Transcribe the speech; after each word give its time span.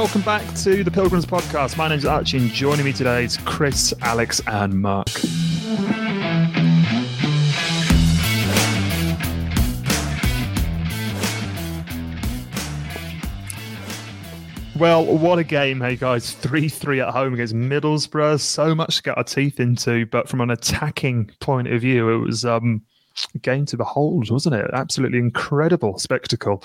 welcome 0.00 0.22
back 0.22 0.54
to 0.54 0.82
the 0.82 0.90
Pilgrims 0.90 1.26
Podcast. 1.26 1.76
My 1.76 1.86
name's 1.86 2.06
Archie, 2.06 2.38
and 2.38 2.50
joining 2.50 2.86
me 2.86 2.92
today 2.94 3.24
is 3.24 3.36
Chris, 3.36 3.92
Alex, 4.00 4.40
and 4.46 4.80
Mark. 4.80 5.08
Well, 14.74 15.04
what 15.04 15.38
a 15.38 15.44
game, 15.44 15.82
hey 15.82 15.96
guys. 15.96 16.32
3 16.32 16.70
3 16.70 17.00
at 17.02 17.10
home 17.10 17.34
against 17.34 17.54
Middlesbrough. 17.54 18.40
So 18.40 18.74
much 18.74 18.96
to 18.96 19.02
get 19.02 19.18
our 19.18 19.24
teeth 19.24 19.60
into, 19.60 20.06
but 20.06 20.30
from 20.30 20.40
an 20.40 20.48
attacking 20.48 21.30
point 21.40 21.68
of 21.68 21.82
view, 21.82 22.08
it 22.08 22.24
was 22.24 22.46
um, 22.46 22.80
a 23.34 23.38
game 23.38 23.66
to 23.66 23.76
behold, 23.76 24.30
wasn't 24.30 24.54
it? 24.54 24.70
Absolutely 24.72 25.18
incredible 25.18 25.98
spectacle. 25.98 26.64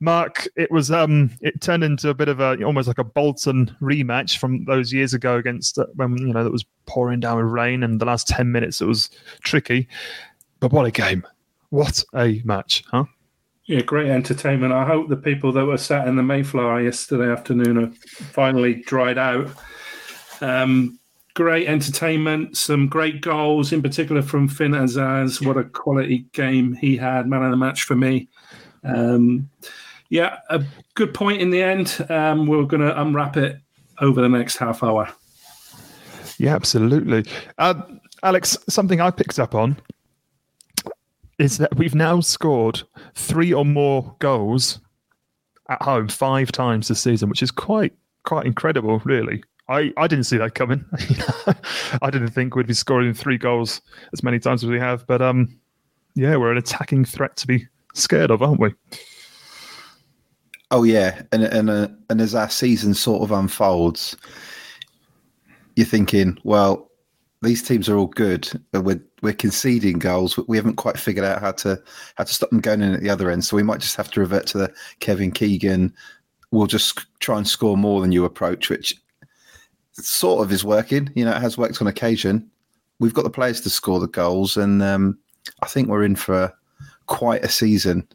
Mark, 0.00 0.46
it 0.56 0.70
was 0.70 0.90
um, 0.90 1.30
it 1.40 1.60
turned 1.60 1.82
into 1.82 2.10
a 2.10 2.14
bit 2.14 2.28
of 2.28 2.40
a 2.40 2.62
almost 2.62 2.88
like 2.88 2.98
a 2.98 3.04
Bolton 3.04 3.74
rematch 3.80 4.36
from 4.36 4.64
those 4.66 4.92
years 4.92 5.14
ago 5.14 5.36
against 5.36 5.78
uh, 5.78 5.86
when 5.94 6.16
you 6.18 6.32
know 6.32 6.44
that 6.44 6.50
was 6.50 6.66
pouring 6.84 7.20
down 7.20 7.38
with 7.38 7.46
rain, 7.46 7.82
and 7.82 8.00
the 8.00 8.04
last 8.04 8.28
ten 8.28 8.52
minutes 8.52 8.80
it 8.80 8.86
was 8.86 9.10
tricky. 9.40 9.88
But 10.60 10.72
what 10.72 10.86
a 10.86 10.90
game! 10.90 11.26
What 11.70 12.04
a 12.14 12.42
match, 12.44 12.84
huh? 12.90 13.04
Yeah, 13.64 13.80
great 13.80 14.10
entertainment. 14.10 14.72
I 14.72 14.84
hope 14.84 15.08
the 15.08 15.16
people 15.16 15.50
that 15.52 15.64
were 15.64 15.78
sat 15.78 16.06
in 16.06 16.16
the 16.16 16.22
Mayflower 16.22 16.82
yesterday 16.82 17.30
afternoon 17.32 17.78
are 17.78 17.90
finally 18.32 18.74
dried 18.82 19.18
out. 19.18 19.48
Um, 20.40 21.00
great 21.34 21.66
entertainment, 21.66 22.56
some 22.56 22.86
great 22.86 23.22
goals, 23.22 23.72
in 23.72 23.82
particular 23.82 24.22
from 24.22 24.46
Finn 24.46 24.72
Azaz. 24.72 25.44
What 25.44 25.56
a 25.56 25.64
quality 25.64 26.26
game 26.32 26.74
he 26.74 26.96
had, 26.96 27.26
man 27.26 27.42
of 27.42 27.50
the 27.50 27.56
match 27.56 27.82
for 27.82 27.96
me. 27.96 28.28
Um, 28.84 29.50
yeah, 30.10 30.38
a 30.50 30.62
good 30.94 31.14
point 31.14 31.40
in 31.40 31.50
the 31.50 31.62
end. 31.62 32.04
Um, 32.08 32.46
we're 32.46 32.64
going 32.64 32.82
to 32.82 33.00
unwrap 33.00 33.36
it 33.36 33.58
over 34.00 34.20
the 34.20 34.28
next 34.28 34.56
half 34.56 34.82
hour. 34.82 35.08
Yeah, 36.38 36.54
absolutely. 36.54 37.24
Uh, 37.58 37.82
Alex, 38.22 38.58
something 38.68 39.00
I 39.00 39.10
picked 39.10 39.38
up 39.38 39.54
on 39.54 39.76
is 41.38 41.58
that 41.58 41.76
we've 41.76 41.94
now 41.94 42.20
scored 42.20 42.82
three 43.14 43.52
or 43.52 43.64
more 43.64 44.14
goals 44.18 44.80
at 45.68 45.82
home 45.82 46.08
five 46.08 46.52
times 46.52 46.88
this 46.88 47.00
season, 47.00 47.28
which 47.28 47.42
is 47.42 47.50
quite 47.50 47.92
quite 48.24 48.46
incredible, 48.46 49.00
really. 49.04 49.42
I, 49.68 49.92
I 49.96 50.06
didn't 50.06 50.24
see 50.24 50.36
that 50.38 50.54
coming. 50.54 50.84
I 52.02 52.10
didn't 52.10 52.30
think 52.30 52.54
we'd 52.54 52.66
be 52.66 52.74
scoring 52.74 53.14
three 53.14 53.38
goals 53.38 53.80
as 54.12 54.22
many 54.22 54.38
times 54.38 54.62
as 54.62 54.70
we 54.70 54.78
have, 54.78 55.06
but 55.06 55.20
um, 55.22 55.58
yeah, 56.14 56.36
we're 56.36 56.52
an 56.52 56.58
attacking 56.58 57.04
threat 57.04 57.36
to 57.36 57.46
be 57.46 57.66
scared 57.94 58.30
of, 58.30 58.42
aren't 58.42 58.60
we? 58.60 58.74
Oh 60.70 60.82
yeah, 60.82 61.22
and 61.32 61.44
and 61.44 61.70
uh, 61.70 61.88
and 62.10 62.20
as 62.20 62.34
our 62.34 62.50
season 62.50 62.94
sort 62.94 63.22
of 63.22 63.30
unfolds, 63.30 64.16
you're 65.76 65.86
thinking, 65.86 66.38
well, 66.42 66.90
these 67.42 67.62
teams 67.62 67.88
are 67.88 67.96
all 67.96 68.08
good, 68.08 68.50
but 68.72 68.82
we're 68.82 69.00
we're 69.22 69.32
conceding 69.32 69.98
goals. 69.98 70.36
We 70.48 70.56
haven't 70.56 70.76
quite 70.76 70.98
figured 70.98 71.24
out 71.24 71.40
how 71.40 71.52
to 71.52 71.80
how 72.16 72.24
to 72.24 72.34
stop 72.34 72.50
them 72.50 72.60
going 72.60 72.82
in 72.82 72.94
at 72.94 73.00
the 73.00 73.10
other 73.10 73.30
end. 73.30 73.44
So 73.44 73.56
we 73.56 73.62
might 73.62 73.80
just 73.80 73.96
have 73.96 74.10
to 74.12 74.20
revert 74.20 74.46
to 74.48 74.58
the 74.58 74.72
Kevin 74.98 75.30
Keegan. 75.30 75.94
We'll 76.50 76.66
just 76.66 77.06
try 77.20 77.36
and 77.36 77.46
score 77.46 77.76
more 77.76 78.00
than 78.00 78.12
you 78.12 78.24
approach, 78.24 78.68
which 78.68 78.96
sort 79.92 80.44
of 80.44 80.50
is 80.50 80.64
working. 80.64 81.10
You 81.14 81.24
know, 81.24 81.32
it 81.32 81.40
has 81.40 81.56
worked 81.56 81.80
on 81.80 81.86
occasion. 81.86 82.50
We've 82.98 83.14
got 83.14 83.24
the 83.24 83.30
players 83.30 83.60
to 83.60 83.70
score 83.70 84.00
the 84.00 84.08
goals, 84.08 84.56
and 84.56 84.82
um, 84.82 85.18
I 85.62 85.66
think 85.66 85.88
we're 85.88 86.04
in 86.04 86.16
for 86.16 86.52
quite 87.06 87.44
a 87.44 87.48
season 87.48 88.08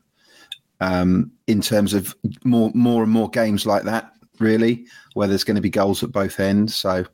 um, 0.81 1.31
in 1.47 1.61
terms 1.61 1.93
of 1.93 2.13
more 2.43 2.71
more 2.73 3.03
and 3.03 3.11
more 3.11 3.29
games 3.29 3.65
like 3.65 3.83
that. 3.83 4.11
Really, 4.39 4.87
where 5.13 5.27
there's 5.27 5.43
going 5.43 5.55
to 5.55 5.61
be 5.61 5.69
goals 5.69 6.03
at 6.03 6.11
both 6.11 6.39
ends. 6.39 6.75
So, 6.75 7.05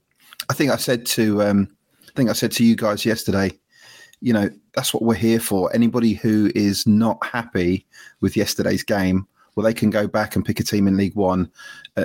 I 0.50 0.54
think 0.54 0.72
I 0.72 0.78
said 0.78 1.06
to 1.08 1.44
um, 1.44 1.68
I 2.08 2.12
think 2.16 2.30
I 2.30 2.34
said 2.34 2.52
to 2.54 2.66
you 2.66 2.76
guys 2.76 3.06
yesterday. 3.06 3.52
You 4.22 4.34
know, 4.34 4.50
that's 4.74 4.94
what 4.94 5.04
we're 5.04 5.14
here 5.14 5.40
for. 5.40 5.72
Anybody 5.76 6.14
who 6.14 6.50
is 6.56 6.88
not 6.88 7.24
happy 7.24 7.86
with 8.22 8.36
yesterday's 8.36 8.82
game, 8.82 9.28
well, 9.56 9.64
they 9.64 9.74
can 9.74 9.92
go 9.92 10.08
back 10.08 10.36
and 10.36 10.44
pick 10.44 10.60
a 10.60 10.64
team 10.64 10.88
in 10.88 10.98
League 10.98 11.16
One 11.16 11.52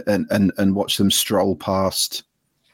and 0.06 0.27
and, 0.31 0.53
and 0.59 0.75
watch 0.75 0.97
them 0.97 1.11
stroll 1.11 1.56
past 1.56 2.25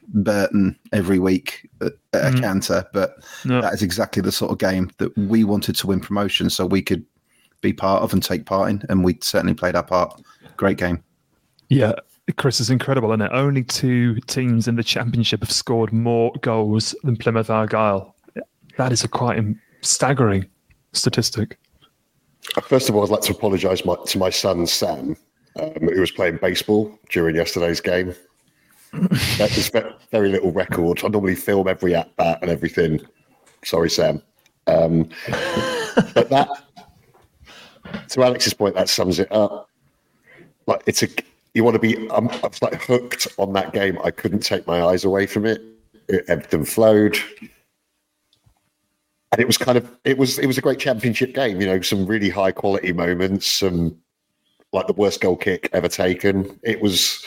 Burton 0.07 0.77
every 0.91 1.19
week 1.19 1.69
at, 1.81 1.93
at 2.13 2.33
mm. 2.33 2.37
a 2.37 2.41
canter. 2.41 2.85
But 2.91 3.23
that 3.45 3.73
is 3.73 3.83
exactly 3.83 4.21
the 4.21 4.31
sort 4.31 4.51
of 4.51 4.57
game 4.57 4.89
that 4.97 5.15
we 5.17 5.43
wanted 5.43 5.75
to 5.77 5.87
win 5.87 5.99
promotion, 5.99 6.49
so 6.49 6.65
we 6.65 6.81
could 6.81 7.05
be 7.61 7.73
part 7.73 8.03
of 8.03 8.13
and 8.13 8.23
take 8.23 8.45
part 8.45 8.69
in, 8.69 8.83
and 8.89 9.03
we 9.03 9.17
certainly 9.21 9.53
played 9.53 9.75
our 9.75 9.83
part. 9.83 10.21
Great 10.57 10.77
game. 10.77 11.03
Yeah, 11.69 11.93
Chris 12.37 12.59
is 12.59 12.69
incredible, 12.69 13.11
isn't 13.11 13.21
it? 13.21 13.31
Only 13.31 13.63
two 13.63 14.15
teams 14.21 14.67
in 14.67 14.75
the 14.75 14.83
championship 14.83 15.41
have 15.41 15.51
scored 15.51 15.91
more 15.93 16.31
goals 16.41 16.95
than 17.03 17.15
Plymouth 17.15 17.49
Argyle. 17.49 18.15
That 18.77 18.91
is 18.91 19.03
a 19.03 19.07
quite 19.07 19.43
staggering 19.81 20.49
statistic. 20.93 21.57
First 22.63 22.89
of 22.89 22.95
all, 22.95 23.03
I'd 23.03 23.09
like 23.09 23.21
to 23.21 23.33
apologise 23.33 23.81
to 23.81 24.17
my 24.17 24.29
son 24.29 24.65
Sam, 24.65 25.15
um, 25.59 25.73
who 25.81 25.99
was 25.99 26.11
playing 26.11 26.37
baseball 26.37 26.97
during 27.09 27.35
yesterday's 27.35 27.81
game. 27.81 28.15
that 28.91 29.55
is 29.55 29.71
very 30.11 30.29
little 30.29 30.51
record. 30.51 31.03
I 31.03 31.09
normally 31.09 31.35
film 31.35 31.67
every 31.67 31.93
at 31.93 32.15
bat 32.15 32.39
and 32.41 32.49
everything. 32.49 33.01
Sorry, 33.63 33.89
Sam. 33.89 34.21
Um, 34.67 35.09
but 36.13 36.29
that 36.29 36.49
to 38.09 38.23
Alex's 38.23 38.53
point, 38.53 38.75
that 38.75 38.89
sums 38.89 39.19
it 39.19 39.31
up. 39.31 39.69
Like 40.67 40.83
it's 40.85 41.03
a 41.03 41.07
you 41.53 41.63
want 41.63 41.75
to 41.75 41.79
be. 41.79 41.95
I'm, 42.11 42.29
I 42.29 42.47
was 42.47 42.61
like 42.61 42.81
hooked 42.83 43.27
on 43.37 43.53
that 43.53 43.73
game. 43.73 43.97
I 44.03 44.11
couldn't 44.11 44.41
take 44.41 44.67
my 44.67 44.83
eyes 44.83 45.03
away 45.03 45.25
from 45.25 45.45
it. 45.45 45.61
it 46.07 46.25
everything 46.27 46.63
flowed, 46.63 47.17
and 49.31 49.41
it 49.41 49.47
was 49.47 49.57
kind 49.57 49.77
of 49.77 49.89
it 50.05 50.17
was 50.17 50.37
it 50.39 50.45
was 50.45 50.57
a 50.57 50.61
great 50.61 50.79
championship 50.79 51.33
game. 51.33 51.59
You 51.59 51.67
know, 51.67 51.81
some 51.81 52.05
really 52.05 52.29
high 52.29 52.51
quality 52.51 52.93
moments. 52.93 53.47
Some 53.47 53.97
like 54.71 54.87
the 54.87 54.93
worst 54.93 55.21
goal 55.21 55.35
kick 55.35 55.69
ever 55.73 55.87
taken. 55.87 56.59
It 56.63 56.81
was. 56.81 57.25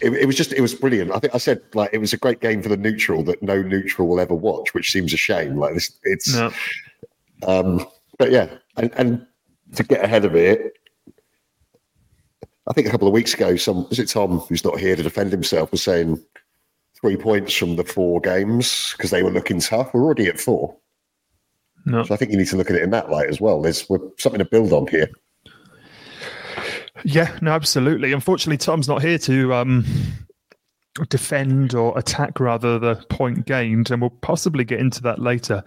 It, 0.00 0.10
it 0.14 0.26
was 0.26 0.34
just 0.34 0.52
it 0.54 0.62
was 0.62 0.74
brilliant. 0.74 1.12
I 1.12 1.18
think 1.18 1.34
I 1.34 1.38
said 1.38 1.60
like 1.74 1.90
it 1.92 1.98
was 1.98 2.14
a 2.14 2.16
great 2.16 2.40
game 2.40 2.62
for 2.62 2.70
the 2.70 2.76
neutral 2.76 3.22
that 3.24 3.42
no 3.42 3.60
neutral 3.60 4.08
will 4.08 4.18
ever 4.18 4.34
watch, 4.34 4.72
which 4.72 4.90
seems 4.90 5.12
a 5.12 5.18
shame. 5.18 5.56
Like 5.58 5.74
this, 5.74 5.92
it's. 6.04 6.34
No. 6.34 6.50
Um, 7.46 7.86
but 8.18 8.32
yeah, 8.32 8.48
and, 8.78 8.92
and 8.96 9.26
to 9.74 9.82
get 9.82 10.04
ahead 10.04 10.24
of 10.24 10.34
it, 10.34 10.72
I 12.68 12.72
think 12.72 12.86
a 12.86 12.90
couple 12.90 13.08
of 13.08 13.14
weeks 13.14 13.34
ago, 13.34 13.56
some 13.56 13.88
was 13.88 13.98
it 13.98 14.08
Tom 14.08 14.38
who's 14.40 14.64
not 14.64 14.78
here 14.78 14.96
to 14.96 15.02
defend 15.02 15.32
himself 15.32 15.70
was 15.70 15.82
saying 15.82 16.22
three 17.00 17.16
points 17.16 17.54
from 17.54 17.76
the 17.76 17.84
four 17.84 18.20
games 18.20 18.94
because 18.96 19.10
they 19.10 19.22
were 19.22 19.30
looking 19.30 19.60
tough. 19.60 19.92
We're 19.94 20.02
already 20.02 20.26
at 20.26 20.40
four. 20.40 20.76
No. 21.86 22.02
So 22.04 22.12
I 22.12 22.16
think 22.16 22.30
you 22.30 22.36
need 22.36 22.48
to 22.48 22.56
look 22.56 22.70
at 22.70 22.76
it 22.76 22.82
in 22.82 22.90
that 22.90 23.10
light 23.10 23.28
as 23.28 23.40
well. 23.40 23.62
There's 23.62 23.86
something 24.18 24.38
to 24.38 24.44
build 24.44 24.72
on 24.72 24.86
here. 24.88 25.08
Yeah, 27.04 27.36
no, 27.40 27.52
absolutely. 27.52 28.12
Unfortunately, 28.12 28.58
Tom's 28.58 28.88
not 28.88 29.00
here 29.00 29.18
to 29.18 29.54
um, 29.54 29.84
defend 31.06 31.74
or 31.74 31.96
attack 31.98 32.40
rather 32.40 32.78
the 32.78 32.96
point 33.08 33.46
gained, 33.46 33.90
and 33.90 34.00
we'll 34.00 34.10
possibly 34.10 34.64
get 34.64 34.80
into 34.80 35.02
that 35.02 35.18
later. 35.18 35.62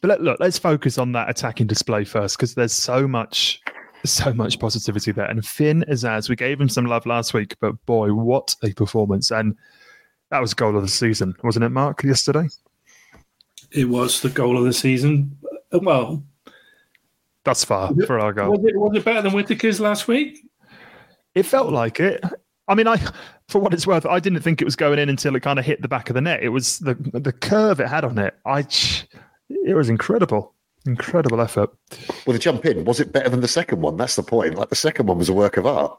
But 0.00 0.08
let, 0.08 0.22
look, 0.22 0.40
let's 0.40 0.58
focus 0.58 0.98
on 0.98 1.12
that 1.12 1.30
attacking 1.30 1.66
display 1.66 2.04
first 2.04 2.36
because 2.36 2.54
there's 2.54 2.72
so 2.72 3.08
much, 3.08 3.62
so 4.04 4.32
much 4.32 4.58
positivity 4.58 5.12
there. 5.12 5.26
And 5.26 5.44
Finn 5.44 5.84
Azaz, 5.88 6.28
we 6.28 6.36
gave 6.36 6.60
him 6.60 6.68
some 6.68 6.86
love 6.86 7.06
last 7.06 7.34
week, 7.34 7.56
but 7.60 7.72
boy, 7.86 8.12
what 8.12 8.54
a 8.62 8.72
performance! 8.72 9.30
And 9.30 9.56
that 10.30 10.40
was 10.40 10.54
goal 10.54 10.76
of 10.76 10.82
the 10.82 10.88
season, 10.88 11.34
wasn't 11.42 11.64
it, 11.64 11.70
Mark? 11.70 12.02
Yesterday, 12.02 12.48
it 13.70 13.88
was 13.88 14.20
the 14.20 14.30
goal 14.30 14.58
of 14.58 14.64
the 14.64 14.72
season. 14.72 15.36
Uh, 15.72 15.80
well, 15.82 16.22
that's 17.44 17.64
far 17.64 17.92
for 18.06 18.18
our 18.18 18.32
goal. 18.32 18.52
Was 18.52 18.64
it, 18.64 18.76
was 18.76 18.96
it 18.96 19.04
better 19.04 19.22
than 19.22 19.32
Whittaker's 19.32 19.80
last 19.80 20.08
week? 20.08 20.44
It 21.34 21.44
felt 21.44 21.72
like 21.72 22.00
it. 22.00 22.24
I 22.68 22.74
mean, 22.74 22.86
I 22.86 22.96
for 23.48 23.60
what 23.60 23.74
it's 23.74 23.86
worth, 23.86 24.06
I 24.06 24.20
didn't 24.20 24.40
think 24.40 24.60
it 24.60 24.64
was 24.64 24.76
going 24.76 24.98
in 24.98 25.08
until 25.08 25.36
it 25.36 25.40
kind 25.40 25.58
of 25.58 25.64
hit 25.64 25.82
the 25.82 25.88
back 25.88 26.10
of 26.10 26.14
the 26.14 26.20
net. 26.20 26.42
It 26.42 26.50
was 26.50 26.78
the 26.80 26.94
the 26.94 27.32
curve 27.32 27.80
it 27.80 27.88
had 27.88 28.04
on 28.04 28.18
it. 28.18 28.34
I, 28.46 28.66
it 29.48 29.74
was 29.74 29.88
incredible, 29.88 30.54
incredible 30.86 31.40
effort. 31.40 31.70
Well, 32.26 32.32
the 32.32 32.38
jump 32.38 32.64
in 32.66 32.84
was 32.84 33.00
it 33.00 33.12
better 33.12 33.28
than 33.28 33.40
the 33.40 33.48
second 33.48 33.80
one? 33.80 33.96
That's 33.96 34.16
the 34.16 34.22
point. 34.22 34.54
Like 34.54 34.70
the 34.70 34.76
second 34.76 35.06
one 35.06 35.18
was 35.18 35.28
a 35.28 35.34
work 35.34 35.56
of 35.56 35.66
art, 35.66 35.98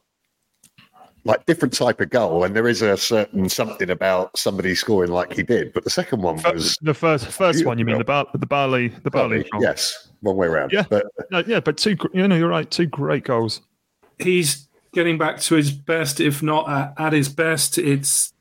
like 1.23 1.45
different 1.45 1.73
type 1.73 2.01
of 2.01 2.09
goal, 2.09 2.44
and 2.44 2.56
there 2.56 2.67
is 2.67 2.81
a 2.81 2.97
certain 2.97 3.50
something 3.50 3.89
about 3.89 4.38
somebody 4.38 4.73
scoring 4.75 5.12
like 5.12 5.33
he 5.33 5.44
did. 5.44 5.73
But 5.73 5.83
the 5.83 5.89
second 5.89 6.21
one 6.21 6.41
was 6.41 6.77
the 6.81 6.94
first 6.94 7.27
first 7.27 7.65
one. 7.65 7.77
You 7.77 7.85
mean 7.85 7.97
the 7.97 8.03
bar, 8.03 8.27
the 8.33 8.45
Barley 8.45 8.89
the 8.89 9.12
Barley? 9.12 9.45
Barley 9.51 9.65
yes, 9.65 10.09
one 10.21 10.35
way 10.35 10.47
around. 10.47 10.71
Yeah, 10.71 10.85
but 10.89 11.06
no, 11.31 11.44
yeah, 11.45 11.59
but 11.59 11.77
two. 11.77 11.97
You 12.13 12.27
know, 12.27 12.35
you're 12.35 12.50
right. 12.50 12.69
Two 12.69 12.88
great 12.88 13.23
goals. 13.23 13.62
He's 14.17 14.67
getting 14.95 15.18
back 15.18 15.39
to 15.42 15.56
his 15.56 15.71
best, 15.71 16.19
if 16.19 16.42
not 16.42 16.95
at, 16.97 17.13
his 17.13 17.30
best. 17.30 17.77
It's 17.77 18.33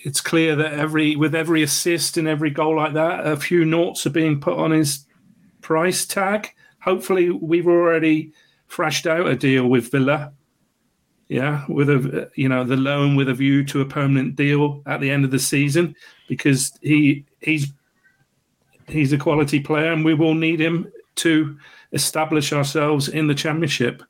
it's 0.00 0.20
clear 0.20 0.56
that 0.56 0.72
every 0.72 1.14
with 1.14 1.34
every 1.34 1.62
assist 1.62 2.16
and 2.16 2.26
every 2.26 2.50
goal 2.50 2.76
like 2.76 2.94
that, 2.94 3.24
a 3.24 3.36
few 3.36 3.64
noughts 3.64 4.06
are 4.06 4.10
being 4.10 4.40
put 4.40 4.58
on 4.58 4.72
his 4.72 5.06
price 5.60 6.04
tag. 6.06 6.48
Hopefully, 6.80 7.30
we've 7.30 7.68
already 7.68 8.32
thrashed 8.68 9.06
out 9.06 9.28
a 9.28 9.36
deal 9.36 9.68
with 9.68 9.90
Villa. 9.92 10.32
yeah, 11.28 11.64
with 11.68 11.88
a 11.90 12.30
you 12.34 12.48
know 12.48 12.64
the 12.64 12.76
loan 12.76 13.14
with 13.14 13.28
a 13.28 13.34
view 13.34 13.64
to 13.66 13.82
a 13.82 13.86
permanent 13.86 14.34
deal 14.34 14.82
at 14.86 15.00
the 15.00 15.10
end 15.10 15.24
of 15.24 15.30
the 15.30 15.38
season 15.38 15.94
because 16.26 16.72
he 16.82 17.24
he's 17.40 17.72
he's 18.88 19.12
a 19.12 19.18
quality 19.18 19.60
player 19.60 19.92
and 19.92 20.04
we 20.04 20.14
will 20.14 20.34
need 20.34 20.60
him 20.60 20.90
to 21.16 21.56
establish 21.92 22.52
ourselves 22.52 23.08
in 23.08 23.26
the 23.26 23.34
championship. 23.34 24.02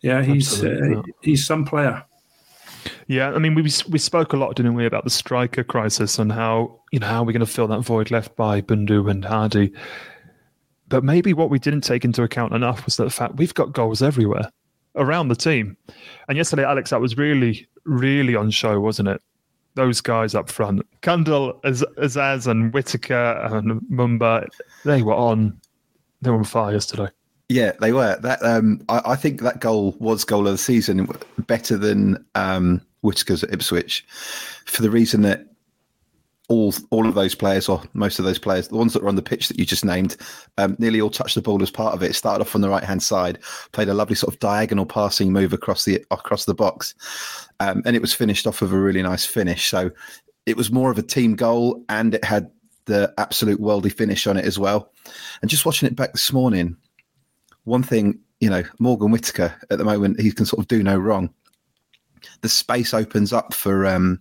Yeah, 0.00 0.22
he's 0.22 0.62
uh, 0.62 1.02
he's 1.22 1.46
some 1.46 1.64
player. 1.64 2.04
Yeah, 3.06 3.32
I 3.32 3.38
mean, 3.38 3.54
we 3.54 3.62
we 3.62 3.98
spoke 3.98 4.32
a 4.32 4.36
lot, 4.36 4.54
didn't 4.54 4.74
we, 4.74 4.86
about 4.86 5.04
the 5.04 5.10
striker 5.10 5.64
crisis 5.64 6.18
and 6.18 6.30
how 6.30 6.80
you 6.92 7.00
know 7.00 7.06
how 7.06 7.22
we're 7.22 7.32
going 7.32 7.40
to 7.40 7.46
fill 7.46 7.66
that 7.68 7.80
void 7.80 8.10
left 8.10 8.36
by 8.36 8.60
Bundu 8.60 9.10
and 9.10 9.24
Hardie. 9.24 9.74
But 10.88 11.04
maybe 11.04 11.34
what 11.34 11.50
we 11.50 11.58
didn't 11.58 11.82
take 11.82 12.04
into 12.04 12.22
account 12.22 12.54
enough 12.54 12.84
was 12.84 12.96
the 12.96 13.10
fact 13.10 13.36
we've 13.36 13.54
got 13.54 13.72
goals 13.72 14.02
everywhere 14.02 14.50
around 14.94 15.28
the 15.28 15.36
team. 15.36 15.76
And 16.28 16.36
yesterday, 16.36 16.64
Alex, 16.64 16.90
that 16.90 17.00
was 17.00 17.16
really, 17.16 17.68
really 17.84 18.34
on 18.34 18.50
show, 18.50 18.80
wasn't 18.80 19.08
it? 19.08 19.20
Those 19.74 20.00
guys 20.00 20.34
up 20.34 20.48
front, 20.48 20.82
Cundle, 21.02 21.60
Azaz, 21.62 22.46
and 22.46 22.72
Whittaker 22.72 23.38
and 23.52 23.80
Mumba, 23.82 24.48
they 24.84 25.02
were 25.02 25.14
on. 25.14 25.60
They 26.20 26.30
were 26.30 26.36
on 26.36 26.44
fire 26.44 26.72
yesterday. 26.72 27.10
Yeah, 27.48 27.72
they 27.80 27.92
were. 27.92 28.18
That 28.20 28.42
um, 28.42 28.82
I, 28.88 29.00
I, 29.06 29.16
think 29.16 29.40
that 29.40 29.60
goal 29.60 29.96
was 29.98 30.24
goal 30.24 30.46
of 30.46 30.52
the 30.52 30.58
season, 30.58 31.08
better 31.38 31.78
than 31.78 32.22
um, 32.34 32.82
Whittaker's 33.00 33.42
at 33.42 33.52
Ipswich, 33.52 34.04
for 34.66 34.82
the 34.82 34.90
reason 34.90 35.22
that 35.22 35.46
all 36.48 36.74
all 36.90 37.08
of 37.08 37.14
those 37.14 37.34
players, 37.34 37.66
or 37.66 37.82
most 37.94 38.18
of 38.18 38.26
those 38.26 38.38
players, 38.38 38.68
the 38.68 38.76
ones 38.76 38.92
that 38.92 39.02
were 39.02 39.08
on 39.08 39.16
the 39.16 39.22
pitch 39.22 39.48
that 39.48 39.58
you 39.58 39.64
just 39.64 39.84
named, 39.84 40.18
um, 40.58 40.76
nearly 40.78 41.00
all 41.00 41.08
touched 41.08 41.36
the 41.36 41.42
ball 41.42 41.62
as 41.62 41.70
part 41.70 41.94
of 41.94 42.02
it. 42.02 42.10
It 42.10 42.14
started 42.14 42.42
off 42.42 42.54
on 42.54 42.60
the 42.60 42.68
right 42.68 42.84
hand 42.84 43.02
side, 43.02 43.38
played 43.72 43.88
a 43.88 43.94
lovely 43.94 44.14
sort 44.14 44.34
of 44.34 44.40
diagonal 44.40 44.86
passing 44.86 45.32
move 45.32 45.54
across 45.54 45.86
the 45.86 46.04
across 46.10 46.44
the 46.44 46.54
box, 46.54 46.94
um, 47.60 47.82
and 47.86 47.96
it 47.96 48.02
was 48.02 48.12
finished 48.12 48.46
off 48.46 48.60
with 48.60 48.74
a 48.74 48.78
really 48.78 49.02
nice 49.02 49.24
finish. 49.24 49.68
So 49.68 49.90
it 50.44 50.56
was 50.56 50.70
more 50.70 50.90
of 50.90 50.98
a 50.98 51.02
team 51.02 51.34
goal, 51.34 51.82
and 51.88 52.14
it 52.14 52.24
had 52.24 52.50
the 52.84 53.12
absolute 53.16 53.60
worldy 53.60 53.92
finish 53.92 54.26
on 54.26 54.36
it 54.36 54.44
as 54.44 54.58
well. 54.58 54.92
And 55.40 55.50
just 55.50 55.64
watching 55.64 55.86
it 55.86 55.96
back 55.96 56.12
this 56.12 56.32
morning, 56.32 56.76
one 57.68 57.82
thing 57.82 58.18
you 58.40 58.50
know, 58.50 58.62
Morgan 58.78 59.10
Whittaker 59.10 59.54
at 59.70 59.78
the 59.78 59.84
moment, 59.84 60.20
he 60.20 60.32
can 60.32 60.46
sort 60.46 60.60
of 60.60 60.68
do 60.68 60.82
no 60.82 60.96
wrong. 60.96 61.30
The 62.42 62.48
space 62.48 62.94
opens 62.94 63.32
up 63.32 63.54
for 63.54 63.86
um, 63.86 64.20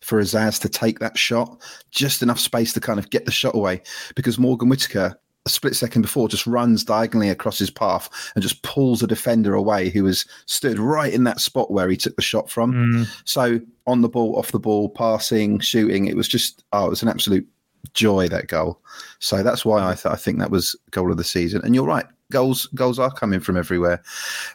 for 0.00 0.20
Azaz 0.20 0.60
to 0.60 0.68
take 0.68 0.98
that 0.98 1.16
shot, 1.16 1.60
just 1.90 2.22
enough 2.22 2.38
space 2.38 2.72
to 2.74 2.80
kind 2.80 2.98
of 2.98 3.10
get 3.10 3.24
the 3.24 3.32
shot 3.32 3.54
away. 3.54 3.82
Because 4.14 4.38
Morgan 4.38 4.68
Whittaker 4.68 5.18
a 5.46 5.50
split 5.50 5.76
second 5.76 6.02
before, 6.02 6.26
just 6.26 6.46
runs 6.46 6.84
diagonally 6.84 7.28
across 7.28 7.58
his 7.58 7.70
path 7.70 8.08
and 8.34 8.42
just 8.42 8.62
pulls 8.62 9.02
a 9.02 9.06
defender 9.06 9.52
away 9.52 9.90
who 9.90 10.04
was 10.04 10.24
stood 10.46 10.78
right 10.78 11.12
in 11.12 11.24
that 11.24 11.38
spot 11.38 11.70
where 11.70 11.88
he 11.90 11.98
took 11.98 12.16
the 12.16 12.22
shot 12.22 12.50
from. 12.50 12.72
Mm. 12.72 13.22
So 13.26 13.60
on 13.86 14.00
the 14.00 14.08
ball, 14.08 14.36
off 14.38 14.52
the 14.52 14.58
ball, 14.58 14.88
passing, 14.88 15.60
shooting, 15.60 16.06
it 16.06 16.16
was 16.16 16.28
just 16.28 16.64
oh, 16.72 16.86
it 16.86 16.90
was 16.90 17.02
an 17.02 17.10
absolute 17.10 17.46
joy 17.92 18.26
that 18.28 18.48
goal. 18.48 18.80
So 19.18 19.42
that's 19.42 19.66
why 19.66 19.84
I, 19.84 19.94
th- 19.94 20.06
I 20.06 20.16
think 20.16 20.38
that 20.38 20.50
was 20.50 20.74
goal 20.90 21.10
of 21.10 21.18
the 21.18 21.24
season. 21.24 21.60
And 21.62 21.74
you're 21.74 21.84
right, 21.84 22.06
goals 22.34 22.66
goals 22.74 22.98
are 22.98 23.12
coming 23.12 23.40
from 23.40 23.56
everywhere, 23.56 24.02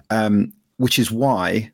um, 0.09 0.53
which 0.77 0.99
is 0.99 1.09
why 1.09 1.71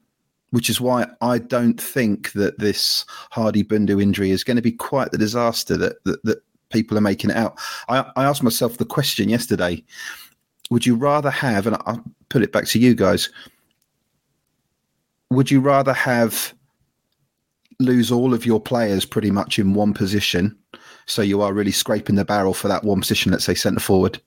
which 0.52 0.70
is 0.70 0.80
why 0.80 1.08
I 1.20 1.40
don't 1.40 1.82
think 1.82 2.32
that 2.34 2.60
this 2.60 3.04
Hardie 3.34 3.68
Bundu 3.68 4.02
injury 4.02 4.30
is 4.30 4.44
going 4.44 4.56
to 4.56 4.62
be 4.62 4.72
quite 4.72 5.12
the 5.12 5.18
disaster 5.18 5.76
that, 5.76 6.02
that, 6.06 6.24
that 6.24 6.38
people 6.70 6.98
are 6.98 7.02
making 7.02 7.32
it 7.32 7.36
out. 7.36 7.60
I, 7.90 8.10
I, 8.16 8.24
asked 8.24 8.44
myself 8.44 8.78
the 8.78 8.86
question 8.86 9.28
yesterday 9.28 9.84
would 10.70 10.86
you 10.86 10.96
rather 10.96 11.30
have, 11.30 11.68
and 11.68 11.76
I'll 11.86 12.04
put 12.30 12.42
it 12.42 12.54
back 12.54 12.68
to 12.68 12.80
you 12.80 12.96
guys, 12.96 13.30
would 15.30 15.52
you 15.52 15.60
rather 15.60 15.94
have 15.94 16.54
lose 17.80 18.12
all 18.12 18.34
of 18.34 18.46
your 18.46 18.62
players 18.62 19.06
pretty 19.06 19.32
much 19.32 19.60
in 19.60 19.74
one 19.74 19.94
position? 19.94 20.58
So 21.06 21.22
you 21.22 21.42
are 21.42 21.54
really 21.54 21.74
scraping 21.74 22.16
the 22.16 22.26
barrel 22.26 22.54
for 22.54 22.68
that 22.70 22.84
one 22.84 23.02
position, 23.02 23.32
let's 23.32 23.46
say 23.46 23.56
centre 23.56 23.82
forward 23.82 24.22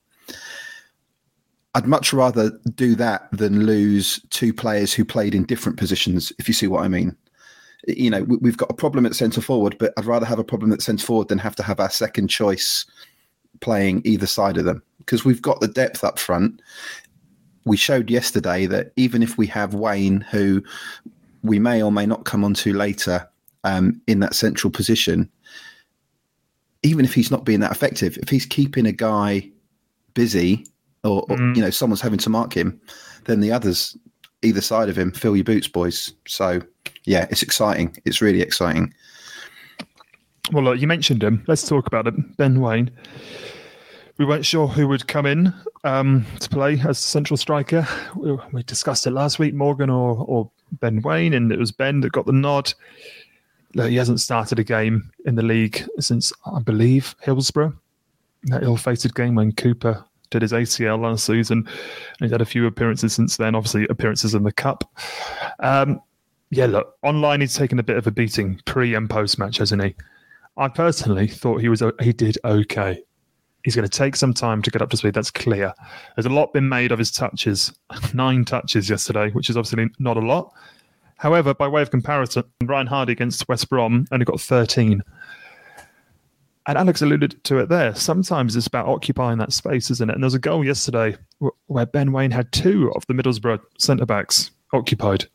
I'd 1.75 1.87
much 1.87 2.13
rather 2.13 2.51
do 2.73 2.95
that 2.95 3.29
than 3.31 3.65
lose 3.65 4.19
two 4.31 4.53
players 4.53 4.93
who 4.93 5.05
played 5.05 5.35
in 5.35 5.43
different 5.43 5.77
positions, 5.77 6.33
if 6.39 6.47
you 6.47 6.53
see 6.53 6.67
what 6.67 6.83
I 6.83 6.87
mean. 6.87 7.15
You 7.87 8.09
know, 8.09 8.23
we've 8.23 8.57
got 8.57 8.71
a 8.71 8.75
problem 8.75 9.05
at 9.05 9.15
centre 9.15 9.41
forward, 9.41 9.77
but 9.79 9.93
I'd 9.97 10.05
rather 10.05 10.25
have 10.25 10.39
a 10.39 10.43
problem 10.43 10.73
at 10.73 10.81
centre 10.81 11.05
forward 11.05 11.27
than 11.27 11.37
have 11.37 11.55
to 11.57 11.63
have 11.63 11.79
our 11.79 11.89
second 11.89 12.27
choice 12.29 12.85
playing 13.61 14.01
either 14.03 14.27
side 14.27 14.57
of 14.57 14.65
them 14.65 14.81
because 14.99 15.25
we've 15.25 15.41
got 15.41 15.59
the 15.59 15.67
depth 15.67 16.03
up 16.03 16.17
front. 16.17 16.61
We 17.65 17.77
showed 17.77 18.09
yesterday 18.09 18.65
that 18.65 18.91
even 18.95 19.21
if 19.21 19.37
we 19.37 19.47
have 19.47 19.73
Waine, 19.73 20.21
who 20.21 20.63
we 21.43 21.59
may 21.59 21.81
or 21.81 21.91
may 21.91 22.05
not 22.05 22.25
come 22.25 22.43
on 22.43 22.53
to 22.55 22.73
later 22.73 23.27
um, 23.63 24.01
in 24.07 24.19
that 24.19 24.35
central 24.35 24.71
position, 24.71 25.29
even 26.83 27.05
if 27.05 27.13
he's 27.13 27.31
not 27.31 27.45
being 27.45 27.59
that 27.59 27.71
effective, 27.71 28.17
if 28.21 28.29
he's 28.29 28.45
keeping 28.45 28.85
a 28.85 28.91
guy 28.91 29.49
busy 30.13 30.65
or, 31.03 31.23
or 31.29 31.37
mm. 31.37 31.55
you 31.55 31.61
know 31.61 31.69
someone's 31.69 32.01
having 32.01 32.19
to 32.19 32.29
mark 32.29 32.55
him, 32.55 32.79
then 33.25 33.39
the 33.39 33.51
others 33.51 33.97
either 34.41 34.61
side 34.61 34.89
of 34.89 34.97
him 34.97 35.11
fill 35.11 35.35
your 35.35 35.43
boots, 35.43 35.67
boys. 35.67 36.13
So 36.27 36.61
yeah, 37.05 37.27
it's 37.29 37.43
exciting. 37.43 37.95
It's 38.05 38.21
really 38.21 38.41
exciting. 38.41 38.93
Well, 40.51 40.63
look, 40.63 40.79
you 40.79 40.87
mentioned 40.87 41.23
him. 41.23 41.43
Let's 41.47 41.67
talk 41.67 41.87
about 41.87 42.07
him, 42.07 42.33
Ben 42.37 42.59
Waine. 42.59 42.89
We 44.17 44.25
weren't 44.25 44.45
sure 44.45 44.67
who 44.67 44.87
would 44.87 45.07
come 45.07 45.25
in 45.25 45.53
um, 45.83 46.25
to 46.39 46.49
play 46.49 46.79
as 46.85 46.97
central 46.97 47.37
striker. 47.37 47.87
We, 48.15 48.37
we, 48.51 48.63
discussed 48.63 49.07
it 49.07 49.11
last 49.11 49.39
week, 49.39 49.53
Morgan 49.53 49.89
or, 49.89 50.25
or 50.27 50.51
Ben 50.73 51.01
Waine, 51.01 51.33
and 51.33 51.51
it 51.51 51.59
was 51.59 51.71
Ben 51.71 52.01
that 52.01 52.11
got 52.11 52.25
the 52.25 52.33
nod. 52.33 52.73
Look, 53.75 53.89
he 53.89 53.95
hasn't 53.95 54.19
started 54.19 54.59
a 54.59 54.63
game 54.63 55.09
in 55.25 55.35
the 55.35 55.43
league 55.43 55.87
since, 55.99 56.33
I 56.45 56.59
believe, 56.59 57.15
Hillsborough. 57.21 57.73
That 58.43 58.63
ill-fated 58.63 59.13
game 59.15 59.35
when 59.35 59.51
Cooper 59.51 60.03
did 60.29 60.41
his 60.41 60.51
ACL 60.51 60.99
last 60.99 61.25
season. 61.25 61.59
And 61.59 61.67
he's 62.19 62.31
had 62.31 62.41
a 62.41 62.45
few 62.45 62.65
appearances 62.67 63.13
since 63.13 63.37
then, 63.37 63.55
obviously 63.55 63.87
appearances 63.89 64.35
in 64.35 64.43
the 64.43 64.51
cup. 64.51 64.83
Um, 65.59 66.01
yeah, 66.51 66.65
look, 66.65 66.95
online 67.03 67.41
he's 67.41 67.55
taken 67.55 67.79
a 67.79 67.83
bit 67.83 67.97
of 67.97 68.07
a 68.07 68.11
beating 68.11 68.59
pre 68.65 68.95
and 68.95 69.09
post 69.09 69.37
match, 69.37 69.57
hasn't 69.57 69.83
he? 69.83 69.95
I 70.57 70.67
personally 70.67 71.27
thought 71.27 71.61
he 71.61 71.69
was 71.69 71.83
he 72.01 72.11
did 72.11 72.37
okay. 72.43 73.03
He's 73.63 73.75
going 73.75 73.87
to 73.87 73.97
take 73.97 74.15
some 74.15 74.33
time 74.33 74.61
to 74.61 74.71
get 74.71 74.81
up 74.81 74.89
to 74.89 74.97
speed. 74.97 75.13
That's 75.13 75.31
clear. 75.31 75.73
There's 76.15 76.25
a 76.25 76.29
lot 76.29 76.53
been 76.53 76.69
made 76.69 76.91
of 76.91 76.99
his 76.99 77.11
touches, 77.11 77.73
nine 78.13 78.45
touches 78.45 78.89
yesterday, 78.89 79.31
which 79.31 79.49
is 79.49 79.57
obviously 79.57 79.89
not 79.99 80.17
a 80.17 80.21
lot. 80.21 80.53
However, 81.17 81.53
by 81.53 81.67
way 81.67 81.81
of 81.81 81.91
comparison, 81.91 82.43
Ryan 82.63 82.87
Hardie 82.87 83.11
against 83.11 83.47
West 83.49 83.69
Brom 83.69 84.07
only 84.11 84.23
got 84.23 84.39
13. 84.39 85.01
And 86.69 86.77
Alex 86.77 87.01
alluded 87.01 87.43
to 87.45 87.57
it 87.57 87.69
there. 87.69 87.95
Sometimes 87.95 88.55
it's 88.55 88.67
about 88.67 88.85
occupying 88.85 89.39
that 89.39 89.51
space, 89.53 89.89
isn't 89.89 90.07
it? 90.07 90.13
And 90.13 90.21
there's 90.21 90.35
a 90.35 90.39
goal 90.39 90.63
yesterday 90.63 91.17
where 91.65 91.87
Ben 91.87 92.11
Waine 92.11 92.29
had 92.29 92.51
two 92.51 92.91
of 92.95 93.03
the 93.07 93.15
Middlesbrough 93.15 93.59
centre 93.79 94.05
backs 94.05 94.51
occupied. 94.71 95.25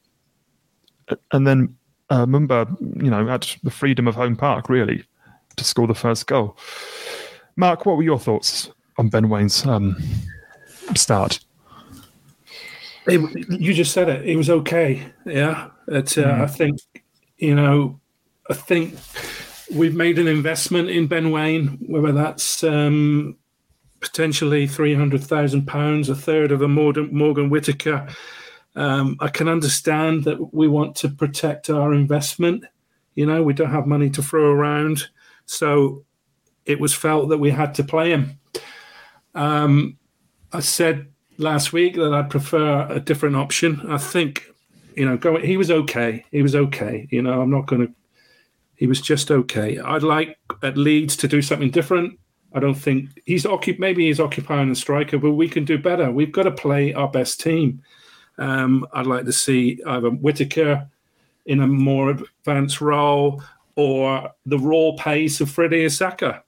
And 1.33 1.45
then 1.45 1.77
uh, 2.09 2.25
Mumba, 2.25 2.71
you 3.03 3.11
know, 3.11 3.27
had 3.27 3.49
the 3.65 3.73
freedom 3.73 4.07
of 4.07 4.15
home 4.15 4.37
park, 4.37 4.69
really, 4.69 5.03
to 5.57 5.65
score 5.65 5.89
the 5.89 5.95
first 5.95 6.29
goal. 6.29 6.57
Mark, 7.57 7.85
what 7.85 7.97
were 7.97 8.05
your 8.05 8.21
thoughts 8.21 8.71
on 8.97 9.09
Ben 9.09 9.29
Waine's 9.29 9.67
um, 9.67 10.01
start? 10.95 11.41
It, 13.09 13.61
you 13.61 13.75
just 13.75 13.93
said 13.93 14.09
it. 14.09 14.25
It 14.25 14.37
was 14.37 14.51
okay. 14.51 15.05
Yeah. 15.27 15.71
It, 15.89 16.17
uh, 16.17 16.27
mm. 16.27 16.41
I 16.43 16.47
think, 16.47 16.79
you 17.39 17.57
know, 17.57 17.99
I 18.49 18.55
think 18.55 18.95
we've 19.73 19.95
made 19.95 20.19
an 20.19 20.29
investment 20.29 20.91
in 20.91 21.07
Ben 21.07 21.31
Waine, 21.31 21.79
whether 21.87 22.13
that's 22.13 22.63
um, 22.65 23.37
potentially 24.01 24.67
three 24.67 24.95
hundred 24.95 25.23
thousand 25.23 25.67
pounds, 25.67 26.09
a 26.09 26.15
third 26.15 26.53
of 26.53 26.63
a 26.63 26.69
Morgan, 26.69 27.09
Morgan 27.13 27.51
Whittaker. 27.51 28.09
Um, 28.77 29.17
I 29.21 29.29
can 29.29 29.49
understand 29.49 30.25
that 30.25 30.53
we 30.53 30.67
want 30.69 30.97
to 30.97 31.09
protect 31.09 31.71
our 31.71 31.95
investment. 31.95 32.65
You 33.15 33.27
know, 33.27 33.43
we 33.43 33.55
don't 33.55 33.71
have 33.71 33.87
money 33.87 34.11
to 34.11 34.23
throw 34.23 34.51
around, 34.51 35.09
so 35.47 36.05
it 36.67 36.81
was 36.81 36.93
felt 36.93 37.29
that 37.29 37.39
we 37.39 37.51
had 37.51 37.75
to 37.75 37.85
play 37.85 38.11
him. 38.11 38.39
Um, 39.35 39.99
I 40.53 40.61
said 40.61 41.09
last 41.39 41.73
week 41.73 41.95
that 41.95 42.13
I'd 42.13 42.31
prefer 42.31 42.87
a 42.89 43.01
different 43.01 43.37
option. 43.37 43.81
I 43.89 43.99
think, 43.99 44.45
you 44.97 45.05
know, 45.05 45.17
going, 45.17 45.45
he 45.45 45.57
was 45.57 45.71
okay. 45.71 46.25
He 46.31 46.43
was 46.43 46.55
okay. 46.55 47.07
You 47.11 47.23
know, 47.23 47.41
I'm 47.41 47.51
not 47.51 47.67
going 47.67 47.87
to 47.87 47.93
he 48.77 48.87
was 48.87 49.01
just 49.01 49.31
okay. 49.31 49.79
I'd 49.79 50.03
like 50.03 50.39
at 50.63 50.77
Leeds 50.77 51.17
to 51.19 51.29
do 51.29 51.43
something 51.43 51.71
different. 51.71 52.19
I 52.53 52.61
don't 52.61 52.75
think 52.75 53.11
he's 53.27 53.45
occup- 53.45 53.79
maybe 53.79 54.07
he's 54.07 54.21
occupying 54.21 54.71
a 54.71 54.75
striker, 54.75 55.19
but 55.19 55.33
we 55.33 55.49
can 55.49 55.65
do 55.65 55.79
better. 55.79 56.11
We've 56.11 56.33
got 56.33 56.45
to 56.45 56.53
play 56.53 56.95
our 56.95 57.09
best 57.09 57.41
team. 57.41 57.83
Um, 58.39 58.87
I'd 58.93 59.07
like 59.07 59.25
to 59.27 59.33
see 59.33 59.81
either 59.87 60.11
Whittaker 60.11 60.89
in 61.47 61.61
a 61.61 61.67
more 61.67 62.11
advanced 62.11 62.81
role 62.81 63.43
or 63.77 64.31
the 64.47 64.59
raw 64.59 64.93
pace 64.97 65.41
of 65.41 65.51
Freddie 65.51 65.87
Issaka 65.87 66.43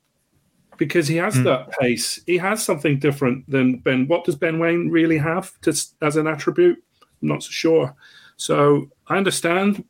because 0.76 1.09
he 1.09 1.16
has 1.16 1.35
mm. 1.35 1.45
that 1.45 1.71
pace. 1.78 2.21
He 2.26 2.37
has 2.38 2.64
something 2.64 2.99
different 2.99 3.49
than 3.50 3.78
Ben. 3.78 4.06
What 4.06 4.25
does 4.25 4.37
Ben 4.37 4.59
Wayne 4.59 4.90
really 4.90 5.18
have 5.18 5.59
to, 5.62 5.71
as 6.02 6.16
an 6.16 6.26
attribute? 6.26 6.83
I'm 7.23 7.28
not 7.28 7.42
so 7.42 7.50
sure. 7.50 7.95
So 8.37 8.90
I 9.09 9.16
understand 9.16 9.85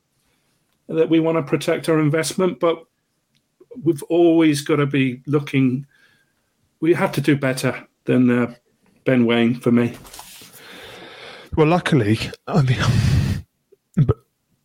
that 0.88 1.08
we 1.08 1.20
want 1.20 1.36
to 1.36 1.42
protect 1.42 1.88
our 1.88 2.00
investment, 2.00 2.60
but 2.60 2.84
we've 3.82 4.02
always 4.04 4.60
got 4.62 4.76
to 4.76 4.86
be 4.86 5.22
looking. 5.26 5.86
We 6.80 6.94
have 6.94 7.12
to 7.12 7.20
do 7.20 7.36
better 7.36 7.86
than 8.04 8.30
uh, 8.30 8.54
Ben 9.04 9.26
Waine 9.26 9.54
for 9.54 9.72
me. 9.72 9.96
Well, 11.56 11.66
luckily, 11.66 12.18
I 12.46 12.62
mean, 12.62 14.06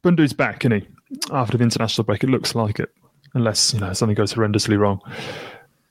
Bundu's 0.01 0.34
back, 0.34 0.66
isn't 0.66 0.82
he? 0.82 0.88
After 1.32 1.58
the 1.58 1.63
international 1.63 2.06
break, 2.06 2.24
it 2.24 2.30
looks 2.30 2.56
like 2.56 2.80
it, 2.80 2.90
unless 3.34 3.74
you 3.74 3.80
know 3.80 3.94
something 3.94 4.16
goes 4.16 4.34
horrendously 4.34 4.78
wrong. 4.78 5.00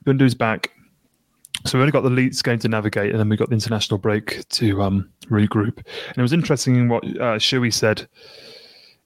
Bundu's 0.03 0.35
back, 0.35 0.71
so 1.65 1.77
we 1.77 1.81
only 1.81 1.91
got 1.91 2.01
the 2.01 2.09
Leeds 2.09 2.41
game 2.41 2.59
to 2.59 2.67
navigate, 2.67 3.11
and 3.11 3.19
then 3.19 3.29
we've 3.29 3.39
got 3.39 3.49
the 3.49 3.55
international 3.55 3.97
break 3.97 4.47
to 4.49 4.81
um, 4.81 5.09
regroup. 5.25 5.77
And 5.77 6.17
it 6.17 6.21
was 6.21 6.33
interesting 6.33 6.87
what 6.87 7.03
uh, 7.19 7.39
said 7.39 8.07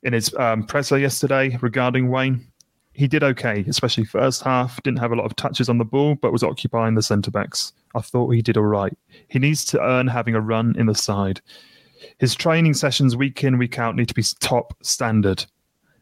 in 0.05 0.13
his 0.13 0.33
um, 0.35 0.63
presser 0.63 0.97
yesterday 0.97 1.57
regarding 1.61 2.09
Waine. 2.09 2.47
He 2.93 3.07
did 3.07 3.23
okay, 3.23 3.65
especially 3.67 4.05
first 4.05 4.43
half. 4.43 4.81
Didn't 4.83 4.99
have 4.99 5.11
a 5.11 5.15
lot 5.15 5.25
of 5.25 5.35
touches 5.35 5.67
on 5.67 5.79
the 5.79 5.83
ball, 5.83 6.15
but 6.15 6.31
was 6.31 6.43
occupying 6.43 6.95
the 6.95 7.01
centre 7.01 7.31
backs. 7.31 7.73
I 7.93 7.99
thought 7.99 8.29
he 8.29 8.41
did 8.41 8.55
all 8.55 8.63
right. 8.63 8.95
He 9.27 9.39
needs 9.39 9.65
to 9.65 9.81
earn 9.81 10.07
having 10.07 10.35
a 10.35 10.39
run 10.39 10.75
in 10.77 10.85
the 10.85 10.95
side. 10.95 11.41
His 12.19 12.35
training 12.35 12.75
sessions 12.75 13.17
week 13.17 13.43
in, 13.43 13.57
week 13.57 13.79
out 13.79 13.95
need 13.95 14.07
to 14.07 14.13
be 14.13 14.23
top 14.39 14.73
standard. 14.81 15.43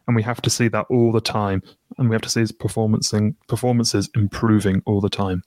And 0.05 0.15
we 0.15 0.21
have 0.21 0.41
to 0.41 0.49
see 0.49 0.67
that 0.67 0.85
all 0.89 1.11
the 1.11 1.21
time. 1.21 1.63
And 1.97 2.09
we 2.09 2.13
have 2.13 2.21
to 2.23 2.29
see 2.29 2.41
his 2.41 2.51
performancing, 2.51 3.35
performances 3.47 4.09
improving 4.15 4.83
all 4.85 5.01
the 5.01 5.09
time. 5.09 5.43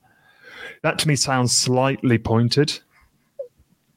That 0.82 0.98
to 1.00 1.08
me 1.08 1.14
sounds 1.14 1.54
slightly 1.54 2.18
pointed. 2.18 2.76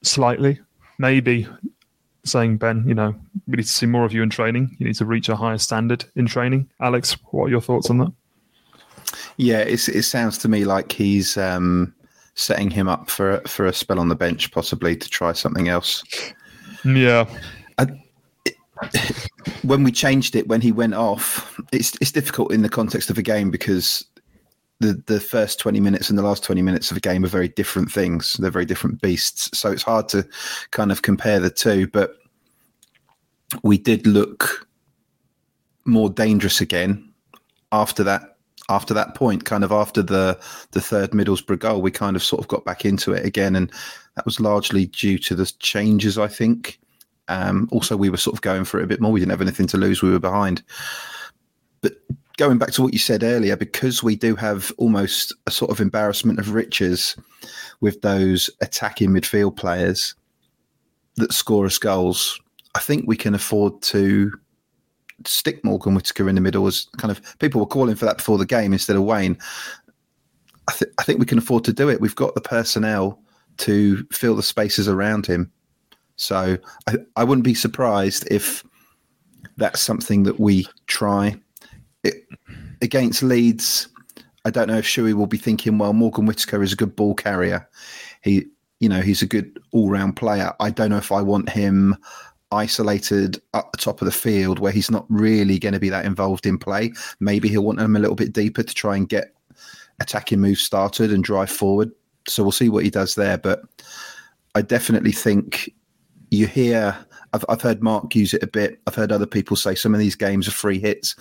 Slightly. 0.04 0.60
Maybe 1.00 1.48
saying, 2.30 2.58
Ben, 2.58 2.84
you 2.88 2.94
know, 2.94 3.16
we 3.48 3.58
need 3.58 3.64
to 3.64 3.70
see 3.70 3.86
more 3.86 4.06
of 4.06 4.14
you 4.14 4.24
in 4.24 4.30
training. 4.30 4.76
You 4.80 4.86
need 4.86 4.96
to 4.96 5.06
reach 5.06 5.30
a 5.30 5.36
higher 5.36 5.58
standard 5.58 6.06
in 6.16 6.26
training. 6.26 6.70
Alex, 6.80 7.18
what 7.32 7.46
are 7.46 7.50
your 7.50 7.62
thoughts 7.62 7.90
on 7.90 7.98
that? 8.00 8.14
Yeah, 9.38 9.60
it 9.60 9.78
sounds 9.78 10.38
to 10.40 10.50
me 10.50 10.66
like 10.66 10.92
he's 10.92 11.38
um, 11.38 11.94
setting 12.36 12.70
him 12.70 12.88
up 12.88 13.10
for 13.10 13.42
for 13.48 13.66
a 13.66 13.74
spell 13.74 14.00
on 14.00 14.10
the 14.10 14.16
bench, 14.16 14.52
possibly 14.52 14.96
to 14.96 15.10
try 15.10 15.34
something 15.34 15.70
else. 15.70 16.04
Yeah. 16.84 17.26
I, 17.78 17.88
when 19.64 19.84
we 19.84 19.92
changed 19.92 20.36
it, 20.36 20.48
when 20.48 20.62
he 20.62 20.72
went 20.72 20.94
off, 20.94 21.60
it's 21.72 21.96
it's 22.02 22.12
difficult 22.12 22.52
in 22.52 22.62
the 22.62 22.70
context 22.70 23.10
of 23.10 23.18
a 23.18 23.22
game 23.22 23.50
because 23.50 24.06
the 24.80 25.02
the 25.08 25.20
first 25.20 25.60
20 25.60 25.80
minutes 25.80 26.10
and 26.10 26.18
the 26.18 26.24
last 26.24 26.44
20 26.44 26.62
minutes 26.62 26.92
of 26.92 26.98
a 26.98 27.02
game 27.02 27.24
are 27.24 27.30
very 27.30 27.50
different 27.50 27.92
things 27.92 28.34
they're 28.40 28.50
very 28.50 28.66
different 28.66 29.02
beasts 29.02 29.58
so 29.58 29.72
it's 29.72 29.84
hard 29.84 30.08
to 30.08 30.26
kind 30.72 30.92
of 30.92 31.02
compare 31.02 31.40
the 31.40 31.50
two 31.50 31.88
but 31.88 32.16
we 33.64 33.78
did 33.78 34.06
look 34.06 34.68
more 35.86 36.10
dangerous 36.10 36.62
again 36.62 37.12
after 37.72 38.04
that 38.04 38.38
after 38.70 38.94
that 38.94 39.16
point 39.16 39.46
kind 39.46 39.64
of 39.64 39.72
after 39.72 40.04
the 40.04 40.40
the 40.72 40.82
third 40.82 41.12
middlesbrough 41.12 41.60
goal 41.60 41.82
we 41.82 41.90
kind 41.90 42.16
of 42.16 42.24
sort 42.24 42.40
of 42.40 42.48
got 42.48 42.64
back 42.64 42.86
into 42.86 43.14
it 43.14 43.26
again 43.26 43.56
and 43.56 43.72
that 44.16 44.26
was 44.26 44.40
largely 44.40 44.86
due 44.88 45.18
to 45.18 45.34
the 45.34 45.52
changes 45.60 46.18
i 46.18 46.28
think. 46.28 46.80
Um, 47.30 47.70
also 47.72 47.96
we 47.96 48.10
were 48.10 48.18
sort 48.18 48.36
of 48.36 48.42
going 48.42 48.66
for 48.66 48.80
it 48.80 48.84
a 48.84 48.88
bit 48.88 49.00
more. 49.00 49.12
We 49.12 49.20
didn't 49.20 49.32
have 49.32 49.42
anything 49.42 49.68
to 49.68 49.78
lose. 49.78 50.02
We 50.02 50.10
were 50.10 50.20
behind. 50.20 50.64
But 51.82 51.94
going 52.38 52.58
back 52.58 52.72
to 52.72 52.82
what 52.82 52.92
you 52.92 53.00
said 53.00 53.24
earlier, 53.24 53.56
because 53.56 54.04
we 54.04 54.16
do 54.16 54.36
have 54.36 54.72
almost 54.78 55.34
a 55.46 55.52
sort 55.52 55.70
of 55.72 55.80
embarrassment 55.80 56.40
of 56.40 56.54
riches 56.54 57.16
with 57.82 58.02
those 58.02 58.50
attacking 58.62 59.12
midfield 59.12 59.56
players 59.56 60.16
that 61.18 61.32
score 61.32 61.68
us 61.68 61.78
goals, 61.78 62.42
I 62.76 62.80
think 62.80 63.06
we 63.08 63.18
can 63.18 63.36
afford 63.36 63.82
to 63.84 64.32
stick 65.26 65.64
Morgan 65.64 65.96
Whittaker 65.96 66.30
in 66.30 66.36
the 66.36 66.42
middle 66.42 66.68
as 66.68 66.88
kind 66.98 67.12
of 67.12 67.22
people 67.40 67.60
were 67.60 67.68
calling 67.68 67.96
for 67.96 68.06
that 68.06 68.18
before 68.18 68.38
the 68.38 68.46
game 68.46 68.74
instead 68.74 68.96
of 68.96 69.04
Waine. 69.04 69.38
I, 70.68 70.74
th- 70.74 70.92
I 70.98 71.04
think 71.04 71.20
we 71.20 71.26
can 71.26 71.40
afford 71.40 71.64
to 71.66 71.74
do 71.74 71.90
it. 71.90 72.00
We've 72.00 72.16
got 72.16 72.36
the 72.36 72.42
personnel 72.42 73.22
to 73.58 74.06
fill 74.12 74.36
the 74.36 74.44
spaces 74.44 74.88
around 74.88 75.26
him. 75.26 75.52
So 76.16 76.58
I, 76.88 76.98
I 77.16 77.24
wouldn't 77.24 77.46
be 77.46 77.54
surprised 77.54 78.28
if 78.30 78.64
that's 79.58 79.82
something 79.82 80.24
that 80.24 80.40
we 80.40 80.68
try 80.88 81.40
it, 82.04 82.16
against 82.82 83.24
Leeds, 83.24 83.88
I 84.46 84.50
don't 84.52 84.68
know 84.68 84.78
if 84.78 84.86
Shuey 84.86 85.14
will 85.14 85.28
be 85.28 85.38
thinking, 85.38 85.78
well, 85.78 85.94
Morgan 85.94 86.26
Whittaker 86.26 86.64
is 86.64 86.74
a 86.74 86.78
good 86.78 86.96
ball 86.96 87.14
carrier. 87.14 87.68
He, 88.22 88.46
you 88.80 88.88
know, 88.88 89.02
he's 89.02 89.22
a 89.22 89.28
good 89.28 89.60
all 89.72 89.90
round 89.90 90.16
player. 90.16 90.54
I 90.60 90.70
don't 90.70 90.90
know 90.90 90.98
if 90.98 91.12
I 91.12 91.22
want 91.22 91.50
him 91.50 91.98
isolated 92.52 93.42
at 93.54 93.72
the 93.72 93.78
top 93.78 94.02
of 94.02 94.06
the 94.06 94.12
field 94.12 94.60
where 94.60 94.72
he's 94.72 94.92
not 94.92 95.06
really 95.10 95.60
going 95.60 95.74
to 95.74 95.80
be 95.80 95.90
that 95.90 96.06
involved 96.06 96.46
in 96.46 96.58
play. 96.58 96.92
Maybe 97.20 97.50
he'll 97.50 97.64
want 97.64 97.80
him 97.80 97.96
a 97.96 98.00
little 98.00 98.16
bit 98.16 98.34
deeper 98.34 98.64
to 98.64 98.74
try 98.74 98.96
and 98.96 99.08
get 99.08 99.34
attacking 100.00 100.40
moves 100.40 100.62
started 100.62 101.12
and 101.12 101.24
drive 101.24 101.50
forward. 101.50 101.92
So 102.28 102.44
we'll 102.44 102.52
see 102.52 102.70
what 102.70 102.84
he 102.84 102.90
does 102.90 103.16
there. 103.16 103.38
But 103.38 103.62
I 104.56 104.62
definitely 104.62 105.12
think 105.12 105.74
you 106.32 106.48
hear. 106.48 106.98
I've, 107.34 107.46
I've 107.50 107.62
heard 107.62 107.84
Mark 107.84 108.16
use 108.16 108.34
it 108.34 108.44
a 108.44 108.48
bit. 108.48 108.80
I've 108.88 108.96
heard 108.96 109.12
other 109.12 109.28
people 109.28 109.56
say 109.56 109.76
some 109.76 109.94
of 109.94 110.00
these 110.00 110.16
games 110.16 110.48
are 110.48 110.52
free 110.52 110.80
hits. 110.80 111.16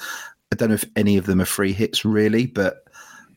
I 0.52 0.56
don't 0.56 0.70
know 0.70 0.74
if 0.76 0.84
any 0.96 1.18
of 1.18 1.26
them 1.26 1.40
are 1.40 1.46
free 1.46 1.72
hits 1.72 2.04
really, 2.04 2.46
but 2.46 2.84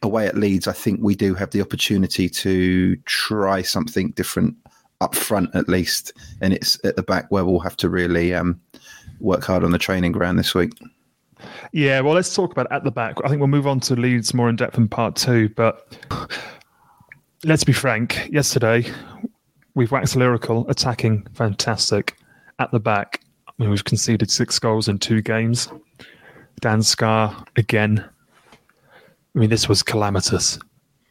away 0.01 0.27
at 0.27 0.37
Leeds, 0.37 0.67
I 0.67 0.71
think 0.71 0.99
we 1.01 1.15
do 1.15 1.35
have 1.35 1.51
the 1.51 1.61
opportunity 1.61 2.29
to 2.29 2.95
try 3.05 3.61
something 3.61 4.11
different 4.11 4.55
up 5.01 5.15
front 5.15 5.53
at 5.55 5.67
least, 5.67 6.13
and 6.39 6.53
it's 6.53 6.79
at 6.85 6.95
the 6.95 7.03
back 7.03 7.25
where 7.29 7.43
we'll 7.43 7.59
have 7.59 7.77
to 7.77 7.89
really 7.89 8.33
um, 8.33 8.59
work 9.19 9.43
hard 9.43 9.63
on 9.63 9.71
the 9.71 9.77
training 9.77 10.11
ground 10.11 10.39
this 10.39 10.55
week. 10.55 10.71
Yeah, 11.73 12.01
well, 12.01 12.13
let's 12.13 12.33
talk 12.35 12.51
about 12.51 12.71
at 12.71 12.83
the 12.83 12.91
back. 12.91 13.17
I 13.23 13.27
think 13.27 13.39
we'll 13.39 13.47
move 13.47 13.67
on 13.67 13.79
to 13.81 13.95
Leeds 13.95 14.33
more 14.33 14.49
in 14.49 14.55
depth 14.55 14.77
in 14.77 14.87
part 14.87 15.15
two, 15.15 15.49
but 15.49 15.97
let's 17.43 17.63
be 17.63 17.73
frank. 17.73 18.29
Yesterday, 18.31 18.85
we've 19.73 19.91
waxed 19.91 20.15
lyrical, 20.15 20.69
attacking, 20.69 21.25
fantastic. 21.33 22.15
At 22.59 22.71
the 22.71 22.79
back, 22.79 23.21
I 23.47 23.51
mean, 23.57 23.71
we've 23.71 23.83
conceded 23.83 24.29
six 24.29 24.59
goals 24.59 24.87
in 24.87 24.99
two 24.99 25.21
games. 25.21 25.67
Dan 26.59 26.83
Scarr 26.83 27.43
again. 27.55 28.07
I 29.35 29.39
mean, 29.39 29.49
this 29.49 29.67
was 29.67 29.81
calamitous, 29.81 30.59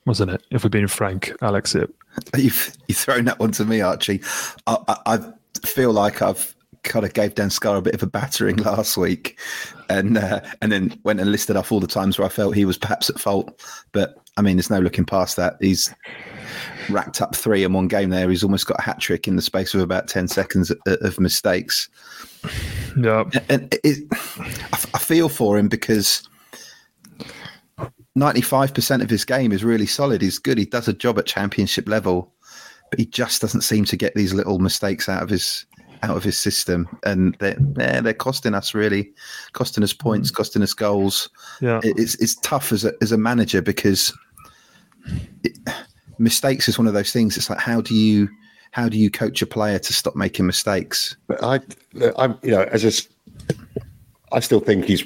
wasn't 0.07 0.31
it? 0.31 0.43
If 0.51 0.65
we're 0.65 0.71
being 0.71 0.87
frank, 0.87 1.33
Alex. 1.43 1.75
It... 1.75 1.93
You've 2.37 2.77
you've 2.89 2.99
thrown 2.99 3.25
that 3.27 3.39
one 3.39 3.53
to 3.53 3.65
me, 3.65 3.81
Archie. 3.81 4.21
I, 4.67 4.79
I, 4.89 4.97
I 5.07 5.67
feel 5.67 5.93
like 5.93 6.23
I've 6.23 6.55
kind 6.83 7.05
of 7.05 7.13
gave 7.13 7.35
Dan 7.35 7.51
Scarr 7.51 7.77
a 7.77 7.83
bit 7.83 7.95
of 7.95 8.03
a 8.03 8.07
battering 8.07 8.57
last 8.65 8.97
week, 8.97 9.39
and 9.89 10.19
uh, 10.19 10.41
and 10.63 10.73
then 10.73 10.99
went 11.05 11.21
and 11.21 11.31
listed 11.31 11.57
off 11.57 11.73
all 11.73 11.81
the 11.81 11.87
times 11.87 12.19
where 12.19 12.27
I 12.27 12.31
felt 12.31 12.55
he 12.55 12.65
was 12.65 12.79
perhaps 12.79 13.11
at 13.11 13.21
fault. 13.21 13.63
But 13.93 14.17
I 14.37 14.43
mean, 14.43 14.57
there's 14.57 14.71
no 14.71 14.81
looking 14.81 15.05
past 15.05 15.37
that. 15.37 15.57
He's 15.61 15.93
racked 16.89 17.21
up 17.21 17.37
three 17.37 17.65
in 17.65 17.73
one 17.73 17.89
game. 17.89 18.11
There, 18.11 18.29
he's 18.31 18.45
almost 18.45 18.67
got 18.67 18.79
a 18.79 18.83
hat 18.83 19.01
trick 19.01 19.29
in 19.29 19.37
the 19.37 19.43
space 19.43 19.75
of 19.75 19.81
about 19.81 20.09
ten 20.09 20.29
seconds 20.29 20.71
of, 20.71 20.79
of 20.87 21.21
mistakes. 21.21 21.89
Yeah, 22.97 23.25
and 23.49 23.75
it, 23.85 23.99
I 24.95 24.99
feel 24.99 25.29
for 25.29 25.59
him 25.59 25.69
because. 25.69 26.27
95% 28.19 29.03
of 29.03 29.11
his 29.11 29.25
game 29.25 29.53
is 29.53 29.65
really 29.65 29.87
solid. 29.87 30.23
He's 30.23 30.39
good. 30.39 30.59
He 30.59 30.67
does 30.67 30.89
a 30.89 30.93
job 30.93 31.19
at 31.19 31.27
championship 31.27 31.89
level, 31.89 32.33
but 32.91 32.99
he 32.99 33.07
just 33.07 33.41
doesn't 33.41 33.63
seem 33.63 33.85
to 33.87 33.97
get 33.97 34.15
these 34.15 34.35
little 34.35 34.59
mistakes 34.59 35.09
out 35.09 35.23
of 35.23 35.29
his 35.29 35.67
out 36.03 36.17
of 36.17 36.25
his 36.25 36.39
system, 36.39 36.89
and 37.05 37.37
they're 37.41 37.57
they're, 37.59 38.01
they're 38.01 38.15
costing 38.15 38.55
us 38.55 38.75
really, 38.75 39.13
costing 39.53 39.85
us 39.85 39.93
points, 39.93 40.31
mm. 40.31 40.35
costing 40.35 40.63
us 40.63 40.73
goals. 40.73 41.29
Yeah, 41.61 41.81
it's 41.85 42.15
it's 42.17 42.37
tough 42.37 42.73
as 42.73 42.85
a 42.85 42.95
as 43.03 43.13
a 43.13 43.19
manager 43.19 43.61
because 43.63 44.13
it, 45.45 45.57
mistakes 46.19 46.69
is 46.69 46.79
one 46.79 46.87
of 46.87 46.95
those 46.95 47.13
things. 47.13 47.37
It's 47.37 47.51
like 47.51 47.61
how 47.61 47.81
do 47.81 47.95
you 47.95 48.29
how 48.73 48.89
do 48.89 48.99
you 48.99 49.11
coach 49.11 49.43
a 49.43 49.47
player 49.47 49.79
to 49.79 49.93
stop 49.93 50.17
making 50.17 50.47
mistakes? 50.47 51.17
But 51.27 51.43
I, 51.43 51.61
I'm, 52.17 52.39
you 52.43 52.53
know, 52.53 52.63
as 52.63 52.85
a, 52.85 53.55
I 54.33 54.41
still 54.41 54.61
think 54.61 54.85
he's, 54.85 55.05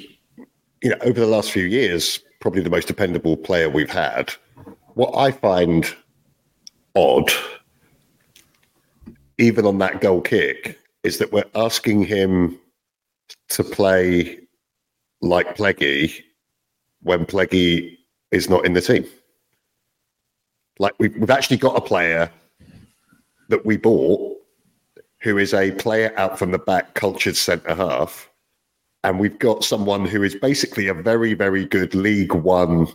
you 0.83 0.91
know, 0.91 0.97
over 1.01 1.19
the 1.19 1.27
last 1.27 1.51
few 1.51 1.65
years, 1.65 2.21
probably 2.45 2.61
the 2.61 2.69
most 2.69 2.87
dependable 2.87 3.39
player 3.39 3.71
we've 3.71 3.89
had. 3.89 4.31
What 4.97 5.17
I 5.17 5.31
find 5.31 5.87
odd, 6.95 7.31
even 9.39 9.65
on 9.65 9.79
that 9.79 10.03
goal 10.03 10.21
kick, 10.21 10.79
is 11.05 11.17
that 11.17 11.33
we're 11.33 11.49
asking 11.55 12.05
him 12.05 12.61
to 13.49 13.65
play 13.65 14.41
like 15.23 15.57
Pleggy 15.57 16.23
when 17.01 17.25
Pleggy 17.25 17.97
is 18.31 18.51
not 18.51 18.67
in 18.67 18.75
the 18.75 18.83
team. 18.83 19.07
Like 20.79 20.93
we've, 20.99 21.17
we've 21.17 21.31
actually 21.31 21.57
got 21.57 21.79
a 21.79 21.81
player 21.81 22.31
that 23.49 23.65
we 23.65 23.79
bought 23.79 24.37
who 25.23 25.39
is 25.39 25.55
a 25.55 25.71
player 25.71 26.13
out 26.19 26.39
from 26.39 26.51
the 26.51 26.59
back, 26.59 26.93
cultured 26.93 27.37
centre 27.37 27.75
half. 27.75 28.29
And 29.05 29.21
we've 29.21 29.39
got 29.39 29.63
someone 29.63 30.07
who 30.07 30.23
is 30.23 30.35
basically 30.35 30.89
a 30.89 30.95
very, 30.95 31.35
very 31.35 31.67
good 31.67 31.95
League 31.95 32.33
One 32.35 32.89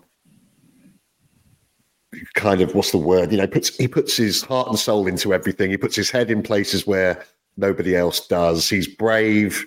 kind 2.34 2.62
of 2.62 2.74
what's 2.76 2.92
the 2.92 2.98
word? 2.98 3.32
You 3.32 3.38
know, 3.38 3.48
puts 3.48 3.76
he 3.78 3.88
puts 3.88 4.18
his 4.18 4.42
heart 4.42 4.68
and 4.68 4.78
soul 4.80 5.08
into 5.08 5.34
everything. 5.34 5.70
He 5.72 5.78
puts 5.78 5.96
his 5.96 6.10
head 6.10 6.32
in 6.32 6.42
places 6.42 6.88
where 6.88 7.24
nobody 7.58 7.96
else 7.96 8.28
does. 8.28 8.68
He's 8.70 8.88
brave. 8.88 9.66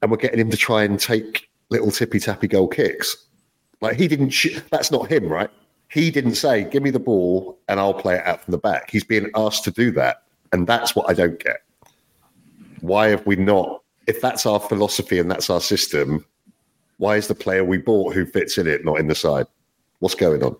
and 0.00 0.10
we're 0.10 0.16
getting 0.16 0.40
him 0.40 0.50
to 0.50 0.56
try 0.56 0.82
and 0.82 0.98
take 0.98 1.48
little 1.70 1.90
tippy 1.90 2.18
tappy 2.18 2.48
goal 2.48 2.68
kicks. 2.68 3.16
Like 3.80 3.96
he 3.96 4.08
didn't. 4.08 4.30
Sh- 4.30 4.60
that's 4.70 4.90
not 4.90 5.10
him, 5.10 5.28
right? 5.28 5.50
He 5.90 6.10
didn't 6.10 6.36
say, 6.36 6.64
"Give 6.64 6.82
me 6.82 6.90
the 6.90 6.98
ball 6.98 7.58
and 7.68 7.78
I'll 7.78 7.94
play 7.94 8.16
it 8.16 8.26
out 8.26 8.42
from 8.44 8.52
the 8.52 8.58
back." 8.58 8.90
He's 8.90 9.04
being 9.04 9.30
asked 9.34 9.64
to 9.64 9.70
do 9.70 9.90
that, 9.92 10.22
and 10.52 10.66
that's 10.66 10.96
what 10.96 11.08
I 11.08 11.14
don't 11.14 11.38
get. 11.38 11.58
Why 12.80 13.08
have 13.08 13.26
we 13.26 13.36
not? 13.36 13.81
If 14.06 14.20
that's 14.20 14.46
our 14.46 14.60
philosophy 14.60 15.18
and 15.18 15.30
that's 15.30 15.50
our 15.50 15.60
system, 15.60 16.24
why 16.98 17.16
is 17.16 17.28
the 17.28 17.34
player 17.34 17.64
we 17.64 17.78
bought 17.78 18.14
who 18.14 18.26
fits 18.26 18.58
in 18.58 18.66
it 18.66 18.84
not 18.84 18.98
in 18.98 19.08
the 19.08 19.14
side? 19.14 19.46
What's 20.00 20.14
going 20.14 20.42
on? 20.42 20.56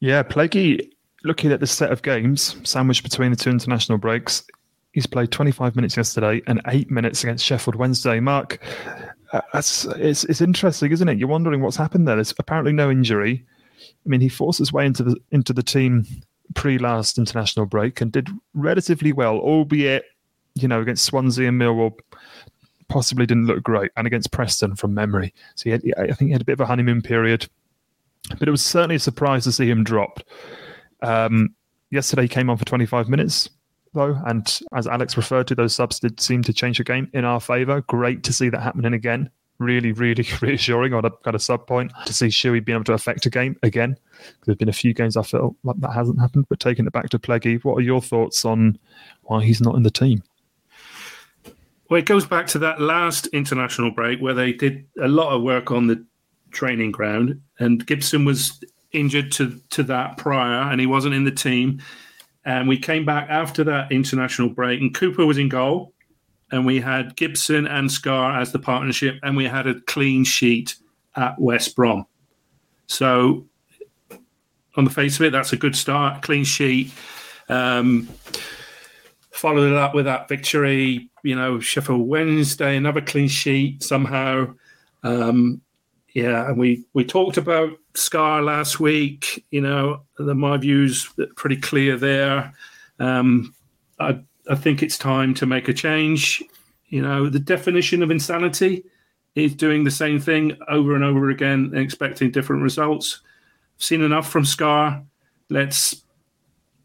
Yeah, 0.00 0.22
Plaguey, 0.22 0.92
looking 1.24 1.52
at 1.52 1.60
the 1.60 1.66
set 1.66 1.90
of 1.90 2.02
games 2.02 2.56
sandwiched 2.64 3.02
between 3.02 3.30
the 3.30 3.36
two 3.36 3.50
international 3.50 3.98
breaks, 3.98 4.44
he's 4.92 5.06
played 5.06 5.30
25 5.30 5.76
minutes 5.76 5.96
yesterday 5.96 6.42
and 6.46 6.60
eight 6.68 6.90
minutes 6.90 7.22
against 7.22 7.44
Sheffield 7.44 7.76
Wednesday. 7.76 8.20
Mark, 8.20 8.58
uh, 9.32 9.40
that's 9.52 9.84
it's, 9.96 10.24
it's 10.24 10.40
interesting, 10.40 10.92
isn't 10.92 11.08
it? 11.08 11.18
You're 11.18 11.28
wondering 11.28 11.60
what's 11.60 11.76
happened 11.76 12.06
there. 12.06 12.16
There's 12.16 12.34
apparently 12.38 12.72
no 12.72 12.90
injury. 12.90 13.44
I 13.78 14.08
mean, 14.08 14.20
he 14.20 14.28
forced 14.28 14.58
his 14.58 14.72
way 14.72 14.86
into 14.86 15.02
the 15.02 15.16
into 15.32 15.52
the 15.52 15.62
team 15.62 16.06
pre 16.54 16.78
last 16.78 17.18
international 17.18 17.66
break 17.66 18.00
and 18.00 18.10
did 18.12 18.28
relatively 18.54 19.12
well, 19.12 19.36
albeit 19.36 20.04
you 20.54 20.68
know 20.68 20.80
against 20.80 21.04
Swansea 21.04 21.48
and 21.48 21.60
Millwall 21.60 21.92
possibly 22.88 23.26
didn't 23.26 23.46
look 23.46 23.62
great, 23.62 23.90
and 23.96 24.06
against 24.06 24.32
Preston 24.32 24.76
from 24.76 24.94
memory. 24.94 25.32
So 25.54 25.70
had, 25.70 25.82
I 25.98 26.06
think 26.12 26.28
he 26.28 26.32
had 26.32 26.42
a 26.42 26.44
bit 26.44 26.54
of 26.54 26.60
a 26.60 26.66
honeymoon 26.66 27.02
period 27.02 27.48
but 28.38 28.48
it 28.48 28.50
was 28.50 28.64
certainly 28.64 28.96
a 28.96 29.00
surprise 29.00 29.44
to 29.44 29.52
see 29.52 29.68
him 29.68 29.84
dropped. 29.84 30.24
Um, 31.02 31.54
yesterday 31.90 32.22
he 32.22 32.28
came 32.28 32.50
on 32.50 32.56
for 32.56 32.64
25 32.64 33.08
minutes, 33.08 33.48
though, 33.94 34.20
and 34.26 34.60
as 34.74 34.86
Alex 34.86 35.16
referred 35.16 35.46
to, 35.48 35.54
those 35.54 35.74
subs 35.74 36.00
did 36.00 36.20
seem 36.20 36.42
to 36.42 36.52
change 36.52 36.78
the 36.78 36.84
game 36.84 37.10
in 37.12 37.24
our 37.24 37.40
favour. 37.40 37.82
Great 37.82 38.24
to 38.24 38.32
see 38.32 38.48
that 38.48 38.62
happening 38.62 38.94
again. 38.94 39.30
Really, 39.58 39.92
really 39.92 40.26
reassuring 40.42 40.92
on 40.92 41.04
a 41.04 41.10
kind 41.10 41.34
of 41.34 41.42
sub 41.42 41.66
point 41.66 41.92
to 42.04 42.12
see 42.12 42.26
Shuey 42.26 42.64
being 42.64 42.76
able 42.76 42.84
to 42.84 42.92
affect 42.92 43.26
a 43.26 43.30
game 43.30 43.56
again. 43.62 43.96
There's 44.44 44.58
been 44.58 44.68
a 44.68 44.72
few 44.72 44.92
games 44.92 45.16
I 45.16 45.22
felt 45.22 45.56
like 45.62 45.80
that 45.80 45.92
hasn't 45.92 46.20
happened, 46.20 46.46
but 46.48 46.60
taking 46.60 46.86
it 46.86 46.92
back 46.92 47.08
to 47.10 47.18
Plaguey, 47.18 47.56
what 47.58 47.76
are 47.76 47.82
your 47.82 48.02
thoughts 48.02 48.44
on 48.44 48.78
why 49.22 49.44
he's 49.44 49.60
not 49.60 49.76
in 49.76 49.82
the 49.82 49.90
team? 49.90 50.22
Well, 51.88 52.00
it 52.00 52.06
goes 52.06 52.26
back 52.26 52.46
to 52.48 52.58
that 52.60 52.80
last 52.80 53.28
international 53.28 53.92
break 53.92 54.20
where 54.20 54.34
they 54.34 54.52
did 54.52 54.86
a 55.00 55.08
lot 55.08 55.34
of 55.34 55.42
work 55.42 55.70
on 55.70 55.86
the 55.86 56.04
training 56.50 56.90
ground, 56.90 57.40
and 57.58 57.84
Gibson 57.86 58.24
was 58.24 58.62
injured 58.92 59.30
to 59.32 59.60
to 59.70 59.82
that 59.84 60.16
prior, 60.16 60.70
and 60.70 60.80
he 60.80 60.86
wasn't 60.86 61.14
in 61.14 61.24
the 61.24 61.30
team. 61.30 61.80
And 62.44 62.68
we 62.68 62.78
came 62.78 63.04
back 63.04 63.28
after 63.28 63.64
that 63.64 63.90
international 63.90 64.48
break, 64.48 64.80
and 64.80 64.94
Cooper 64.94 65.26
was 65.26 65.38
in 65.38 65.48
goal, 65.48 65.92
and 66.50 66.64
we 66.64 66.80
had 66.80 67.16
Gibson 67.16 67.66
and 67.66 67.90
Scarr 67.90 68.40
as 68.40 68.52
the 68.52 68.58
partnership, 68.58 69.18
and 69.22 69.36
we 69.36 69.44
had 69.44 69.66
a 69.66 69.80
clean 69.82 70.24
sheet 70.24 70.76
at 71.16 71.38
West 71.40 71.74
Brom. 71.74 72.06
So, 72.86 73.46
on 74.76 74.84
the 74.84 74.90
face 74.90 75.16
of 75.18 75.26
it, 75.26 75.30
that's 75.30 75.52
a 75.52 75.56
good 75.56 75.74
start. 75.74 76.22
Clean 76.22 76.44
sheet. 76.44 76.92
Um, 77.48 78.08
followed 79.36 79.70
it 79.70 79.76
up 79.76 79.94
with 79.94 80.06
that 80.06 80.28
victory. 80.28 81.10
You 81.22 81.36
know, 81.36 81.60
Sheffield 81.60 82.06
Wednesday, 82.06 82.76
another 82.76 83.00
clean 83.00 83.28
sheet 83.28 83.82
somehow. 83.82 84.54
Um, 85.02 85.60
yeah, 86.14 86.48
and 86.48 86.58
we 86.58 86.84
we 86.94 87.04
talked 87.04 87.36
about 87.36 87.70
Scarr 87.94 88.42
last 88.42 88.80
week. 88.80 89.44
You 89.50 89.60
know, 89.60 90.02
the, 90.18 90.34
my 90.34 90.56
views 90.56 91.12
pretty 91.36 91.56
clear 91.56 91.96
there. 91.96 92.54
Um, 92.98 93.54
I 94.00 94.20
I 94.48 94.54
think 94.54 94.82
it's 94.82 94.98
time 94.98 95.34
to 95.34 95.46
make 95.46 95.68
a 95.68 95.74
change. 95.74 96.42
You 96.88 97.02
know, 97.02 97.28
the 97.28 97.40
definition 97.40 98.02
of 98.02 98.10
insanity 98.10 98.84
is 99.34 99.54
doing 99.54 99.84
the 99.84 99.90
same 99.90 100.18
thing 100.18 100.56
over 100.68 100.94
and 100.94 101.04
over 101.04 101.28
again 101.28 101.70
and 101.74 101.78
expecting 101.78 102.30
different 102.30 102.62
results. 102.62 103.20
I've 103.76 103.84
seen 103.84 104.02
enough 104.02 104.30
from 104.30 104.44
Scarr. 104.44 105.04
Let's 105.50 106.02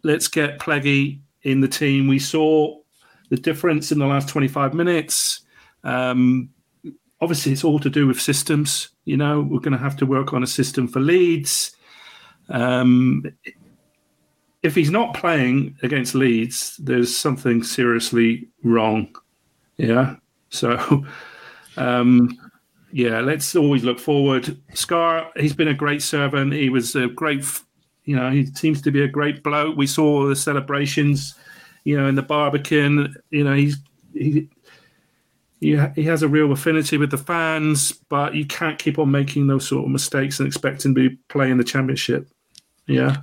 let's 0.04 0.28
get 0.28 0.60
Plaguey 0.60 1.22
in 1.44 1.62
the 1.62 1.68
team. 1.68 2.08
We 2.08 2.20
saw 2.20 2.78
the 3.30 3.38
difference 3.38 3.92
in 3.92 4.00
the 4.00 4.08
last 4.08 4.30
25 4.30 4.74
minutes. 4.74 5.42
Um, 5.84 6.50
obviously, 7.22 7.52
it's 7.54 7.64
all 7.64 7.80
to 7.80 7.90
do 7.90 8.08
with 8.08 8.20
systems. 8.20 8.90
You 9.06 9.18
know, 9.18 9.42
we're 9.42 9.60
going 9.60 9.72
to 9.72 9.78
have 9.78 9.98
to 9.98 10.06
work 10.06 10.34
on 10.34 10.44
a 10.44 10.48
system 10.48 10.88
for 10.88 11.00
Leeds. 11.00 11.76
Um, 12.50 13.24
if 14.64 14.76
he's 14.76 14.92
not 14.92 15.16
playing 15.16 15.76
against 15.82 16.14
Leeds, 16.14 16.78
there's 16.78 17.16
something 17.16 17.64
seriously 17.64 18.48
wrong. 18.64 19.16
Yeah. 19.78 20.18
So, 20.50 21.06
um, 21.78 22.38
yeah, 22.92 23.22
let's 23.22 23.56
always 23.56 23.84
look 23.84 24.00
forward. 24.00 24.58
Scarr, 24.74 25.32
he's 25.36 25.54
been 25.54 25.70
a 25.70 25.74
great 25.74 26.02
servant. 26.02 26.54
He 26.54 26.70
was 26.70 26.96
a 26.96 27.08
great, 27.08 27.46
you 28.12 28.18
know, 28.18 28.30
he 28.30 28.46
seems 28.48 28.82
to 28.82 28.92
be 28.92 29.04
a 29.04 29.08
great 29.08 29.42
bloke. 29.42 29.78
We 29.78 29.88
saw 29.88 30.28
the 30.28 30.36
celebrations, 30.36 31.34
you 31.86 31.98
know, 31.98 32.08
in 32.08 32.16
the 32.16 32.22
Barbican. 32.22 33.16
You 33.30 33.46
know, 33.46 33.56
he's 33.56 33.78
he 34.14 34.50
he, 35.62 35.80
he 35.96 36.04
has 36.04 36.22
a 36.22 36.28
real 36.28 36.52
affinity 36.52 36.98
with 36.98 37.10
the 37.10 37.18
fans, 37.18 37.94
but 38.10 38.36
you 38.36 38.46
can't 38.46 38.78
keep 38.78 39.00
on 39.00 39.10
making 39.10 39.48
those 39.48 39.66
sort 39.66 39.86
of 39.86 39.92
mistakes 39.92 40.42
and 40.42 40.48
expecting 40.48 40.94
to 40.94 41.10
be 41.10 41.16
playing 41.30 41.58
the 41.58 41.64
championship. 41.64 42.28
Yeah, 42.86 43.22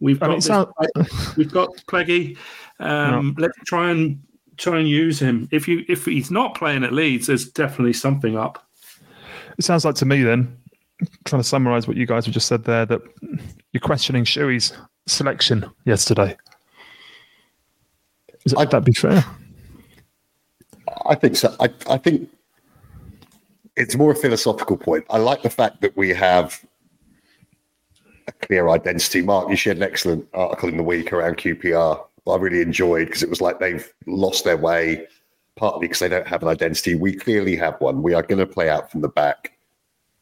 we've 0.00 0.18
got 0.18 0.40
this, 0.40 1.36
we've 1.36 1.52
got 1.52 1.68
Plaguey. 1.86 2.38
Um, 2.80 3.34
no. 3.36 3.42
Let's 3.42 3.58
try 3.66 3.90
and 3.90 4.22
try 4.56 4.78
and 4.78 4.88
use 4.88 5.18
him. 5.18 5.50
If 5.52 5.68
you 5.68 5.84
if 5.86 6.06
he's 6.06 6.30
not 6.30 6.54
playing 6.54 6.82
at 6.82 6.94
Leeds, 6.94 7.26
there's 7.26 7.50
definitely 7.50 7.92
something 7.92 8.38
up. 8.38 8.66
It 9.58 9.64
sounds 9.64 9.84
like 9.84 9.96
to 9.96 10.06
me 10.06 10.22
then, 10.22 10.56
trying 11.26 11.42
to 11.42 11.48
summarise 11.48 11.86
what 11.86 11.98
you 11.98 12.06
guys 12.06 12.24
have 12.24 12.32
just 12.32 12.48
said 12.48 12.64
there, 12.64 12.86
that 12.86 13.02
you're 13.74 13.80
questioning 13.80 14.24
Shuey's 14.24 14.72
selection 15.06 15.68
yesterday. 15.84 16.36
Is 18.46 18.52
that, 18.52 18.70
that 18.70 18.84
be 18.84 18.92
fair? 18.92 19.24
I 21.06 21.16
think 21.16 21.34
so. 21.36 21.54
I, 21.58 21.70
I 21.90 21.98
think 21.98 22.30
it's 23.76 23.96
more 23.96 24.12
a 24.12 24.14
philosophical 24.14 24.76
point. 24.76 25.04
I 25.10 25.18
like 25.18 25.42
the 25.42 25.50
fact 25.50 25.80
that 25.80 25.96
we 25.96 26.10
have 26.10 26.64
a 28.28 28.32
clear 28.32 28.68
identity. 28.68 29.22
Mark, 29.22 29.50
you 29.50 29.56
shared 29.56 29.78
an 29.78 29.82
excellent 29.82 30.28
article 30.34 30.68
in 30.68 30.76
the 30.76 30.82
week 30.84 31.12
around 31.12 31.38
QPR. 31.38 32.00
I 32.28 32.36
really 32.36 32.62
enjoyed 32.62 33.08
because 33.08 33.24
it 33.24 33.28
was 33.28 33.40
like 33.40 33.58
they've 33.58 33.92
lost 34.06 34.44
their 34.44 34.56
way, 34.56 35.04
partly 35.56 35.80
because 35.88 35.98
they 35.98 36.08
don't 36.08 36.28
have 36.28 36.42
an 36.42 36.48
identity. 36.48 36.94
We 36.94 37.16
clearly 37.16 37.56
have 37.56 37.80
one. 37.80 38.04
We 38.04 38.14
are 38.14 38.22
going 38.22 38.38
to 38.38 38.46
play 38.46 38.70
out 38.70 38.90
from 38.90 39.00
the 39.00 39.08
back. 39.08 39.58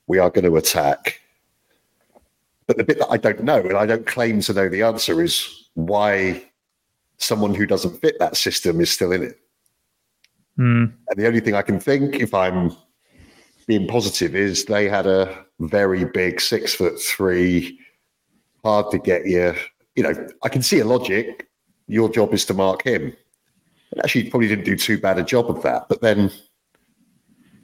We 0.06 0.18
are 0.18 0.30
going 0.30 0.46
to 0.46 0.56
attack. 0.56 1.20
But 2.66 2.76
the 2.76 2.84
bit 2.84 2.98
that 2.98 3.10
I 3.10 3.16
don't 3.16 3.42
know, 3.42 3.60
and 3.60 3.76
I 3.76 3.86
don't 3.86 4.06
claim 4.06 4.40
to 4.42 4.52
know 4.52 4.68
the 4.68 4.82
answer, 4.82 5.22
is 5.22 5.68
why 5.74 6.44
someone 7.18 7.54
who 7.54 7.66
doesn't 7.66 8.00
fit 8.00 8.18
that 8.18 8.36
system 8.36 8.80
is 8.80 8.90
still 8.90 9.12
in 9.12 9.22
it. 9.22 9.38
Mm. 10.58 10.92
And 11.08 11.16
the 11.16 11.26
only 11.26 11.40
thing 11.40 11.54
I 11.54 11.62
can 11.62 11.80
think, 11.80 12.16
if 12.16 12.34
I'm 12.34 12.76
being 13.66 13.86
positive, 13.86 14.36
is 14.36 14.64
they 14.64 14.88
had 14.88 15.06
a 15.06 15.44
very 15.60 16.04
big 16.04 16.40
six 16.40 16.74
foot 16.74 17.00
three, 17.00 17.78
hard 18.64 18.90
to 18.90 18.98
get 18.98 19.26
you. 19.26 19.54
You 19.96 20.04
know, 20.04 20.28
I 20.42 20.48
can 20.48 20.62
see 20.62 20.80
a 20.80 20.84
logic. 20.84 21.48
Your 21.88 22.08
job 22.08 22.32
is 22.32 22.44
to 22.46 22.54
mark 22.54 22.84
him. 22.84 23.14
And 23.92 24.04
actually, 24.04 24.30
probably 24.30 24.48
didn't 24.48 24.64
do 24.64 24.76
too 24.76 24.98
bad 24.98 25.18
a 25.18 25.22
job 25.22 25.50
of 25.50 25.62
that. 25.62 25.88
But 25.88 26.00
then 26.00 26.30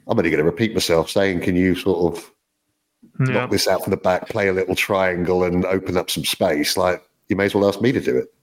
I'm 0.07 0.17
only 0.17 0.29
going 0.29 0.43
to 0.43 0.43
repeat 0.43 0.73
myself 0.73 1.09
saying, 1.09 1.41
can 1.41 1.55
you 1.55 1.75
sort 1.75 2.13
of 2.13 2.31
yeah. 3.19 3.33
knock 3.33 3.51
this 3.51 3.67
out 3.67 3.83
from 3.83 3.91
the 3.91 3.97
back, 3.97 4.29
play 4.29 4.47
a 4.47 4.53
little 4.53 4.75
triangle, 4.75 5.43
and 5.43 5.65
open 5.65 5.97
up 5.97 6.09
some 6.09 6.25
space? 6.25 6.77
Like, 6.77 7.03
you 7.27 7.35
may 7.35 7.45
as 7.45 7.55
well 7.55 7.67
ask 7.67 7.81
me 7.81 7.91
to 7.91 8.01
do 8.01 8.17
it. 8.17 8.33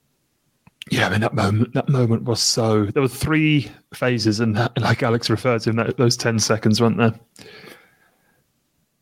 Yeah, 0.89 1.07
I 1.07 1.09
mean 1.09 1.19
that 1.19 1.33
moment. 1.33 1.73
That 1.73 1.89
moment 1.89 2.23
was 2.23 2.41
so. 2.41 2.85
There 2.85 3.01
were 3.01 3.09
three 3.09 3.69
phases, 3.93 4.39
and 4.39 4.55
like 4.79 5.03
Alex 5.03 5.29
referred 5.29 5.61
to, 5.63 5.71
in 5.71 5.75
that, 5.75 5.97
those 5.97 6.15
ten 6.15 6.39
seconds, 6.39 6.79
weren't 6.79 6.97
there? 6.97 7.13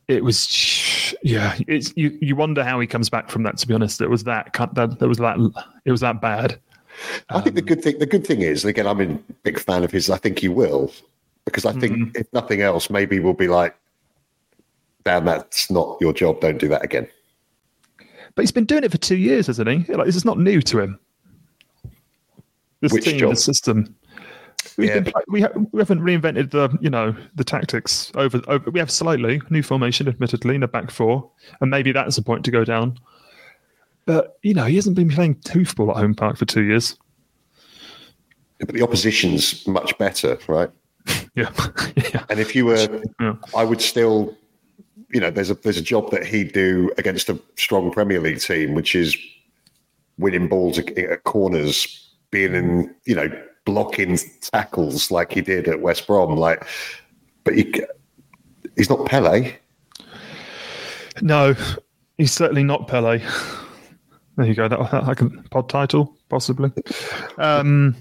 It 0.07 0.23
was, 0.23 1.15
yeah. 1.21 1.55
It's 1.67 1.93
you. 1.95 2.17
You 2.21 2.35
wonder 2.35 2.63
how 2.63 2.79
he 2.79 2.87
comes 2.87 3.09
back 3.09 3.29
from 3.29 3.43
that. 3.43 3.57
To 3.57 3.67
be 3.67 3.73
honest, 3.75 4.01
it 4.01 4.09
was 4.09 4.23
that. 4.23 4.51
That 4.73 4.97
there 4.97 5.07
was 5.07 5.19
that. 5.19 5.37
It 5.85 5.91
was 5.91 6.01
that 6.01 6.21
bad. 6.21 6.59
I 7.29 7.41
think 7.41 7.55
the 7.55 7.61
good 7.61 7.83
thing. 7.83 7.99
The 7.99 8.05
good 8.07 8.25
thing 8.25 8.41
is, 8.41 8.63
and 8.63 8.69
again, 8.69 8.87
I'm 8.87 9.01
a 9.01 9.19
big 9.43 9.59
fan 9.59 9.83
of 9.83 9.91
his. 9.91 10.09
I 10.09 10.17
think 10.17 10.39
he 10.39 10.47
will, 10.47 10.91
because 11.45 11.65
I 11.65 11.73
think 11.73 11.97
mm-hmm. 11.97 12.15
if 12.15 12.31
nothing 12.33 12.61
else, 12.61 12.89
maybe 12.89 13.19
we'll 13.19 13.33
be 13.33 13.47
like, 13.47 13.75
"Damn, 15.05 15.25
that's 15.25 15.71
not 15.71 15.97
your 16.01 16.13
job. 16.13 16.41
Don't 16.41 16.57
do 16.57 16.67
that 16.69 16.83
again." 16.83 17.07
But 18.35 18.41
he's 18.41 18.51
been 18.51 18.65
doing 18.65 18.83
it 18.83 18.91
for 18.91 18.97
two 18.97 19.15
years, 19.15 19.47
hasn't 19.47 19.69
he? 19.69 19.93
Like 19.93 20.05
this 20.05 20.15
is 20.17 20.25
not 20.25 20.37
new 20.37 20.61
to 20.61 20.79
him 20.79 20.99
this 22.85 22.93
Which 22.93 23.05
team, 23.05 23.19
job? 23.19 23.31
the 23.31 23.35
system. 23.35 23.95
We've 24.77 24.89
yeah. 24.89 24.99
been, 24.99 25.13
we, 25.27 25.41
ha- 25.41 25.51
we 25.71 25.79
haven't 25.79 26.01
reinvented 26.01 26.51
the 26.51 26.75
you 26.81 26.89
know 26.89 27.15
the 27.35 27.43
tactics 27.43 28.11
over, 28.15 28.41
over. 28.47 28.69
We 28.71 28.79
have 28.79 28.91
slightly 28.91 29.41
new 29.49 29.63
formation, 29.63 30.07
admittedly, 30.07 30.55
in 30.55 30.63
a 30.63 30.67
back 30.67 30.91
four, 30.91 31.29
and 31.61 31.69
maybe 31.69 31.91
that's 31.91 32.17
a 32.17 32.23
point 32.23 32.43
to 32.45 32.51
go 32.51 32.63
down. 32.63 32.97
But 34.05 34.37
you 34.43 34.53
know 34.53 34.65
he 34.65 34.75
hasn't 34.75 34.95
been 34.95 35.09
playing 35.09 35.35
hoofball 35.35 35.91
at 35.91 35.97
home 35.97 36.15
park 36.15 36.37
for 36.37 36.45
two 36.45 36.63
years. 36.63 36.97
But 38.59 38.73
the 38.73 38.81
opposition's 38.83 39.65
much 39.67 39.97
better, 39.97 40.37
right? 40.47 40.69
Yeah. 41.35 41.51
yeah. 41.97 42.23
And 42.29 42.39
if 42.39 42.55
you 42.55 42.65
were, 42.65 43.01
Yeah. 43.19 43.35
I 43.53 43.65
would 43.65 43.81
still, 43.81 44.37
you 45.15 45.21
know, 45.21 45.31
there's 45.31 45.49
a 45.49 45.53
there's 45.53 45.77
a 45.77 45.81
job 45.81 46.11
that 46.11 46.25
he'd 46.25 46.51
do 46.51 46.91
against 46.97 47.29
a 47.29 47.39
strong 47.55 47.89
Premier 47.89 48.19
League 48.19 48.41
team, 48.41 48.73
which 48.73 48.95
is 48.95 49.15
winning 50.17 50.49
balls 50.49 50.77
at, 50.77 50.89
at 50.97 51.23
corners, 51.23 52.13
being 52.31 52.53
in, 52.53 52.93
you 53.05 53.15
know, 53.15 53.29
blocking 53.63 54.19
tackles 54.41 55.11
like 55.11 55.31
he 55.31 55.39
did 55.39 55.69
at 55.69 55.79
West 55.79 56.05
Brom. 56.05 56.35
Like, 56.35 56.67
but 57.45 57.55
you, 57.55 57.71
he's 58.75 58.89
not 58.89 59.05
Pele. 59.05 59.55
No, 61.21 61.55
he's 62.17 62.33
certainly 62.33 62.65
not 62.65 62.89
Pele. 62.89 63.23
There 64.35 64.45
you 64.45 64.53
go. 64.53 64.67
That, 64.67 64.91
that 64.91 65.05
like 65.05 65.21
a 65.21 65.29
pod 65.49 65.69
title, 65.69 66.13
possibly. 66.27 66.73
Um, 67.37 67.95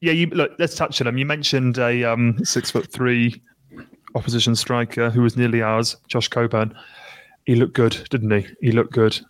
yeah, 0.00 0.12
you 0.12 0.28
look. 0.28 0.52
Let's 0.58 0.76
touch 0.76 0.98
on 1.02 1.08
him. 1.08 1.18
You 1.18 1.26
mentioned 1.26 1.76
a 1.76 2.04
um, 2.04 2.42
six 2.42 2.70
foot 2.70 2.90
three 2.90 3.42
opposition 4.14 4.56
striker 4.56 5.10
who 5.10 5.22
was 5.22 5.36
nearly 5.36 5.62
ours, 5.62 5.96
Josh 6.08 6.28
Coburn. 6.28 6.74
He 7.46 7.54
looked 7.54 7.74
good, 7.74 8.06
didn't 8.10 8.30
he? 8.30 8.46
He 8.60 8.72
looked 8.72 8.92
good. 8.92 9.20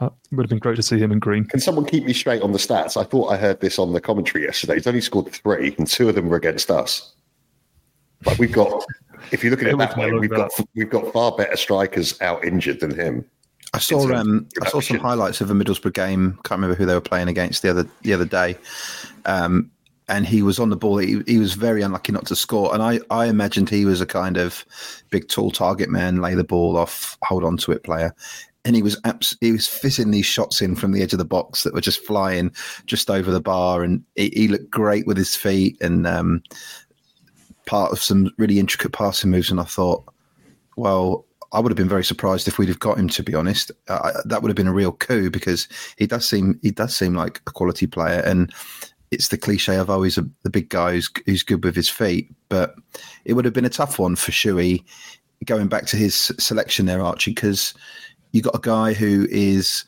Uh, 0.00 0.08
would 0.32 0.42
have 0.42 0.50
been 0.50 0.58
great 0.58 0.76
to 0.76 0.82
see 0.82 0.98
him 0.98 1.12
in 1.12 1.20
green. 1.20 1.44
Can 1.44 1.60
someone 1.60 1.84
keep 1.84 2.04
me 2.04 2.12
straight 2.12 2.42
on 2.42 2.52
the 2.52 2.58
stats? 2.58 3.00
I 3.00 3.04
thought 3.04 3.28
I 3.28 3.36
heard 3.36 3.60
this 3.60 3.78
on 3.78 3.92
the 3.92 4.00
commentary 4.00 4.44
yesterday. 4.44 4.74
He's 4.74 4.86
only 4.86 5.00
scored 5.00 5.30
three, 5.32 5.74
and 5.78 5.86
two 5.86 6.08
of 6.08 6.16
them 6.16 6.28
were 6.28 6.36
against 6.36 6.70
us. 6.70 7.14
Like 8.26 8.38
we've 8.38 8.52
got, 8.52 8.84
if 9.30 9.44
you 9.44 9.50
look 9.50 9.60
at 9.60 9.68
it 9.68 9.74
It 9.74 9.78
that 9.78 9.96
way, 9.96 10.10
we've 10.12 10.30
got 10.30 10.50
we've 10.74 10.90
got 10.90 11.12
far 11.12 11.36
better 11.36 11.56
strikers 11.56 12.20
out 12.20 12.44
injured 12.44 12.80
than 12.80 12.94
him. 12.94 13.24
I 13.72 13.78
saw 13.78 14.12
um, 14.12 14.48
I 14.62 14.68
saw 14.68 14.80
some 14.80 14.98
highlights 14.98 15.40
of 15.40 15.50
a 15.50 15.54
Middlesbrough 15.54 15.94
game. 15.94 16.38
Can't 16.44 16.60
remember 16.60 16.74
who 16.74 16.86
they 16.86 16.94
were 16.94 17.00
playing 17.00 17.28
against 17.28 17.62
the 17.62 17.70
other 17.70 17.86
the 18.02 18.12
other 18.12 18.24
day. 18.24 18.56
Um, 19.26 19.70
and 20.08 20.26
he 20.26 20.42
was 20.42 20.58
on 20.58 20.70
the 20.70 20.76
ball. 20.76 20.98
He, 20.98 21.22
he 21.26 21.38
was 21.38 21.54
very 21.54 21.82
unlucky 21.82 22.12
not 22.12 22.26
to 22.26 22.36
score. 22.36 22.74
And 22.74 22.82
I, 22.82 23.00
I 23.10 23.26
imagined 23.26 23.70
he 23.70 23.84
was 23.84 24.00
a 24.00 24.06
kind 24.06 24.36
of 24.36 24.64
big, 25.10 25.28
tall 25.28 25.50
target 25.50 25.88
man, 25.88 26.20
lay 26.20 26.34
the 26.34 26.44
ball 26.44 26.76
off, 26.76 27.16
hold 27.22 27.44
on 27.44 27.56
to 27.58 27.72
it 27.72 27.84
player. 27.84 28.14
And 28.66 28.76
he 28.76 28.82
was 28.82 28.98
abs- 29.04 29.36
he 29.40 29.52
was 29.52 29.66
fitting 29.66 30.10
these 30.10 30.26
shots 30.26 30.62
in 30.62 30.74
from 30.74 30.92
the 30.92 31.02
edge 31.02 31.12
of 31.12 31.18
the 31.18 31.24
box 31.24 31.62
that 31.62 31.74
were 31.74 31.80
just 31.80 32.04
flying 32.04 32.50
just 32.86 33.10
over 33.10 33.30
the 33.30 33.40
bar. 33.40 33.82
And 33.82 34.02
he, 34.14 34.30
he 34.34 34.48
looked 34.48 34.70
great 34.70 35.06
with 35.06 35.16
his 35.16 35.34
feet 35.34 35.76
and 35.80 36.06
um, 36.06 36.42
part 37.66 37.92
of 37.92 38.02
some 38.02 38.30
really 38.38 38.58
intricate 38.58 38.92
passing 38.92 39.30
moves. 39.30 39.50
And 39.50 39.60
I 39.60 39.64
thought, 39.64 40.04
well, 40.76 41.26
I 41.52 41.60
would 41.60 41.70
have 41.70 41.76
been 41.76 41.88
very 41.88 42.04
surprised 42.04 42.48
if 42.48 42.58
we'd 42.58 42.68
have 42.68 42.80
got 42.80 42.98
him. 42.98 43.08
To 43.08 43.22
be 43.22 43.34
honest, 43.34 43.70
uh, 43.88 44.12
that 44.24 44.42
would 44.42 44.48
have 44.48 44.56
been 44.56 44.66
a 44.66 44.72
real 44.72 44.92
coup 44.92 45.30
because 45.30 45.68
he 45.96 46.06
does 46.06 46.28
seem 46.28 46.58
he 46.62 46.72
does 46.72 46.96
seem 46.96 47.14
like 47.14 47.40
a 47.46 47.52
quality 47.52 47.86
player, 47.86 48.20
and 48.20 48.52
it's 49.14 49.28
the 49.28 49.38
cliche 49.38 49.76
of 49.76 49.88
oh, 49.88 49.94
always 49.94 50.18
a, 50.18 50.28
the 50.42 50.50
big 50.50 50.68
guy 50.68 50.92
who's, 50.92 51.10
who's 51.24 51.42
good 51.42 51.64
with 51.64 51.76
his 51.76 51.88
feet. 51.88 52.30
But 52.48 52.74
it 53.24 53.32
would 53.32 53.44
have 53.44 53.54
been 53.54 53.64
a 53.64 53.70
tough 53.70 53.98
one 53.98 54.16
for 54.16 54.32
Shuey 54.32 54.84
going 55.46 55.68
back 55.68 55.86
to 55.86 55.96
his 55.96 56.32
selection 56.38 56.86
there, 56.86 57.00
Archie, 57.00 57.32
because 57.32 57.74
you 58.32 58.42
got 58.42 58.54
a 58.54 58.60
guy 58.60 58.92
who 58.92 59.26
is 59.30 59.84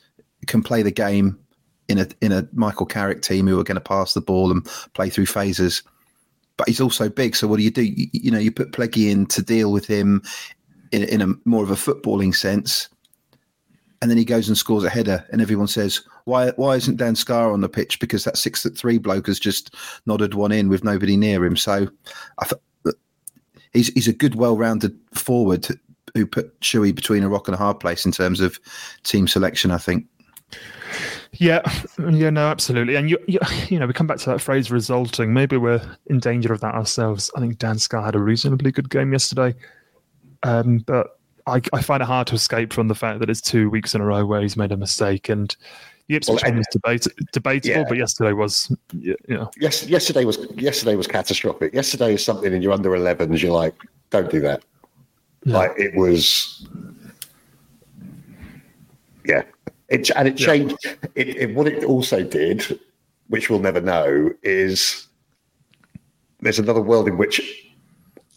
can 0.46 0.62
play 0.62 0.82
the 0.82 0.90
game 0.90 1.38
in 1.88 1.98
a 1.98 2.06
in 2.20 2.32
a 2.32 2.48
Michael 2.52 2.86
Carrick 2.86 3.22
team 3.22 3.46
who 3.46 3.58
are 3.58 3.64
going 3.64 3.76
to 3.76 3.80
pass 3.80 4.14
the 4.14 4.20
ball 4.20 4.50
and 4.50 4.64
play 4.94 5.10
through 5.10 5.26
phases. 5.26 5.82
But 6.56 6.68
he's 6.68 6.80
also 6.80 7.10
big, 7.10 7.36
so 7.36 7.46
what 7.46 7.58
do 7.58 7.62
you 7.62 7.70
do? 7.70 7.82
You, 7.82 8.06
you 8.12 8.30
know, 8.30 8.38
you 8.38 8.50
put 8.50 8.72
Pleggy 8.72 9.10
in 9.10 9.26
to 9.26 9.42
deal 9.42 9.72
with 9.72 9.86
him 9.86 10.22
in, 10.90 11.02
in 11.04 11.20
a 11.20 11.34
more 11.44 11.62
of 11.62 11.70
a 11.70 11.74
footballing 11.74 12.34
sense, 12.34 12.88
and 14.00 14.10
then 14.10 14.16
he 14.16 14.24
goes 14.24 14.48
and 14.48 14.56
scores 14.56 14.84
a 14.84 14.88
header, 14.88 15.26
and 15.30 15.42
everyone 15.42 15.66
says, 15.66 16.00
"Why? 16.26 16.50
Why 16.50 16.76
isn't 16.76 16.98
Dan 16.98 17.16
Scarr 17.16 17.52
on 17.52 17.62
the 17.62 17.68
pitch? 17.68 17.98
Because 17.98 18.24
that 18.24 18.36
six 18.36 18.62
foot 18.62 18.76
three 18.76 18.98
bloke 18.98 19.26
has 19.26 19.40
just 19.40 19.74
nodded 20.04 20.34
one 20.34 20.52
in 20.52 20.68
with 20.68 20.84
nobody 20.84 21.16
near 21.16 21.44
him." 21.44 21.56
So, 21.56 21.88
I 22.38 22.46
that 22.84 22.96
he's 23.72 23.88
he's 23.94 24.08
a 24.08 24.12
good, 24.12 24.34
well-rounded 24.34 24.96
forward 25.14 25.66
who 26.14 26.26
put 26.26 26.60
Shuey 26.60 26.94
between 26.94 27.22
a 27.22 27.28
rock 27.28 27.48
and 27.48 27.54
a 27.54 27.58
hard 27.58 27.80
place 27.80 28.04
in 28.04 28.12
terms 28.12 28.40
of 28.40 28.60
team 29.02 29.26
selection. 29.26 29.70
I 29.70 29.78
think. 29.78 30.06
Yeah, 31.32 31.60
yeah, 31.98 32.30
no, 32.30 32.46
absolutely. 32.46 32.94
And 32.94 33.10
you, 33.10 33.18
you, 33.26 33.38
you 33.68 33.78
know, 33.78 33.86
we 33.86 33.92
come 33.92 34.06
back 34.06 34.18
to 34.18 34.30
that 34.30 34.40
phrase 34.40 34.70
resulting. 34.70 35.34
Maybe 35.34 35.56
we're 35.56 35.82
in 36.06 36.18
danger 36.18 36.52
of 36.52 36.60
that 36.60 36.74
ourselves. 36.74 37.30
I 37.36 37.40
think 37.40 37.58
Dan 37.58 37.78
Scarr 37.78 38.04
had 38.04 38.14
a 38.14 38.20
reasonably 38.20 38.72
good 38.72 38.88
game 38.88 39.12
yesterday, 39.12 39.54
um, 40.44 40.78
but 40.78 41.18
I, 41.46 41.60
I 41.72 41.82
find 41.82 42.02
it 42.02 42.06
hard 42.06 42.26
to 42.28 42.34
escape 42.34 42.72
from 42.72 42.88
the 42.88 42.94
fact 42.94 43.20
that 43.20 43.28
it's 43.28 43.40
two 43.40 43.68
weeks 43.68 43.94
in 43.94 44.00
a 44.00 44.04
row 44.04 44.24
where 44.24 44.40
he's 44.40 44.56
made 44.56 44.72
a 44.72 44.76
mistake. 44.76 45.28
And 45.28 45.54
the 46.08 46.16
Ipswich 46.16 46.42
Well, 46.44 46.54
was 46.54 46.66
debate, 46.70 47.06
debatable, 47.32 47.80
Yeah. 47.80 47.84
but 47.88 47.98
yesterday 47.98 48.32
was, 48.32 48.74
you 48.92 49.16
know, 49.28 49.50
Yes, 49.58 49.86
yesterday 49.88 50.24
was 50.24 50.38
yesterday 50.56 50.94
was 50.94 51.06
catastrophic. 51.06 51.74
Yesterday 51.74 52.14
is 52.14 52.24
something, 52.24 52.52
and 52.52 52.62
you're 52.62 52.72
under 52.72 52.90
11s. 52.90 53.42
You're 53.42 53.52
like, 53.52 53.74
don't 54.10 54.30
do 54.30 54.40
that. 54.40 54.62
Like 55.44 55.72
it 55.76 55.94
was, 55.94 56.66
yeah. 59.24 59.42
It 59.88 60.10
and 60.16 60.26
it 60.26 60.36
changed. 60.36 60.76
It, 61.14 61.28
it 61.28 61.54
what 61.54 61.68
it 61.68 61.84
also 61.84 62.24
did, 62.24 62.80
which 63.28 63.48
we'll 63.48 63.60
never 63.60 63.80
know, 63.80 64.30
is 64.42 65.06
there's 66.40 66.58
another 66.58 66.82
world 66.82 67.06
in 67.06 67.16
which 67.16 67.40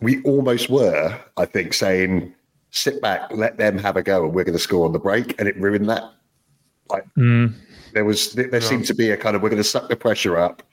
we 0.01 0.21
almost 0.23 0.69
were. 0.69 1.19
I 1.37 1.45
think 1.45 1.73
saying, 1.73 2.33
sit 2.69 3.01
back, 3.01 3.31
let 3.31 3.57
them 3.57 3.77
have 3.79 3.97
a 3.97 4.03
go, 4.03 4.25
and 4.25 4.33
we're 4.33 4.43
going 4.43 4.53
to 4.57 4.59
score 4.59 4.85
on 4.85 4.93
the 4.93 4.99
break, 4.99 5.39
and 5.39 5.47
it 5.47 5.57
ruined 5.59 5.89
that. 5.89 6.03
Like 6.89 7.05
mm. 7.15 7.53
there 7.93 8.05
was, 8.05 8.33
there, 8.33 8.47
there 8.47 8.61
seemed 8.61 8.85
to 8.85 8.93
be 8.93 9.11
a 9.11 9.17
kind 9.17 9.35
of 9.35 9.41
we're 9.41 9.49
going 9.49 9.61
to 9.61 9.67
suck 9.67 9.89
the 9.89 9.95
pressure 9.95 10.37
up. 10.37 10.63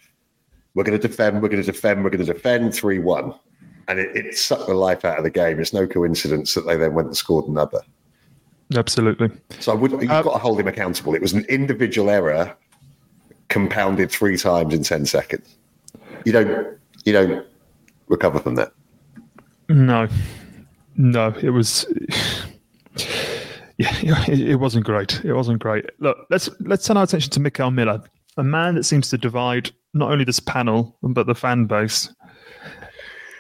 We're 0.75 0.85
going 0.85 0.99
to 1.01 1.09
defend. 1.09 1.43
We're 1.43 1.49
going 1.49 1.63
to 1.63 1.73
defend. 1.73 2.05
We're 2.05 2.11
going 2.11 2.25
to 2.25 2.33
defend. 2.33 2.75
Three 2.75 2.99
one, 2.99 3.35
and 3.89 3.99
it, 3.99 4.15
it 4.17 4.37
sucked 4.37 4.67
the 4.67 4.75
life 4.75 5.05
out 5.05 5.19
of 5.19 5.25
the 5.25 5.31
game. 5.31 5.59
It's 5.59 5.73
no 5.73 5.87
coincidence 5.87 6.55
that 6.55 6.67
they 6.67 6.77
then 6.77 6.95
went 6.95 7.09
and 7.09 7.17
scored 7.17 7.49
another. 7.49 7.81
absolutely. 8.75 9.31
So 9.59 9.73
I 9.73 9.75
would 9.75 9.93
you've 9.93 10.11
uh, 10.11 10.23
got 10.23 10.35
to 10.35 10.39
hold 10.39 10.61
him 10.61 10.69
accountable. 10.69 11.15
It 11.15 11.23
was 11.23 11.33
an 11.33 11.45
individual 11.49 12.11
error 12.11 12.55
compounded 13.49 14.11
three 14.11 14.37
times 14.37 14.75
in 14.75 14.83
ten 14.83 15.07
seconds. 15.07 15.57
You 16.25 16.33
don't 16.33 16.79
you 17.05 17.13
don't 17.13 17.47
recover 18.09 18.39
from 18.39 18.57
that. 18.57 18.73
No, 19.69 20.09
no, 20.97 21.35
it 21.41 21.51
was. 21.51 21.87
Yeah, 23.79 23.95
it 24.29 24.59
wasn't 24.59 24.85
great. 24.85 25.25
It 25.25 25.35
wasn't 25.35 25.61
great. 25.61 25.87
Look, 25.99 26.19
let's 26.31 26.49
let's 26.61 26.87
turn 26.87 26.97
our 26.97 27.05
attention 27.05 27.31
to 27.33 27.41
Mickel 27.41 27.73
Miller, 27.73 28.03
a 28.37 28.45
man 28.45 28.75
that 28.75 28.85
seems 28.85 29.11
to 29.11 29.19
divide 29.19 29.71
not 29.95 30.11
only 30.11 30.25
this 30.25 30.41
panel 30.41 30.97
but 31.03 31.27
the 31.27 31.35
fan 31.35 31.67
base. 31.67 32.13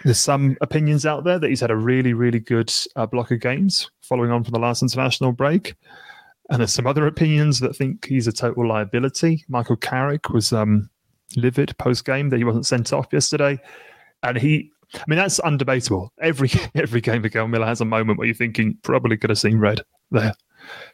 There's 0.04 0.18
some 0.18 0.56
opinions 0.60 1.04
out 1.04 1.24
there 1.24 1.38
that 1.38 1.48
he's 1.48 1.60
had 1.60 1.72
a 1.72 1.76
really, 1.76 2.12
really 2.12 2.38
good 2.38 2.72
uh, 2.94 3.06
block 3.06 3.32
of 3.32 3.40
games 3.40 3.90
following 4.02 4.30
on 4.30 4.44
from 4.44 4.52
the 4.52 4.60
last 4.60 4.82
international 4.82 5.32
break, 5.32 5.74
and 6.50 6.60
there's 6.60 6.72
some 6.72 6.86
other 6.86 7.06
opinions 7.06 7.58
that 7.60 7.74
think 7.74 8.06
he's 8.06 8.28
a 8.28 8.32
total 8.32 8.68
liability. 8.68 9.44
Michael 9.48 9.76
Carrick 9.76 10.30
was 10.30 10.52
um, 10.52 10.88
livid 11.36 11.76
post 11.78 12.04
game 12.04 12.28
that 12.28 12.36
he 12.36 12.44
wasn't 12.44 12.66
sent 12.66 12.92
off 12.92 13.08
yesterday, 13.10 13.58
and 14.22 14.36
he 14.36 14.70
I 14.94 15.04
mean, 15.06 15.18
that's 15.18 15.40
undebatable. 15.40 16.10
Every 16.20 16.50
every 16.74 17.00
game 17.00 17.22
Miguel 17.22 17.48
Miller 17.48 17.66
has 17.66 17.80
a 17.80 17.84
moment 17.84 18.18
where 18.18 18.26
you're 18.26 18.34
thinking 18.34 18.78
probably 18.82 19.16
could 19.16 19.30
have 19.30 19.38
seen 19.38 19.58
red 19.58 19.80
there. 20.10 20.32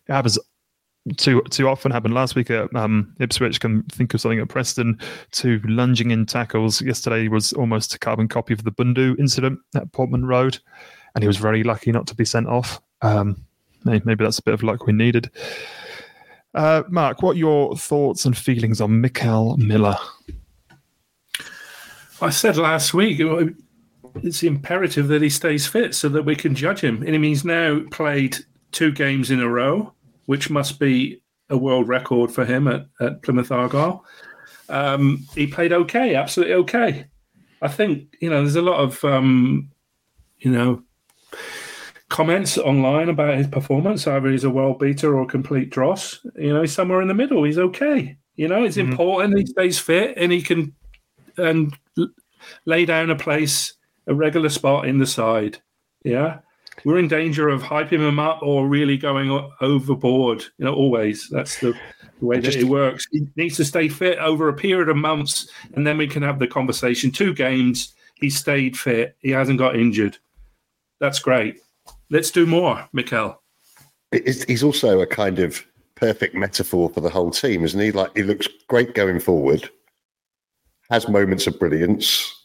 It 0.09 0.12
happens 0.12 0.38
too 1.16 1.42
too 1.50 1.68
often. 1.68 1.92
Happened 1.92 2.14
last 2.14 2.35
week 2.35 2.50
at 2.50 2.74
um, 2.74 3.14
Ipswich. 3.20 3.61
Can 3.61 3.83
think 3.85 4.14
of 4.14 4.20
something 4.20 4.40
at 4.40 4.48
Preston. 4.48 4.98
Two 5.31 5.61
lunging 5.64 6.11
in 6.11 6.26
tackles. 6.26 6.81
Yesterday 6.81 7.28
was 7.28 7.52
almost 7.52 7.94
a 7.94 7.98
carbon 7.98 8.28
copy 8.28 8.55
of 8.55 8.64
the 8.64 8.72
Bundu 8.72 9.18
incident 9.18 9.59
at 9.74 9.90
Portman 9.92 10.26
Road, 10.26 10.59
and 11.14 11.22
he 11.22 11.28
was 11.28 11.37
very 11.37 11.62
lucky 11.62 11.92
not 11.92 12.07
to 12.09 12.14
be 12.14 12.24
sent 12.24 12.46
off. 12.46 12.81
Um, 13.02 13.44
maybe, 13.85 14.14
that's 14.16 14.38
a 14.38 14.42
bit 14.42 14.55
of 14.55 14.62
luck 14.62 14.87
we 14.87 14.92
needed. 14.92 15.31
Uh, 16.55 16.83
Mark, 16.88 17.22
what 17.22 17.37
are 17.37 17.38
your 17.38 17.76
thoughts 17.76 18.24
and 18.24 18.37
feelings 18.37 18.81
on 18.81 19.02
Mickel 19.02 19.57
Miller? 19.59 19.96
I 22.20 22.31
said 22.31 22.57
last 22.57 22.94
week 22.94 23.20
it's 24.16 24.42
imperative 24.42 25.09
that 25.09 25.22
he 25.22 25.31
stays 25.31 25.66
fit 25.66 25.94
so 25.94 26.09
that 26.11 26.25
we 26.25 26.37
can 26.37 26.55
judge 26.55 26.81
him. 26.81 27.03
And 27.03 27.25
he's 27.25 27.44
now 27.44 27.81
played 27.90 28.37
two 28.70 28.92
games 28.92 29.31
in 29.31 29.40
a 29.40 29.48
row, 29.48 29.92
which 30.27 30.51
must 30.51 30.79
be 30.79 31.22
a 31.51 31.57
world 31.57 31.88
record 31.88 32.31
for 32.31 32.44
him 32.44 32.68
at, 32.68 32.87
at 33.01 33.22
Plymouth 33.22 33.51
Argyle. 33.51 34.05
Um, 34.68 35.27
he 35.35 35.46
played 35.46 35.72
okay, 35.72 36.14
absolutely 36.14 36.55
okay. 36.55 37.07
I 37.61 37.68
think 37.68 38.16
you 38.20 38.31
know 38.31 38.40
there's 38.40 38.57
a 38.57 38.62
lot 38.62 38.81
of 38.81 39.05
um, 39.05 39.70
you 40.38 40.51
know 40.51 40.83
comments 42.09 42.59
online 42.59 43.09
about 43.09 43.38
his 43.38 43.46
performance. 43.46 44.07
Either 44.07 44.31
he's 44.31 44.44
a 44.44 44.51
world 44.51 44.79
beater 44.79 45.16
or 45.16 45.22
a 45.22 45.27
complete 45.27 45.70
dross. 45.70 46.20
You 46.37 46.53
know, 46.53 46.61
he's 46.61 46.72
somewhere 46.72 47.01
in 47.01 47.09
the 47.09 47.14
middle. 47.14 47.42
He's 47.44 47.59
okay. 47.59 48.16
You 48.37 48.48
know, 48.48 48.64
it's 48.64 48.77
important 48.77 49.38
he 49.38 49.46
stays 49.46 49.79
fit 49.79 50.14
and 50.16 50.31
he 50.31 50.42
can 50.42 50.75
and 51.38 51.75
l- 51.98 52.09
lay 52.66 52.85
down 52.85 53.11
a 53.11 53.16
place, 53.16 53.75
a 54.06 54.14
regular 54.14 54.48
spot 54.48 54.86
in 54.86 54.98
the 54.98 55.06
side. 55.06 55.58
Yeah. 56.04 56.38
We're 56.84 56.98
in 56.98 57.08
danger 57.08 57.48
of 57.48 57.62
hyping 57.62 58.00
him 58.00 58.18
up 58.18 58.42
or 58.42 58.66
really 58.66 58.96
going 58.96 59.50
overboard. 59.60 60.42
You 60.58 60.64
know, 60.64 60.74
always. 60.74 61.28
That's 61.28 61.60
the, 61.60 61.74
the 62.18 62.26
way 62.26 62.40
that 62.40 62.56
it 62.56 62.64
works. 62.64 63.06
He 63.12 63.26
needs 63.36 63.56
to 63.58 63.64
stay 63.64 63.88
fit 63.88 64.18
over 64.18 64.48
a 64.48 64.54
period 64.54 64.88
of 64.88 64.96
months 64.96 65.50
and 65.74 65.86
then 65.86 65.98
we 65.98 66.08
can 66.08 66.22
have 66.22 66.38
the 66.38 66.46
conversation. 66.46 67.10
Two 67.10 67.34
games, 67.34 67.94
He 68.14 68.30
stayed 68.30 68.78
fit. 68.78 69.16
He 69.20 69.30
hasn't 69.30 69.58
got 69.58 69.76
injured. 69.76 70.16
That's 71.00 71.18
great. 71.18 71.60
Let's 72.10 72.30
do 72.30 72.46
more, 72.46 72.88
Mickel. 72.94 73.36
He's 74.12 74.62
also 74.62 75.00
a 75.00 75.06
kind 75.06 75.38
of 75.38 75.64
perfect 75.94 76.34
metaphor 76.34 76.88
for 76.90 77.00
the 77.00 77.08
whole 77.08 77.30
team, 77.30 77.64
isn't 77.64 77.80
he? 77.80 77.92
Like 77.92 78.16
he 78.16 78.22
looks 78.22 78.48
great 78.68 78.94
going 78.94 79.18
forward, 79.20 79.68
has 80.90 81.08
moments 81.08 81.46
of 81.46 81.58
brilliance, 81.58 82.41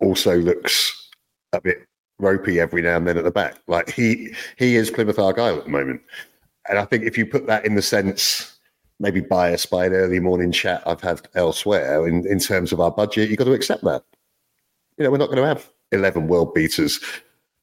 also 0.00 0.36
looks 0.36 1.10
a 1.52 1.60
bit 1.60 1.86
ropey 2.18 2.60
every 2.60 2.82
now 2.82 2.96
and 2.96 3.06
then 3.06 3.18
at 3.18 3.24
the 3.24 3.30
back. 3.30 3.56
Like 3.66 3.90
he 3.90 4.34
he 4.56 4.76
is 4.76 4.90
Plymouth 4.90 5.18
Argyle 5.18 5.58
at 5.58 5.64
the 5.64 5.70
moment. 5.70 6.02
And 6.68 6.78
I 6.78 6.84
think 6.84 7.04
if 7.04 7.16
you 7.16 7.26
put 7.26 7.46
that 7.46 7.64
in 7.64 7.74
the 7.74 7.82
sense 7.82 8.56
maybe 8.98 9.20
biased 9.20 9.70
by 9.70 9.86
an 9.86 9.92
early 9.92 10.20
morning 10.20 10.50
chat 10.50 10.82
I've 10.86 11.02
had 11.02 11.20
elsewhere 11.34 12.06
in, 12.08 12.26
in 12.26 12.38
terms 12.38 12.72
of 12.72 12.80
our 12.80 12.90
budget, 12.90 13.28
you've 13.28 13.38
got 13.38 13.44
to 13.44 13.52
accept 13.52 13.84
that. 13.84 14.02
You 14.96 15.04
know, 15.04 15.10
we're 15.10 15.18
not 15.18 15.26
going 15.26 15.36
to 15.36 15.46
have 15.46 15.70
11 15.92 16.28
world 16.28 16.54
beaters. 16.54 17.00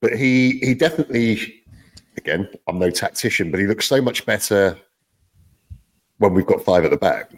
But 0.01 0.13
he 0.17 0.59
he 0.59 0.73
definitely, 0.73 1.63
again, 2.17 2.49
I'm 2.67 2.77
no 2.77 2.91
tactician, 2.91 3.51
but 3.51 3.59
he 3.59 3.67
looks 3.67 3.87
so 3.87 4.01
much 4.01 4.25
better 4.25 4.77
when 6.17 6.33
we've 6.33 6.45
got 6.45 6.63
five 6.63 6.83
at 6.83 6.91
the 6.91 6.97
back. 6.97 7.31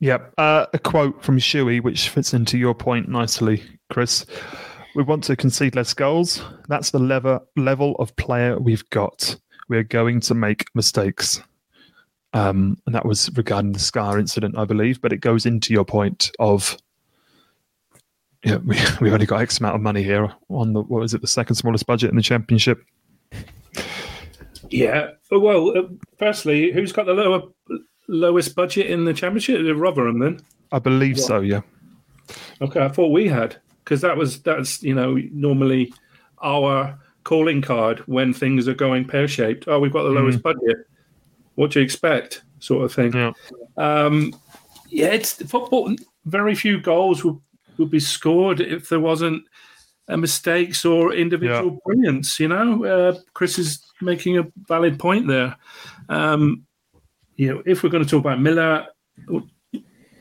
Yep. 0.00 0.34
Uh, 0.38 0.66
a 0.72 0.78
quote 0.78 1.22
from 1.22 1.38
Shuey, 1.38 1.82
which 1.82 2.08
fits 2.08 2.32
into 2.32 2.58
your 2.58 2.74
point 2.74 3.08
nicely, 3.08 3.62
Chris. 3.90 4.24
We 4.94 5.02
want 5.02 5.24
to 5.24 5.36
concede 5.36 5.76
less 5.76 5.94
goals. 5.94 6.42
That's 6.68 6.90
the 6.90 6.98
lever, 6.98 7.40
level 7.56 7.94
of 7.96 8.16
player 8.16 8.58
we've 8.58 8.88
got. 8.90 9.36
We're 9.68 9.84
going 9.84 10.20
to 10.20 10.34
make 10.34 10.64
mistakes. 10.74 11.42
Um, 12.32 12.78
and 12.86 12.94
that 12.94 13.04
was 13.04 13.30
regarding 13.36 13.72
the 13.72 13.78
Scarr 13.78 14.18
incident, 14.18 14.56
I 14.56 14.64
believe. 14.64 15.00
But 15.00 15.12
it 15.12 15.18
goes 15.18 15.46
into 15.46 15.72
your 15.72 15.84
point 15.84 16.30
of 16.38 16.76
yeah, 18.44 18.56
we, 18.56 18.76
we've 19.00 19.12
only 19.12 19.26
got 19.26 19.42
X 19.42 19.58
amount 19.58 19.76
of 19.76 19.80
money 19.82 20.02
here 20.02 20.32
on 20.48 20.72
the 20.72 20.82
what 20.82 21.04
is 21.04 21.14
it, 21.14 21.20
the 21.20 21.26
second 21.26 21.56
smallest 21.56 21.86
budget 21.86 22.10
in 22.10 22.16
the 22.16 22.22
championship. 22.22 22.82
Yeah. 24.70 25.10
Well, 25.30 25.76
uh, 25.76 25.82
firstly, 26.18 26.72
who's 26.72 26.92
got 26.92 27.06
the 27.06 27.12
lower 27.12 27.42
lowest 28.10 28.54
budget 28.54 28.86
in 28.86 29.04
the 29.04 29.14
championship? 29.14 29.60
Rotherham, 29.76 30.18
then. 30.18 30.40
I 30.72 30.78
believe 30.78 31.16
what? 31.16 31.26
so. 31.26 31.40
Yeah. 31.40 31.62
Okay, 32.60 32.80
I 32.80 32.88
thought 32.88 33.08
we 33.08 33.28
had 33.28 33.56
because 33.84 34.00
that 34.02 34.16
was 34.16 34.40
that's 34.42 34.82
you 34.82 34.94
know 34.94 35.16
normally 35.32 35.92
our 36.42 36.98
calling 37.24 37.60
card 37.60 38.00
when 38.00 38.32
things 38.32 38.68
are 38.68 38.74
going 38.74 39.06
pear 39.06 39.28
shaped. 39.28 39.66
Oh, 39.66 39.78
we've 39.78 39.92
got 39.92 40.04
the 40.04 40.10
lowest 40.10 40.38
mm. 40.38 40.42
budget 40.42 40.86
what 41.60 41.72
do 41.72 41.80
you 41.80 41.84
expect, 41.84 42.42
sort 42.58 42.84
of 42.84 42.92
thing. 42.92 43.12
Yeah, 43.12 43.32
um, 43.76 44.34
yeah. 44.88 45.08
It's 45.08 45.34
football. 45.34 45.94
Very 46.24 46.54
few 46.54 46.80
goals 46.80 47.22
would 47.22 47.38
would 47.76 47.90
be 47.90 48.00
scored 48.00 48.60
if 48.60 48.88
there 48.88 48.98
wasn't 48.98 49.44
mistakes 50.08 50.84
or 50.84 51.12
individual 51.12 51.72
yeah. 51.72 51.78
brilliance. 51.84 52.40
You 52.40 52.48
know, 52.48 52.84
uh, 52.84 53.18
Chris 53.34 53.58
is 53.58 53.84
making 54.00 54.38
a 54.38 54.46
valid 54.68 54.98
point 54.98 55.28
there. 55.28 55.54
Um, 56.08 56.66
you 57.40 57.54
know, 57.54 57.62
if 57.64 57.82
we're 57.82 57.88
going 57.88 58.04
to 58.04 58.10
talk 58.10 58.20
about 58.20 58.38
Miller, 58.38 58.86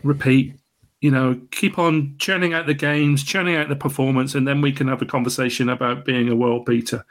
repeat. 0.04 0.56
You 1.02 1.12
know, 1.12 1.40
keep 1.52 1.78
on 1.78 2.16
churning 2.18 2.54
out 2.54 2.66
the 2.66 2.74
games, 2.74 3.24
churning 3.24 3.56
out 3.56 3.68
the 3.68 3.76
performance, 3.76 4.36
and 4.36 4.48
then 4.48 4.62
we 4.62 4.72
can 4.72 4.88
have 4.88 5.02
a 5.02 5.06
conversation 5.06 5.68
about 5.68 6.06
being 6.06 6.30
a 6.30 6.36
world 6.36 6.66
beater. 6.66 7.06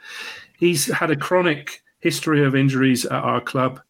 He's 0.57 0.87
had 0.87 1.11
a 1.11 1.15
chronic 1.15 1.83
history 1.99 2.43
of 2.43 2.55
injuries 2.55 3.05
at 3.05 3.23
our 3.23 3.41
club 3.41 3.81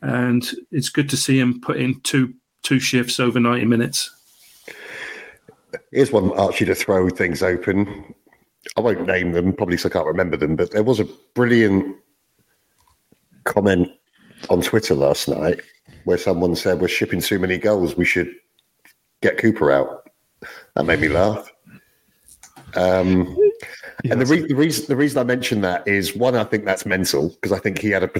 and 0.00 0.50
it's 0.70 0.88
good 0.88 1.10
to 1.10 1.16
see 1.16 1.38
him 1.38 1.60
put 1.60 1.76
in 1.76 2.00
two 2.00 2.32
two 2.62 2.78
shifts 2.78 3.20
over 3.20 3.38
ninety 3.40 3.66
minutes. 3.66 4.10
Here's 5.92 6.12
one 6.12 6.32
Archie 6.32 6.64
to 6.64 6.74
throw 6.74 7.08
things 7.10 7.42
open. 7.42 8.14
I 8.76 8.80
won't 8.80 9.06
name 9.06 9.32
them, 9.32 9.52
probably 9.52 9.76
so 9.76 9.88
I 9.88 9.92
can't 9.92 10.06
remember 10.06 10.36
them, 10.36 10.56
but 10.56 10.70
there 10.70 10.82
was 10.82 11.00
a 11.00 11.08
brilliant 11.34 11.96
comment 13.44 13.90
on 14.50 14.62
Twitter 14.62 14.94
last 14.94 15.28
night 15.28 15.60
where 16.04 16.18
someone 16.18 16.56
said 16.56 16.80
we're 16.80 16.88
shipping 16.88 17.20
too 17.20 17.38
many 17.38 17.58
goals. 17.58 17.96
We 17.96 18.04
should 18.04 18.34
get 19.22 19.38
Cooper 19.38 19.70
out. 19.70 20.08
That 20.74 20.84
made 20.84 21.00
me 21.00 21.08
laugh. 21.08 21.50
Um. 22.74 23.36
And 24.04 24.20
the, 24.20 24.26
re- 24.26 24.46
the, 24.46 24.54
reason 24.54 24.86
the 24.86 24.96
reason 24.96 25.18
I 25.18 25.24
mention 25.24 25.60
that 25.62 25.86
is 25.88 26.14
one, 26.14 26.36
I 26.36 26.44
think 26.44 26.64
that's 26.64 26.86
mental 26.86 27.30
because 27.30 27.50
I 27.50 27.58
think 27.58 27.78
he 27.78 27.90
had 27.90 28.04
a 28.04 28.10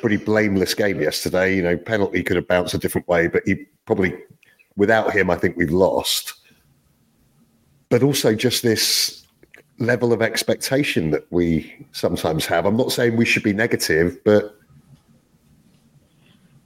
pretty 0.00 0.16
blameless 0.16 0.74
game 0.74 1.00
yesterday. 1.00 1.54
You 1.54 1.62
know, 1.62 1.76
penalty 1.76 2.22
could 2.22 2.36
have 2.36 2.48
bounced 2.48 2.72
a 2.74 2.78
different 2.78 3.06
way, 3.06 3.28
but 3.28 3.42
he 3.44 3.66
probably, 3.84 4.16
without 4.76 5.12
him, 5.12 5.28
I 5.30 5.36
think 5.36 5.56
we've 5.56 5.70
lost. 5.70 6.34
But 7.90 8.02
also 8.02 8.34
just 8.34 8.62
this 8.62 9.26
level 9.78 10.12
of 10.12 10.22
expectation 10.22 11.10
that 11.10 11.30
we 11.30 11.86
sometimes 11.92 12.46
have. 12.46 12.64
I'm 12.64 12.76
not 12.76 12.92
saying 12.92 13.16
we 13.16 13.24
should 13.24 13.42
be 13.42 13.52
negative, 13.52 14.18
but 14.24 14.59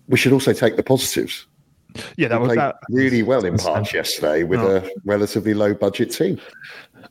we 0.08 0.16
should 0.16 0.32
also 0.32 0.52
take 0.52 0.76
the 0.76 0.82
positives. 0.82 1.46
Yeah, 2.16 2.28
that 2.28 2.40
we 2.40 2.48
was 2.48 2.56
that. 2.56 2.76
really 2.90 3.22
well 3.22 3.44
in 3.44 3.56
parts 3.56 3.94
yesterday 3.94 4.42
with 4.42 4.60
oh. 4.60 4.78
a 4.78 4.90
relatively 5.04 5.54
low 5.54 5.74
budget 5.74 6.10
team. 6.10 6.40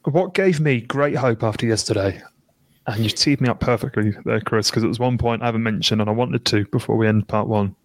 What 0.04 0.34
gave 0.34 0.60
me 0.60 0.82
great 0.82 1.16
hope 1.16 1.44
after 1.44 1.66
yesterday 1.66 2.22
and 2.88 3.04
you 3.04 3.10
teed 3.10 3.40
me 3.40 3.50
up 3.50 3.60
perfectly 3.60 4.14
there, 4.26 4.42
Chris, 4.42 4.70
because 4.70 4.84
it 4.84 4.88
was 4.88 5.00
one 5.00 5.18
point 5.18 5.42
I 5.42 5.46
haven't 5.46 5.64
mentioned, 5.64 6.02
and 6.02 6.10
I 6.10 6.14
wanted 6.14 6.46
to 6.46 6.66
before 6.66 6.98
we 6.98 7.08
end 7.08 7.28
part 7.28 7.48
one. 7.48 7.76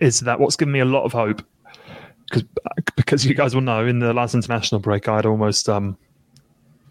Is 0.00 0.20
that 0.20 0.40
what's 0.40 0.56
given 0.56 0.72
me 0.72 0.80
a 0.80 0.84
lot 0.84 1.04
of 1.04 1.12
hope? 1.12 1.42
Because 2.28 2.44
because 2.96 3.24
you 3.24 3.34
guys 3.34 3.54
will 3.54 3.62
know, 3.62 3.86
in 3.86 4.00
the 4.00 4.12
last 4.12 4.34
international 4.34 4.80
break, 4.80 5.08
I 5.08 5.16
had 5.16 5.26
almost 5.26 5.68
um, 5.68 5.96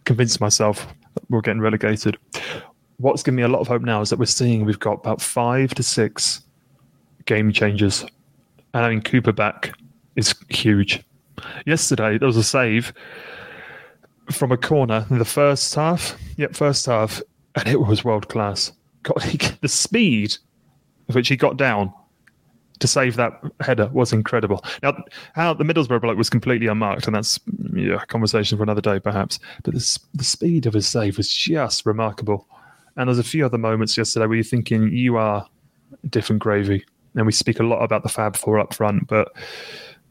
convinced 0.06 0.40
myself 0.40 0.88
that 1.16 1.30
we're 1.30 1.42
getting 1.42 1.62
relegated. 1.62 2.18
What's 2.98 3.24
given 3.24 3.36
me 3.36 3.44
a 3.44 3.48
lot 3.48 3.60
of 3.60 3.68
hope 3.68 3.82
now 3.82 4.02
is 4.02 4.10
that 4.12 4.20
we're 4.20 4.26
seeing 4.26 4.64
we've 4.64 4.80
got 4.80 4.94
about 4.94 5.22
five 5.22 5.74
to 5.76 5.84
six 5.84 6.44
game 7.26 7.52
changers. 7.52 8.02
and 8.74 8.84
having 8.84 9.02
Cooper 9.02 9.32
back 9.32 9.78
is 10.16 10.36
huge. 10.50 11.04
Yesterday 11.66 12.18
there 12.18 12.28
was 12.28 12.38
a 12.38 12.44
save 12.44 12.94
from 14.32 14.52
a 14.52 14.58
corner 14.58 15.06
in 15.10 15.20
the 15.20 15.26
first 15.26 15.74
half. 15.76 16.18
Yep, 16.38 16.56
first 16.56 16.86
half, 16.86 17.22
and 17.56 17.68
it 17.68 17.82
was 17.82 18.04
world 18.04 18.30
class. 18.30 18.72
The 19.62 19.68
speed 19.68 20.38
of 21.10 21.16
which 21.16 21.28
he 21.28 21.36
got 21.36 21.58
down 21.58 21.94
to 22.80 22.88
save 22.88 23.16
that 23.16 23.42
header 23.60 23.88
was 23.94 24.14
incredible. 24.14 24.64
Now, 24.82 24.98
how 25.34 25.54
the 25.54 25.64
Middlesbrough 25.64 26.02
bloke 26.02 26.18
was 26.18 26.30
completely 26.30 26.68
unmarked, 26.68 27.06
and 27.06 27.16
that's 27.16 27.40
yeah, 27.74 28.02
a 28.02 28.06
conversation 28.06 28.58
for 28.58 28.64
another 28.64 28.82
day, 28.82 29.00
perhaps. 29.00 29.40
But 29.64 29.74
the, 29.74 30.00
the 30.14 30.24
speed 30.24 30.66
of 30.66 30.74
his 30.74 30.88
save 30.88 31.18
was 31.18 31.30
just 31.30 31.86
remarkable. 31.86 32.48
And 32.96 33.08
there's 33.08 33.20
a 33.20 33.24
few 33.24 33.46
other 33.46 33.58
moments 33.58 33.98
yesterday 33.98 34.26
where 34.26 34.36
you're 34.36 34.44
thinking 34.44 34.90
you 34.90 35.18
are 35.18 35.48
different 36.10 36.42
gravy. 36.42 36.86
And 37.16 37.26
we 37.26 37.32
speak 37.32 37.60
a 37.60 37.64
lot 37.64 37.84
about 37.84 38.04
the 38.04 38.10
Fab 38.10 38.36
Four 38.36 38.60
up 38.60 38.74
front, 38.74 39.08
but 39.08 39.32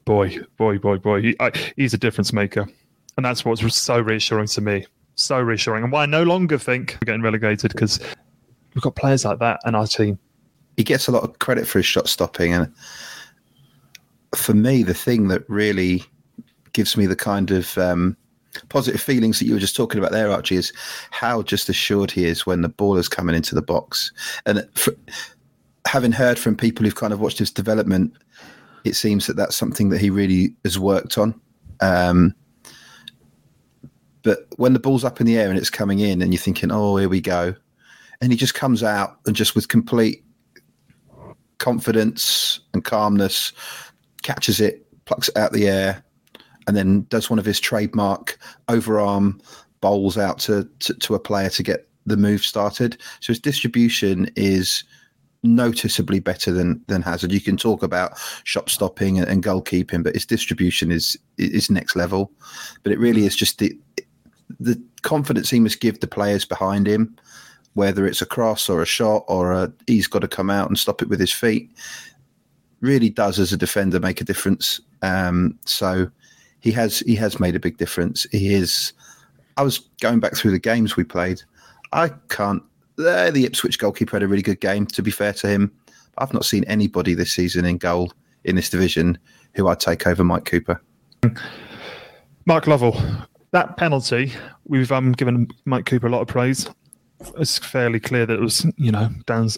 boy, 0.05 0.39
boy, 0.57 0.79
boy, 0.79 0.99
boy, 0.99 1.23
he, 1.23 1.37
I, 1.41 1.51
he's 1.77 1.95
a 1.95 1.99
difference 1.99 2.33
maker. 2.33 2.69
And 3.17 3.27
that's 3.27 3.45
what's 3.45 3.77
so 3.77 4.01
reassuring 4.01 4.47
to 4.49 4.61
me. 4.61 4.87
So 5.15 5.39
reassuring. 5.41 5.85
And 5.85 5.93
why 5.93 6.05
I 6.05 6.07
no 6.07 6.23
longer 6.23 6.59
think 6.59 6.97
we're 7.01 7.07
getting 7.07 7.23
relegated 7.23 7.73
because 7.73 8.01
we've 8.75 8.83
got 8.83 8.97
players 8.97 9.25
like 9.25 9.39
that 9.41 9.61
in 9.67 9.75
our 9.75 9.87
team. 9.87 10.19
He 10.77 10.85
gets 10.85 11.09
a 11.09 11.13
lot 11.13 11.23
of 11.23 11.39
credit 11.39 11.67
for 11.67 11.79
his 11.79 11.87
shot 11.87 12.09
stopping. 12.09 12.55
And 12.55 12.73
for 14.35 14.55
me, 14.55 14.83
the 14.83 14.95
thing 14.95 15.29
that 15.29 15.49
really 15.49 16.03
gives 16.73 16.97
me 16.97 17.05
the 17.05 17.17
kind 17.17 17.51
of 17.51 17.77
um, 17.77 18.17
positive 18.71 19.01
feelings 19.01 19.39
that 19.39 19.47
you 19.47 19.55
were 19.55 19.61
just 19.61 19.77
talking 19.77 19.99
about 19.99 20.13
there, 20.13 20.31
Archie, 20.31 20.57
is 20.57 20.73
how 21.11 21.43
just 21.43 21.69
assured 21.69 22.11
he 22.11 22.25
is 22.25 22.47
when 22.47 22.63
the 22.63 22.69
ball 22.69 22.97
is 22.97 23.09
coming 23.09 23.35
into 23.35 23.55
the 23.55 23.63
box. 23.63 24.13
And 24.47 24.67
for, 24.75 24.95
having 25.87 26.13
heard 26.13 26.39
from 26.39 26.57
people 26.57 26.85
who've 26.85 26.95
kind 26.95 27.13
of 27.13 27.21
watched 27.21 27.39
his 27.39 27.51
development, 27.51 28.13
it 28.85 28.95
seems 28.95 29.27
that 29.27 29.37
that's 29.37 29.57
something 29.57 29.91
that 29.91 30.01
he 30.01 30.11
really 30.11 30.55
has 30.65 30.79
worked 30.79 31.19
on. 31.19 31.41
Um, 31.81 32.35
but 34.23 34.47
when 34.57 34.73
the 34.73 34.79
ball's 34.79 35.05
up 35.05 35.21
in 35.21 35.27
the 35.27 35.39
air 35.39 35.49
and 35.51 35.59
it's 35.59 35.71
coming 35.71 35.99
in, 35.99 36.23
and 36.23 36.33
you're 36.33 36.41
thinking, 36.41 36.71
"Oh, 36.71 36.97
here 36.97 37.09
we 37.09 37.21
go," 37.21 37.55
and 38.21 38.31
he 38.31 38.39
just 38.39 38.55
comes 38.55 38.83
out 38.83 39.19
and 39.27 39.35
just 39.35 39.55
with 39.55 39.69
complete 39.69 40.25
confidence 41.59 42.61
and 42.75 42.85
calmness 42.85 43.53
catches 44.23 44.61
it, 44.61 44.87
plucks 45.05 45.29
it 45.29 45.37
out 45.37 45.53
the 45.53 45.69
air, 45.69 46.05
and 46.67 46.77
then 46.77 47.07
does 47.09 47.31
one 47.31 47.39
of 47.39 47.45
his 47.45 47.61
trademark 47.61 48.39
overarm 48.69 49.41
bowls 49.81 50.17
out 50.17 50.39
to, 50.39 50.69
to, 50.79 50.95
to 50.95 51.15
a 51.15 51.21
player 51.21 51.51
to 51.51 51.63
get 51.63 51.89
the 52.07 52.17
move 52.17 52.45
started. 52.45 52.99
So 53.21 53.33
his 53.33 53.41
distribution 53.41 54.31
is 54.37 54.85
noticeably 55.43 56.21
better 56.21 56.53
than 56.53 56.83
than 56.87 57.03
Hazard. 57.03 57.33
You 57.33 57.41
can 57.41 57.57
talk 57.57 57.83
about 57.83 58.19
shop 58.45 58.71
stopping 58.71 59.19
and, 59.19 59.29
and 59.29 59.43
goalkeeping, 59.43 60.03
but 60.03 60.15
his 60.15 60.27
distribution 60.27 60.93
is 60.93 61.19
is 61.39 61.71
next 61.71 61.97
level. 61.97 62.31
But 62.83 62.93
it 62.93 62.99
really 62.99 63.27
is 63.27 63.37
just 63.37 63.59
the 63.59 63.77
the 64.61 64.81
confidence 65.03 65.51
he 65.51 65.61
must 65.61 65.81
give 65.81 66.01
the 66.01 66.07
players 66.07 66.45
behind 66.45 66.87
him, 66.87 67.17
whether 67.75 68.07
it's 68.07 68.23
a 68.23 68.27
cross 68.27 68.69
or 68.69 68.83
a 68.83 68.87
shot 68.87 69.25
or 69.29 69.53
a, 69.53 69.73
he's 69.87 70.07
got 70.07 70.21
to 70.21 70.29
come 70.29 70.51
out 70.51 70.69
and 70.69 70.79
stop 70.79 71.03
it 71.03 71.09
with 71.09 71.19
his 71.21 71.33
feet, 71.33 71.71
really 72.81 73.09
does 73.09 73.39
as 73.39 73.53
a 73.53 73.57
defender 73.57 73.99
make 73.99 74.21
a 74.21 74.25
difference. 74.25 74.81
Um, 75.03 75.59
so 75.65 76.11
he 76.61 76.71
has 76.73 77.01
he 77.01 77.17
has 77.17 77.41
made 77.41 77.57
a 77.57 77.61
big 77.61 77.77
difference. 77.77 78.27
He 78.31 78.55
is. 78.55 78.93
I 79.57 79.63
was 79.63 79.79
going 80.01 80.21
back 80.21 80.35
through 80.35 80.53
the 80.53 80.59
games 80.59 80.97
we 80.97 81.05
played. 81.05 81.43
I 81.93 82.11
can't. 82.29 82.63
Uh, 82.99 83.31
the 83.31 83.45
Ipswich 83.45 83.79
goalkeeper 83.79 84.17
had 84.17 84.23
a 84.23 84.29
really 84.29 84.43
good 84.43 84.61
game. 84.61 84.87
To 84.87 85.03
be 85.03 85.11
fair 85.11 85.33
to 85.35 85.49
him, 85.49 85.73
I've 86.19 86.35
not 86.35 86.45
seen 86.45 86.65
anybody 86.65 87.15
this 87.15 87.33
season 87.33 87.65
in 87.65 87.79
goal 87.79 88.13
in 88.45 88.57
this 88.57 88.71
division 88.71 89.19
who 89.55 89.69
I'd 89.69 89.81
take 89.81 90.07
over 90.07 90.25
Mike 90.25 90.45
Cooper. 90.45 90.81
Mark 92.47 92.67
Lovell, 92.67 93.01
that 93.53 93.77
penalty, 93.77 94.33
we've 94.67 94.91
um, 94.93 95.13
given 95.13 95.49
Mike 95.65 95.87
Cooper 95.87 96.07
a 96.07 96.11
lot 96.11 96.23
of 96.23 96.29
praise. 96.29 96.69
It's 97.39 97.59
fairly 97.59 98.01
clear 98.01 98.27
that 98.27 98.35
it 98.35 98.41
was, 98.41 98.67
you 98.77 98.91
know, 98.91 99.09
Dan, 99.27 99.49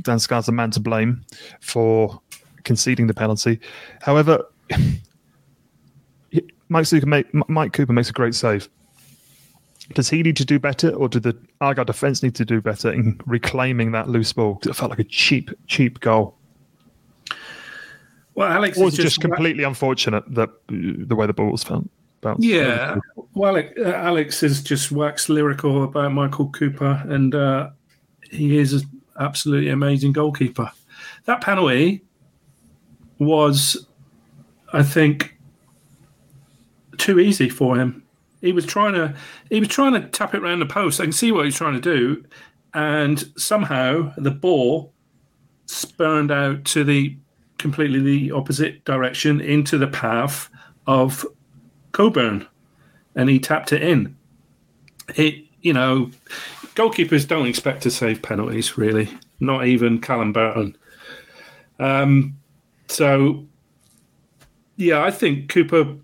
Dan 0.00 0.18
Scarr's 0.18 0.46
the 0.46 0.52
man 0.52 0.72
to 0.72 0.80
blame 0.80 1.24
for 1.60 2.20
conceding 2.64 3.06
the 3.06 3.14
penalty. 3.14 3.60
However, 4.00 4.44
Mike, 6.68 6.92
make, 7.06 7.26
Mike 7.48 7.72
Cooper 7.72 7.92
makes 7.92 8.10
a 8.10 8.12
great 8.12 8.34
save. 8.34 8.68
Does 9.94 10.08
he 10.08 10.22
need 10.22 10.36
to 10.36 10.44
do 10.44 10.58
better, 10.58 10.90
or 10.90 11.08
do 11.08 11.20
the 11.20 11.36
Argyle 11.60 11.84
defence 11.84 12.22
need 12.22 12.34
to 12.36 12.44
do 12.44 12.60
better 12.60 12.92
in 12.92 13.20
reclaiming 13.26 13.92
that 13.92 14.08
loose 14.08 14.32
ball? 14.32 14.54
Because 14.54 14.70
it 14.70 14.78
felt 14.78 14.90
like 14.90 14.98
a 14.98 15.04
cheap, 15.04 15.50
cheap 15.66 16.00
goal. 16.00 16.36
Well, 18.34 18.50
Alex 18.50 18.78
or 18.78 18.86
was 18.86 18.94
just, 18.94 19.06
just 19.06 19.20
completely 19.20 19.64
unfortunate 19.64 20.24
that 20.34 20.50
the 20.68 21.14
way 21.14 21.26
the 21.26 21.32
ball 21.32 21.50
was 21.50 21.62
found. 21.62 21.88
Yeah, 22.38 22.98
well, 23.34 23.56
uh, 23.56 23.82
Alex 23.84 24.44
is 24.44 24.62
just 24.62 24.92
waxed 24.92 25.28
lyrical 25.28 25.82
about 25.82 26.12
Michael 26.12 26.50
Cooper, 26.50 27.02
and 27.08 27.34
uh, 27.34 27.70
he 28.30 28.58
is 28.58 28.74
an 28.74 28.82
absolutely 29.18 29.70
amazing 29.70 30.12
goalkeeper. 30.12 30.70
That 31.24 31.40
penalty 31.40 32.00
was, 33.18 33.86
I 34.72 34.84
think, 34.84 35.36
too 36.96 37.18
easy 37.18 37.48
for 37.48 37.76
him. 37.76 38.01
He 38.42 38.52
was 38.52 38.66
trying 38.66 38.92
to 38.94 39.14
he 39.48 39.60
was 39.60 39.68
trying 39.68 39.94
to 39.94 40.06
tap 40.08 40.34
it 40.34 40.42
around 40.42 40.60
the 40.60 40.66
post. 40.66 41.00
I 41.00 41.04
can 41.04 41.12
see 41.12 41.32
what 41.32 41.46
he's 41.46 41.56
trying 41.56 41.80
to 41.80 41.80
do, 41.80 42.24
and 42.74 43.24
somehow 43.38 44.12
the 44.18 44.30
ball 44.30 44.92
spurned 45.66 46.30
out 46.30 46.64
to 46.66 46.84
the 46.84 47.16
completely 47.58 48.00
the 48.00 48.32
opposite 48.32 48.84
direction 48.84 49.40
into 49.40 49.78
the 49.78 49.86
path 49.86 50.50
of 50.86 51.24
Coburn, 51.92 52.46
and 53.14 53.30
he 53.30 53.38
tapped 53.38 53.72
it 53.72 53.82
in. 53.82 54.16
It, 55.14 55.44
you 55.60 55.72
know, 55.72 56.10
goalkeepers 56.74 57.26
don't 57.26 57.46
expect 57.46 57.82
to 57.84 57.90
save 57.90 58.22
penalties, 58.22 58.76
really. 58.76 59.08
Not 59.38 59.66
even 59.66 60.00
Callum 60.00 60.32
Burton. 60.32 60.76
Um, 61.78 62.36
so, 62.88 63.46
yeah, 64.76 65.02
I 65.02 65.10
think 65.10 65.48
Cooper 65.48 65.96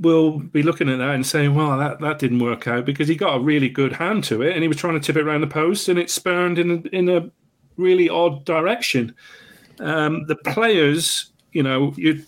will 0.00 0.38
be 0.38 0.62
looking 0.62 0.88
at 0.88 0.98
that 0.98 1.14
and 1.14 1.26
saying, 1.26 1.54
"Well, 1.54 1.78
that, 1.78 2.00
that 2.00 2.18
didn't 2.18 2.38
work 2.38 2.66
out 2.66 2.84
because 2.84 3.08
he 3.08 3.14
got 3.14 3.36
a 3.36 3.40
really 3.40 3.68
good 3.68 3.92
hand 3.92 4.24
to 4.24 4.42
it, 4.42 4.54
and 4.54 4.62
he 4.62 4.68
was 4.68 4.76
trying 4.76 4.94
to 4.94 5.00
tip 5.00 5.16
it 5.16 5.26
around 5.26 5.42
the 5.42 5.46
post, 5.46 5.88
and 5.88 5.98
it 5.98 6.10
spurned 6.10 6.58
in 6.58 6.70
a, 6.70 6.96
in 6.96 7.08
a 7.08 7.30
really 7.76 8.08
odd 8.08 8.44
direction." 8.44 9.14
Um, 9.80 10.26
the 10.26 10.36
players, 10.36 11.32
you 11.52 11.62
know, 11.62 11.92
you 11.96 12.24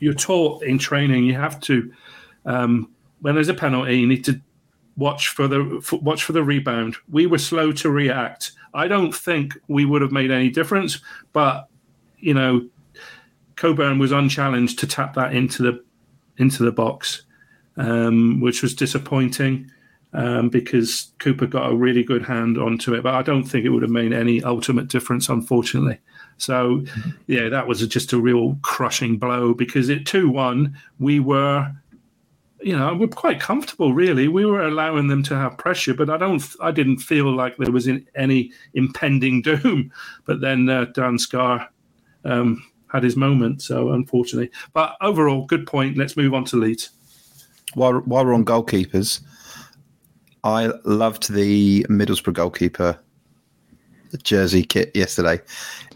you're 0.00 0.14
taught 0.14 0.62
in 0.62 0.78
training 0.78 1.24
you 1.24 1.34
have 1.34 1.60
to 1.60 1.92
um, 2.46 2.90
when 3.20 3.34
there's 3.34 3.48
a 3.48 3.54
penalty 3.54 3.98
you 3.98 4.06
need 4.06 4.24
to 4.24 4.40
watch 4.96 5.28
for 5.28 5.46
the 5.46 5.80
for, 5.82 5.98
watch 6.00 6.24
for 6.24 6.32
the 6.32 6.42
rebound. 6.42 6.96
We 7.10 7.26
were 7.26 7.38
slow 7.38 7.72
to 7.72 7.90
react. 7.90 8.52
I 8.74 8.88
don't 8.88 9.14
think 9.14 9.58
we 9.68 9.84
would 9.84 10.02
have 10.02 10.12
made 10.12 10.30
any 10.30 10.50
difference, 10.50 11.00
but 11.32 11.68
you 12.18 12.34
know, 12.34 12.68
Coburn 13.56 13.98
was 13.98 14.12
unchallenged 14.12 14.78
to 14.80 14.86
tap 14.86 15.14
that 15.14 15.34
into 15.34 15.62
the 15.62 15.82
into 16.38 16.64
the 16.64 16.72
box, 16.72 17.22
um, 17.76 18.40
which 18.40 18.62
was 18.62 18.74
disappointing 18.74 19.70
um, 20.12 20.48
because 20.48 21.12
Cooper 21.18 21.46
got 21.46 21.70
a 21.70 21.76
really 21.76 22.02
good 22.02 22.24
hand 22.24 22.58
onto 22.58 22.94
it. 22.94 23.02
But 23.02 23.14
I 23.14 23.22
don't 23.22 23.44
think 23.44 23.64
it 23.64 23.70
would 23.70 23.82
have 23.82 23.90
made 23.90 24.12
any 24.12 24.42
ultimate 24.42 24.88
difference, 24.88 25.28
unfortunately. 25.28 25.98
So, 26.38 26.84
yeah, 27.26 27.48
that 27.48 27.66
was 27.66 27.86
just 27.86 28.12
a 28.12 28.20
real 28.20 28.58
crushing 28.62 29.18
blow 29.18 29.54
because 29.54 29.90
at 29.90 30.06
2 30.06 30.30
1, 30.30 30.74
we 30.98 31.20
were, 31.20 31.70
you 32.62 32.76
know, 32.76 32.94
we're 32.94 33.08
quite 33.08 33.40
comfortable, 33.40 33.92
really. 33.92 34.26
We 34.26 34.46
were 34.46 34.62
allowing 34.62 35.08
them 35.08 35.22
to 35.24 35.36
have 35.36 35.58
pressure, 35.58 35.94
but 35.94 36.08
I 36.08 36.16
don't, 36.16 36.42
I 36.60 36.70
didn't 36.70 36.98
feel 36.98 37.34
like 37.34 37.56
there 37.56 37.72
was 37.72 37.88
any 38.14 38.52
impending 38.74 39.42
doom. 39.42 39.92
But 40.24 40.40
then 40.40 40.68
uh, 40.68 40.86
Dan 40.86 41.18
Scarr 41.18 41.68
um, 42.24 42.64
had 42.92 43.02
his 43.02 43.16
moment, 43.16 43.62
so 43.62 43.92
unfortunately. 43.92 44.50
But 44.72 44.96
overall, 45.00 45.46
good 45.46 45.66
point. 45.66 45.96
Let's 45.96 46.16
move 46.16 46.34
on 46.34 46.44
to 46.46 46.56
Leeds. 46.56 46.90
While, 47.74 48.00
while 48.00 48.24
we're 48.24 48.34
on 48.34 48.44
goalkeepers, 48.44 49.20
I 50.42 50.70
loved 50.84 51.32
the 51.32 51.84
Middlesbrough 51.88 52.34
goalkeeper 52.34 52.98
jersey 54.22 54.64
kit 54.64 54.90
yesterday. 54.94 55.40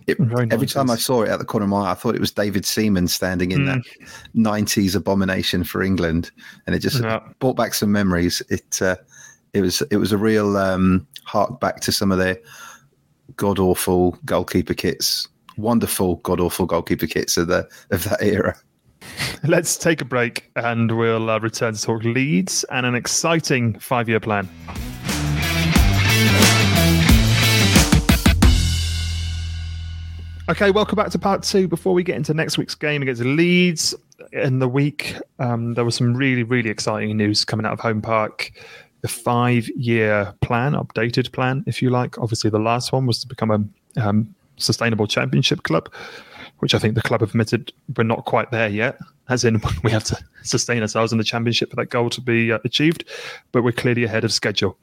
It, 0.06 0.18
every 0.52 0.66
time 0.66 0.90
I 0.90 0.96
saw 0.96 1.22
it 1.22 1.30
at 1.30 1.38
the 1.38 1.46
corner 1.46 1.64
of 1.64 1.70
my 1.70 1.86
eye, 1.86 1.92
I 1.92 1.94
thought 1.94 2.14
it 2.14 2.20
was 2.20 2.30
David 2.30 2.66
Seaman 2.66 3.08
standing 3.08 3.52
in 3.52 3.60
mm. 3.60 3.66
that 3.66 4.08
'90s 4.36 4.94
abomination 4.94 5.64
for 5.64 5.82
England, 5.82 6.30
and 6.66 6.76
it 6.76 6.80
just 6.80 7.02
yeah. 7.02 7.20
brought 7.38 7.56
back 7.56 7.72
some 7.72 7.90
memories. 7.90 8.42
It 8.50 8.82
uh, 8.82 8.96
it 9.54 9.62
was 9.62 9.80
it 9.90 9.96
was 9.96 10.12
a 10.12 10.18
real 10.18 10.58
um, 10.58 11.06
hark 11.24 11.58
back 11.58 11.80
to 11.80 11.92
some 11.92 12.12
of 12.12 12.18
their 12.18 12.36
god 13.36 13.58
awful 13.58 14.18
goalkeeper 14.26 14.74
kits, 14.74 15.26
wonderful 15.56 16.16
god 16.16 16.40
awful 16.40 16.66
goalkeeper 16.66 17.06
kits 17.06 17.36
of 17.36 17.48
the 17.48 17.68
of 17.90 18.04
that 18.04 18.22
era. 18.22 18.56
Let's 19.44 19.76
take 19.76 20.00
a 20.00 20.04
break, 20.04 20.50
and 20.56 20.96
we'll 20.96 21.30
uh, 21.30 21.38
return 21.38 21.74
to 21.74 21.80
talk 21.80 22.04
Leeds 22.04 22.64
and 22.70 22.86
an 22.86 22.94
exciting 22.94 23.78
five 23.78 24.08
year 24.08 24.20
plan. 24.20 24.48
Okay, 30.46 30.70
welcome 30.70 30.96
back 30.96 31.10
to 31.10 31.18
part 31.18 31.42
two. 31.42 31.66
Before 31.68 31.94
we 31.94 32.02
get 32.02 32.16
into 32.16 32.34
next 32.34 32.58
week's 32.58 32.74
game 32.74 33.00
against 33.00 33.22
Leeds 33.22 33.94
in 34.32 34.58
the 34.58 34.68
week, 34.68 35.16
um, 35.38 35.72
there 35.72 35.86
was 35.86 35.94
some 35.94 36.14
really, 36.14 36.42
really 36.42 36.68
exciting 36.68 37.16
news 37.16 37.46
coming 37.46 37.64
out 37.64 37.72
of 37.72 37.80
Home 37.80 38.02
Park. 38.02 38.52
The 39.00 39.08
five 39.08 39.68
year 39.70 40.34
plan, 40.42 40.72
updated 40.72 41.32
plan, 41.32 41.64
if 41.66 41.80
you 41.80 41.88
like. 41.88 42.18
Obviously, 42.18 42.50
the 42.50 42.58
last 42.58 42.92
one 42.92 43.06
was 43.06 43.20
to 43.20 43.26
become 43.26 43.50
a 43.50 44.06
um, 44.06 44.34
sustainable 44.56 45.06
championship 45.06 45.62
club, 45.62 45.92
which 46.58 46.74
I 46.74 46.78
think 46.78 46.94
the 46.94 47.02
club 47.02 47.20
have 47.20 47.30
admitted 47.30 47.72
we're 47.96 48.04
not 48.04 48.24
quite 48.24 48.50
there 48.50 48.68
yet, 48.68 48.98
as 49.28 49.44
in 49.44 49.60
we 49.84 49.90
have 49.90 50.04
to 50.04 50.18
sustain 50.42 50.82
ourselves 50.82 51.12
in 51.12 51.18
the 51.18 51.24
championship 51.24 51.70
for 51.70 51.76
that 51.76 51.86
goal 51.86 52.10
to 52.10 52.20
be 52.20 52.52
uh, 52.52 52.58
achieved, 52.64 53.04
but 53.52 53.62
we're 53.62 53.72
clearly 53.72 54.04
ahead 54.04 54.24
of 54.24 54.32
schedule. 54.32 54.76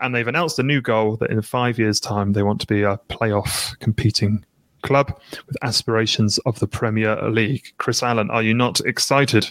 And 0.00 0.14
they've 0.14 0.26
announced 0.26 0.58
a 0.58 0.64
new 0.64 0.80
goal 0.80 1.16
that 1.18 1.30
in 1.30 1.40
five 1.42 1.78
years' 1.78 2.00
time 2.00 2.32
they 2.32 2.42
want 2.42 2.60
to 2.62 2.66
be 2.66 2.82
a 2.82 2.98
playoff 3.08 3.78
competing 3.78 4.44
club 4.82 5.18
with 5.46 5.56
aspirations 5.62 6.38
of 6.38 6.58
the 6.58 6.66
Premier 6.66 7.16
League. 7.30 7.72
Chris 7.78 8.02
Allen, 8.02 8.30
are 8.30 8.42
you 8.42 8.54
not 8.54 8.80
excited? 8.80 9.50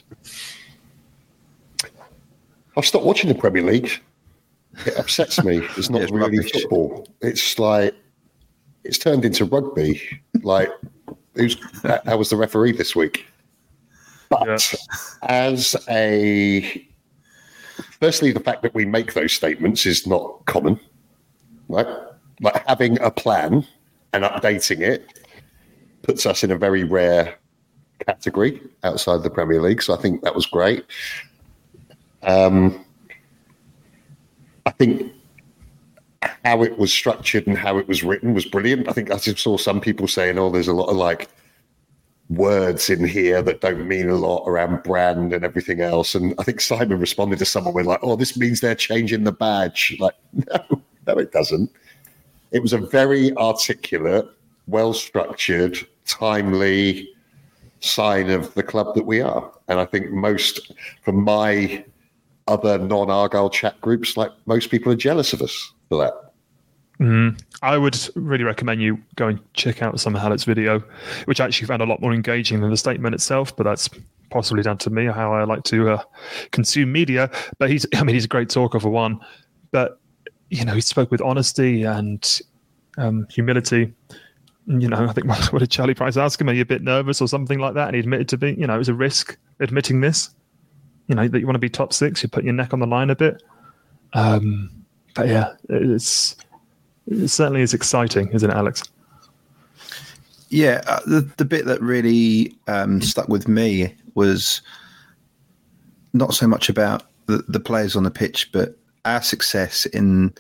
I've 2.76 2.86
stopped 2.86 3.06
watching 3.06 3.30
the 3.30 3.36
Premier 3.36 3.64
League. 3.64 4.02
It 4.86 4.98
upsets 4.98 5.44
me. 5.44 5.58
It's 5.78 5.90
not 5.90 6.02
yeah, 6.02 6.08
really 6.12 6.38
rubbish. 6.38 6.52
football. 6.52 7.08
It's 7.22 7.60
like 7.60 7.96
it's 8.84 8.98
turned 8.98 9.26
into 9.26 9.46
rugby. 9.46 10.02
Like 10.42 10.70
who's 11.36 11.58
how 12.06 12.18
was 12.18 12.30
the 12.30 12.36
referee 12.36 12.74
this 12.74 12.96
week? 12.96 13.26
But 14.30 14.48
yeah. 14.48 14.58
as 15.24 15.76
a 15.90 16.88
firstly, 18.00 18.32
the 18.32 18.40
fact 18.40 18.64
that 18.64 18.74
we 18.74 18.86
make 18.86 19.14
those 19.14 19.34
statements 19.34 19.86
is 19.86 20.08
not 20.08 20.46
common. 20.46 20.80
Right? 21.68 21.88
Like 22.42 22.66
having 22.68 23.00
a 23.02 23.12
plan 23.12 23.66
and 24.12 24.24
updating 24.24 24.82
it 24.82 25.08
puts 26.02 26.26
us 26.26 26.44
in 26.44 26.52
a 26.52 26.58
very 26.58 26.84
rare 26.84 27.36
category 28.06 28.62
outside 28.84 29.24
the 29.24 29.30
Premier 29.30 29.62
League. 29.62 29.82
So 29.82 29.94
I 29.94 29.98
think 29.98 30.24
that 30.24 30.36
was 30.36 30.46
great. 30.46 30.86
Um, 32.24 32.86
I 34.66 34.72
think 34.72 35.12
how 36.44 36.64
it 36.64 36.78
was 36.78 36.92
structured 36.92 37.48
and 37.48 37.58
how 37.58 37.78
it 37.78 37.88
was 37.88 38.04
written 38.04 38.34
was 38.34 38.46
brilliant. 38.46 38.90
I 38.90 38.92
think 38.94 39.12
I 39.12 39.18
saw 39.18 39.58
some 39.58 39.80
people 39.80 40.08
saying, 40.08 40.38
"Oh, 40.38 40.50
there's 40.50 40.68
a 40.68 40.74
lot 40.74 40.90
of 40.90 40.98
like 40.98 41.30
words 42.30 42.90
in 42.90 43.06
here 43.06 43.42
that 43.42 43.62
don't 43.62 43.88
mean 43.88 44.10
a 44.10 44.16
lot 44.16 44.46
around 44.48 44.84
brand 44.84 45.34
and 45.34 45.46
everything 45.46 45.82
else." 45.82 46.16
And 46.16 46.34
I 46.40 46.44
think 46.44 46.62
Simon 46.62 47.00
responded 47.00 47.40
to 47.40 47.46
someone 47.46 47.74
with 47.74 47.86
like, 47.86 48.00
"Oh, 48.04 48.16
this 48.16 48.38
means 48.38 48.60
they're 48.60 48.76
changing 48.76 49.24
the 49.24 49.32
badge." 49.32 49.96
Like, 50.00 50.16
no, 50.34 50.82
no, 51.08 51.14
it 51.18 51.32
doesn't. 51.32 51.72
It 52.52 52.62
was 52.62 52.74
a 52.74 52.78
very 52.78 53.36
articulate, 53.38 54.28
well 54.68 54.94
structured, 54.94 55.78
timely 56.06 57.10
sign 57.80 58.30
of 58.30 58.54
the 58.54 58.64
club 58.64 58.96
that 58.96 59.06
we 59.06 59.22
are. 59.22 59.52
And 59.68 59.80
I 59.80 59.86
think 59.86 60.12
most, 60.12 60.72
from 61.04 61.24
my 61.24 61.84
other 62.48 62.78
non 62.78 63.10
Argyle 63.10 63.50
chat 63.50 63.80
groups, 63.82 64.18
like 64.18 64.32
most 64.46 64.70
people 64.70 64.92
are 64.92 64.98
jealous 64.98 65.34
of 65.34 65.42
us 65.42 65.74
for 65.90 65.98
that. 66.00 66.33
Mm, 67.00 67.42
I 67.62 67.78
would 67.78 67.98
really 68.16 68.44
recommend 68.44 68.82
you 68.82 69.02
go 69.16 69.28
and 69.28 69.40
check 69.54 69.82
out 69.82 70.00
Sam 70.00 70.14
Hallett's 70.14 70.44
video, 70.44 70.84
which 71.26 71.42
I 71.42 71.46
actually 71.46 71.68
found 71.68 71.82
a 71.82 71.86
lot 71.86 72.02
more 72.02 72.14
engaging 72.14 72.62
than 72.62 72.70
the 72.70 72.78
statement 72.78 73.16
itself, 73.16 73.56
but 73.56 73.64
that's 73.64 73.90
possibly 74.30 74.64
down 74.64 74.78
to 74.80 74.90
me 74.90 75.06
how 75.06 75.34
I 75.34 75.44
like 75.44 75.64
to 75.66 75.90
uh, 75.90 76.04
consume 76.52 76.92
media. 76.92 77.32
But 77.58 77.70
he's, 77.70 77.86
I 77.96 78.04
mean, 78.04 78.14
he's 78.16 78.26
a 78.26 78.30
great 78.30 78.50
talker 78.50 78.80
for 78.80 78.90
one. 78.90 79.20
But 79.72 80.00
you 80.50 80.66
know, 80.66 80.76
he 80.76 80.82
spoke 80.82 81.10
with 81.10 81.22
honesty 81.22 81.84
and 81.84 82.42
um, 82.98 83.26
humility. 83.30 83.92
You 84.68 84.88
know, 84.88 85.08
I 85.08 85.14
think 85.14 85.28
what 85.52 85.60
did 85.60 85.72
Charlie 85.72 85.96
Price 85.96 86.16
ask 86.16 86.40
him? 86.40 86.50
Are 86.50 86.54
you 86.54 86.62
a 86.62 86.66
bit 86.66 86.84
nervous 86.84 87.22
or 87.22 87.28
something 87.28 87.60
like 87.60 87.74
that? 87.74 87.88
And 87.88 87.96
he 87.96 88.00
admitted 88.00 88.30
to 88.30 88.38
be, 88.38 88.54
you 88.54 88.68
know, 88.68 88.76
it 88.76 88.80
was 88.80 88.90
a 88.90 88.94
risk 88.94 89.38
admitting 89.60 90.02
this. 90.02 90.30
You 91.08 91.16
know 91.16 91.28
that 91.28 91.40
you 91.40 91.46
want 91.46 91.56
to 91.56 91.60
be 91.60 91.70
top 91.70 91.92
six, 91.92 92.24
you 92.24 92.30
put 92.30 92.46
your 92.46 92.54
neck 92.54 92.72
on 92.72 92.80
the 92.80 92.88
line 92.88 93.10
a 93.10 93.16
bit. 93.16 93.44
Um, 94.14 94.86
but 95.16 95.28
yeah, 95.28 95.54
it's 95.68 96.38
it 97.08 97.28
certainly 97.28 97.62
is 97.62 97.74
exciting, 97.74 98.30
isn't 98.30 98.50
it, 98.50 98.56
Alex? 98.56 98.84
Yeah, 100.50 100.84
uh, 100.88 101.00
the 101.06 101.22
the 101.38 101.46
bit 101.46 101.66
that 101.66 101.82
really 101.82 102.56
um, 102.68 103.02
stuck 103.02 103.28
with 103.28 103.48
me 103.48 103.96
was 104.14 104.62
not 106.14 106.34
so 106.34 106.48
much 106.48 106.70
about 106.70 107.04
the, 107.26 107.44
the 107.48 107.60
players 107.60 107.96
on 107.96 108.04
the 108.04 108.12
pitch, 108.12 108.52
but 108.52 108.78
our 109.06 109.22
success 109.22 109.86
in 109.88 110.34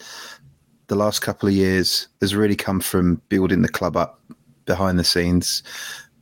the 0.88 0.96
last 0.96 1.22
couple 1.22 1.50
of 1.50 1.56
years 1.56 2.08
has 2.22 2.36
really 2.36 2.56
come 2.56 2.80
from 2.80 3.22
building 3.30 3.62
the 3.62 3.70
club 3.70 3.98
up 3.98 4.20
behind 4.66 5.00
the 5.00 5.04
scenes. 5.04 5.64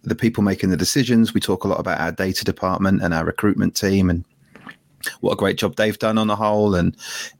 The 0.04 0.16
people 0.16 0.42
making 0.42 0.70
the 0.70 0.78
decisions. 0.78 1.34
We 1.34 1.42
talk 1.42 1.64
a 1.64 1.68
lot 1.68 1.80
about 1.80 2.00
our 2.00 2.12
data 2.12 2.44
department 2.44 3.04
and 3.04 3.14
our 3.14 3.26
recruitment 3.26 3.76
team 3.76 4.10
and 4.10 4.24
what 5.22 5.34
a 5.34 5.38
great 5.38 5.58
job 5.58 5.76
they've 5.76 6.00
done 6.00 6.18
on 6.18 6.28
the 6.28 6.36
whole, 6.36 6.76
and 6.76 6.96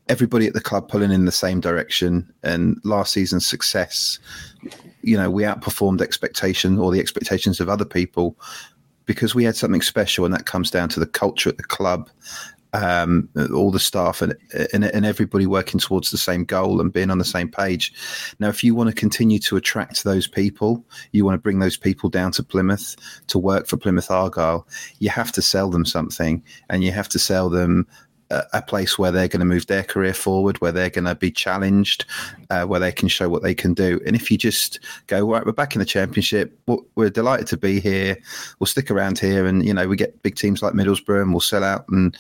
everybody 0.10 0.48
at 0.48 0.54
the 0.54 0.62
club 0.62 0.90
pulling 0.90 1.12
in 1.12 1.26
the 1.26 1.32
same 1.32 1.60
direction. 1.60 2.32
And 2.44 2.80
last 2.84 3.14
season's 3.14 3.48
success, 3.48 4.20
you 5.02 5.18
know, 5.18 5.30
we 5.30 5.44
outperformed 5.44 6.02
expectation 6.02 6.78
or 6.78 6.92
the 6.92 7.00
expectations 7.00 7.60
of 7.60 7.70
other 7.70 7.86
people 7.86 8.38
because 9.06 9.36
we 9.36 9.44
had 9.44 9.56
something 9.56 9.82
special, 9.82 10.26
and 10.26 10.34
that 10.34 10.46
comes 10.46 10.72
down 10.72 10.90
to 10.90 11.00
the 11.00 11.08
culture 11.08 11.50
at 11.50 11.58
the 11.58 11.64
club 11.64 12.10
um, 12.74 13.30
all 13.54 13.72
the 13.72 13.80
staff 13.80 14.22
and, 14.22 14.36
and, 14.74 14.86
and 14.86 15.06
everybody 15.06 15.46
working 15.46 15.80
towards 15.80 16.12
the 16.12 16.18
same 16.18 16.46
goal 16.46 16.80
and 16.80 16.94
being 16.94 17.12
on 17.12 17.18
the 17.18 17.26
same 17.26 17.50
page. 17.50 17.94
Now, 18.40 18.50
if 18.50 18.64
you 18.64 18.76
want 18.76 18.90
to 18.90 18.96
continue 18.96 19.40
to 19.40 19.58
attract 19.58 20.04
those 20.04 20.28
people, 20.28 20.86
you 21.12 21.26
want 21.26 21.36
to 21.36 21.42
bring 21.42 21.60
those 21.60 21.78
people 21.78 22.10
down 22.10 22.32
to 22.34 22.44
Plymouth 22.44 22.96
to 23.28 23.40
work 23.40 23.68
for 23.68 23.78
Plymouth 23.78 24.12
Argyle, 24.12 24.68
you 25.00 25.10
have 25.10 25.32
to 25.34 25.42
sell 25.42 25.70
them 25.70 25.86
something, 25.86 26.44
and 26.70 26.84
you 26.84 26.92
have 26.92 27.10
to 27.10 27.20
sell 27.20 27.50
them 27.50 27.88
a 28.54 28.62
place 28.62 28.98
where 28.98 29.12
they're 29.12 29.28
going 29.28 29.40
to 29.40 29.46
move 29.46 29.68
their 29.68 29.84
career 29.84 30.14
forward, 30.14 30.60
where 30.62 30.72
they're 30.72 30.90
going 30.90 31.06
to 31.06 31.16
be 31.16 31.32
challenged, 31.32 32.06
uh, 32.50 32.64
where 32.64 32.80
they 32.80 32.92
can 32.92 33.08
show 33.08 33.30
what 33.30 33.44
they 33.44 33.54
can 33.54 33.74
do. 33.74 34.00
And 34.06 34.16
if 34.16 34.32
you 34.32 34.38
just 34.38 34.80
go, 35.08 35.30
right, 35.30 35.46
we're 35.46 35.52
back 35.52 35.76
in 35.76 35.80
the 35.80 35.86
championship, 35.86 36.58
we're 36.96 37.10
delighted 37.10 37.48
to 37.48 37.58
be 37.58 37.80
here, 37.80 38.18
we'll 38.60 38.68
stick 38.68 38.90
around 38.90 39.20
here, 39.20 39.46
and 39.46 39.66
you 39.66 39.74
know 39.74 39.88
we 39.88 39.96
get 39.96 40.22
big 40.24 40.36
teams 40.36 40.62
like 40.62 40.74
Middlesbrough, 40.74 41.22
and 41.22 41.32
we'll 41.32 41.42
sell 41.42 41.64
out 41.64 41.86
and 41.90 42.18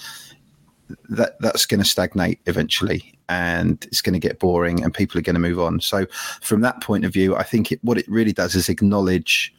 that 1.09 1.39
that's 1.39 1.65
going 1.65 1.79
to 1.79 1.85
stagnate 1.85 2.39
eventually 2.45 3.13
and 3.29 3.85
it's 3.85 4.01
going 4.01 4.13
to 4.13 4.19
get 4.19 4.39
boring 4.39 4.83
and 4.83 4.93
people 4.93 5.17
are 5.17 5.23
going 5.23 5.35
to 5.35 5.39
move 5.39 5.59
on. 5.59 5.79
So 5.79 6.05
from 6.41 6.61
that 6.61 6.81
point 6.81 7.05
of 7.05 7.13
view 7.13 7.35
i 7.35 7.43
think 7.43 7.71
it, 7.71 7.79
what 7.83 7.97
it 7.97 8.07
really 8.07 8.33
does 8.33 8.55
is 8.55 8.69
acknowledge 8.69 9.53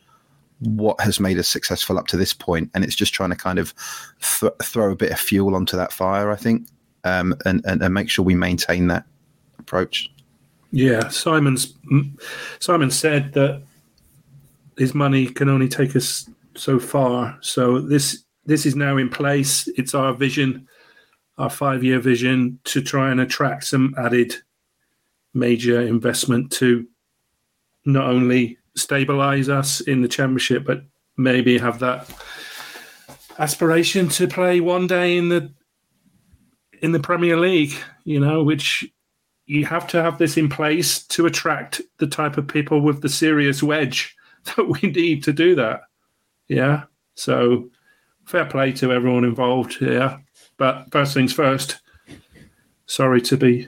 what 0.61 1.01
has 1.01 1.18
made 1.18 1.39
us 1.39 1.49
successful 1.49 1.99
up 1.99 2.07
to 2.07 2.16
this 2.16 2.33
point 2.33 2.70
and 2.74 2.85
it's 2.85 2.95
just 2.95 3.12
trying 3.12 3.30
to 3.30 3.37
kind 3.37 3.59
of 3.59 3.74
th- 4.20 4.53
throw 4.62 4.93
a 4.93 4.97
bit 4.97 5.11
of 5.11 5.18
fuel 5.18 5.55
onto 5.55 5.76
that 5.76 5.93
fire 5.93 6.30
i 6.30 6.37
think 6.37 6.68
um, 7.05 7.35
and, 7.45 7.64
and, 7.66 7.83
and 7.83 7.93
make 7.93 8.09
sure 8.09 8.24
we 8.24 8.37
maintain 8.37 8.87
that 8.87 9.05
approach. 9.59 10.09
Yeah 10.70 11.09
simon's 11.09 11.74
simon 12.61 12.91
said 12.91 13.33
that 13.33 13.62
his 14.78 14.95
money 14.95 15.26
can 15.26 15.49
only 15.49 15.68
take 15.68 15.95
us 15.97 16.28
so 16.55 16.78
far. 16.78 17.39
So 17.41 17.80
this 17.80 18.24
this 18.45 18.66
is 18.66 18.74
now 18.74 18.97
in 18.97 19.09
place. 19.09 19.68
It's 19.76 19.95
our 19.95 20.12
vision 20.12 20.66
our 21.39 21.51
five 21.51 21.83
year 21.83 21.99
vision 21.99 22.59
to 22.64 22.83
try 22.83 23.11
and 23.11 23.20
attract 23.20 23.64
some 23.64 23.95
added 23.99 24.35
major 25.35 25.80
investment 25.80 26.53
to 26.53 26.87
not 27.85 28.09
only 28.09 28.59
stabilize 28.76 29.49
us 29.49 29.80
in 29.80 30.03
the 30.03 30.09
championship, 30.09 30.64
but 30.64 30.85
maybe 31.16 31.59
have 31.59 31.78
that 31.80 32.09
aspiration 33.39 34.09
to 34.09 34.28
play 34.28 34.61
one 34.61 34.87
day 34.87 35.16
in 35.16 35.28
the 35.28 35.53
in 36.80 36.93
the 36.93 37.01
Premier 37.01 37.37
League, 37.37 37.74
you 38.05 38.18
know, 38.18 38.43
which 38.43 38.85
you 39.47 39.64
have 39.64 39.87
to 39.87 40.03
have 40.03 40.18
this 40.18 40.37
in 40.37 40.49
place 40.49 41.05
to 41.07 41.26
attract 41.26 41.80
the 41.99 42.07
type 42.07 42.37
of 42.37 42.49
people 42.49 42.80
with 42.80 43.03
the 43.03 43.09
serious 43.09 43.62
wedge 43.62 44.16
that 44.57 44.68
we 44.68 44.91
need 44.91 45.22
to 45.24 45.33
do 45.33 45.55
that. 45.55 45.83
Yeah. 46.49 46.85
So 47.14 47.70
fair 48.24 48.47
play 48.47 48.72
to 48.72 48.93
everyone 48.93 49.24
involved 49.24 49.74
here. 49.74 50.22
But 50.63 50.93
first 50.93 51.13
things 51.13 51.33
first, 51.33 51.81
sorry 52.87 53.21
to 53.23 53.37
be 53.37 53.67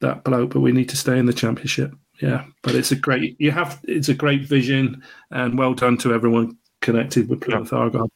that 0.00 0.24
bloke, 0.24 0.54
but 0.54 0.60
we 0.60 0.72
need 0.72 0.88
to 0.88 0.96
stay 0.96 1.18
in 1.18 1.26
the 1.26 1.34
championship. 1.34 1.94
Yeah, 2.18 2.46
but 2.62 2.74
it's 2.74 2.90
a 2.90 2.96
great 2.96 3.38
you 3.38 3.50
have 3.50 3.78
it's 3.84 4.08
a 4.08 4.14
great 4.14 4.40
vision 4.40 5.02
and 5.30 5.58
well 5.58 5.74
done 5.74 5.98
to 5.98 6.14
everyone 6.14 6.56
connected 6.80 7.28
with 7.28 7.42
Plymouth 7.42 7.72
yeah. 7.72 7.78
Argyle. 7.78 8.10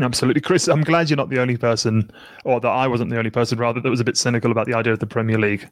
Absolutely, 0.00 0.40
Chris. 0.40 0.68
I'm 0.68 0.84
glad 0.84 1.10
you're 1.10 1.18
not 1.18 1.28
the 1.28 1.38
only 1.38 1.58
person, 1.58 2.10
or 2.46 2.60
that 2.60 2.66
I 2.66 2.88
wasn't 2.88 3.10
the 3.10 3.18
only 3.18 3.28
person, 3.28 3.58
rather 3.58 3.78
that 3.78 3.90
was 3.90 4.00
a 4.00 4.04
bit 4.04 4.16
cynical 4.16 4.50
about 4.50 4.64
the 4.64 4.72
idea 4.72 4.94
of 4.94 5.00
the 5.00 5.06
Premier 5.06 5.36
League. 5.36 5.68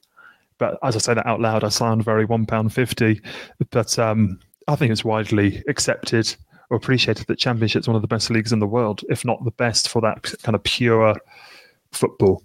But 0.59 0.79
as 0.83 0.95
I 0.95 0.99
say 0.99 1.15
that 1.15 1.27
out 1.27 1.41
loud, 1.41 1.65
I 1.65 1.71
sound 1.71 2.05
very 2.05 2.27
one 2.27 2.45
pound 2.45 2.75
fifty. 2.75 3.23
But 3.71 3.99
um, 3.99 4.41
I 4.69 4.77
think 4.77 4.93
it's 4.93 5.07
widely 5.07 5.65
accepted 5.69 6.37
or 6.69 6.77
appreciated 6.77 7.27
that 7.29 7.39
Championship's 7.39 7.87
one 7.87 7.97
of 7.97 8.03
the 8.03 8.09
best 8.09 8.29
leagues 8.29 8.53
in 8.53 8.59
the 8.59 8.67
world, 8.67 9.03
if 9.09 9.25
not 9.25 9.43
the 9.45 9.53
best 9.53 9.89
for 9.89 10.03
that 10.03 10.23
kind 10.43 10.55
of 10.55 10.63
pure 10.65 11.17
football. 11.97 12.43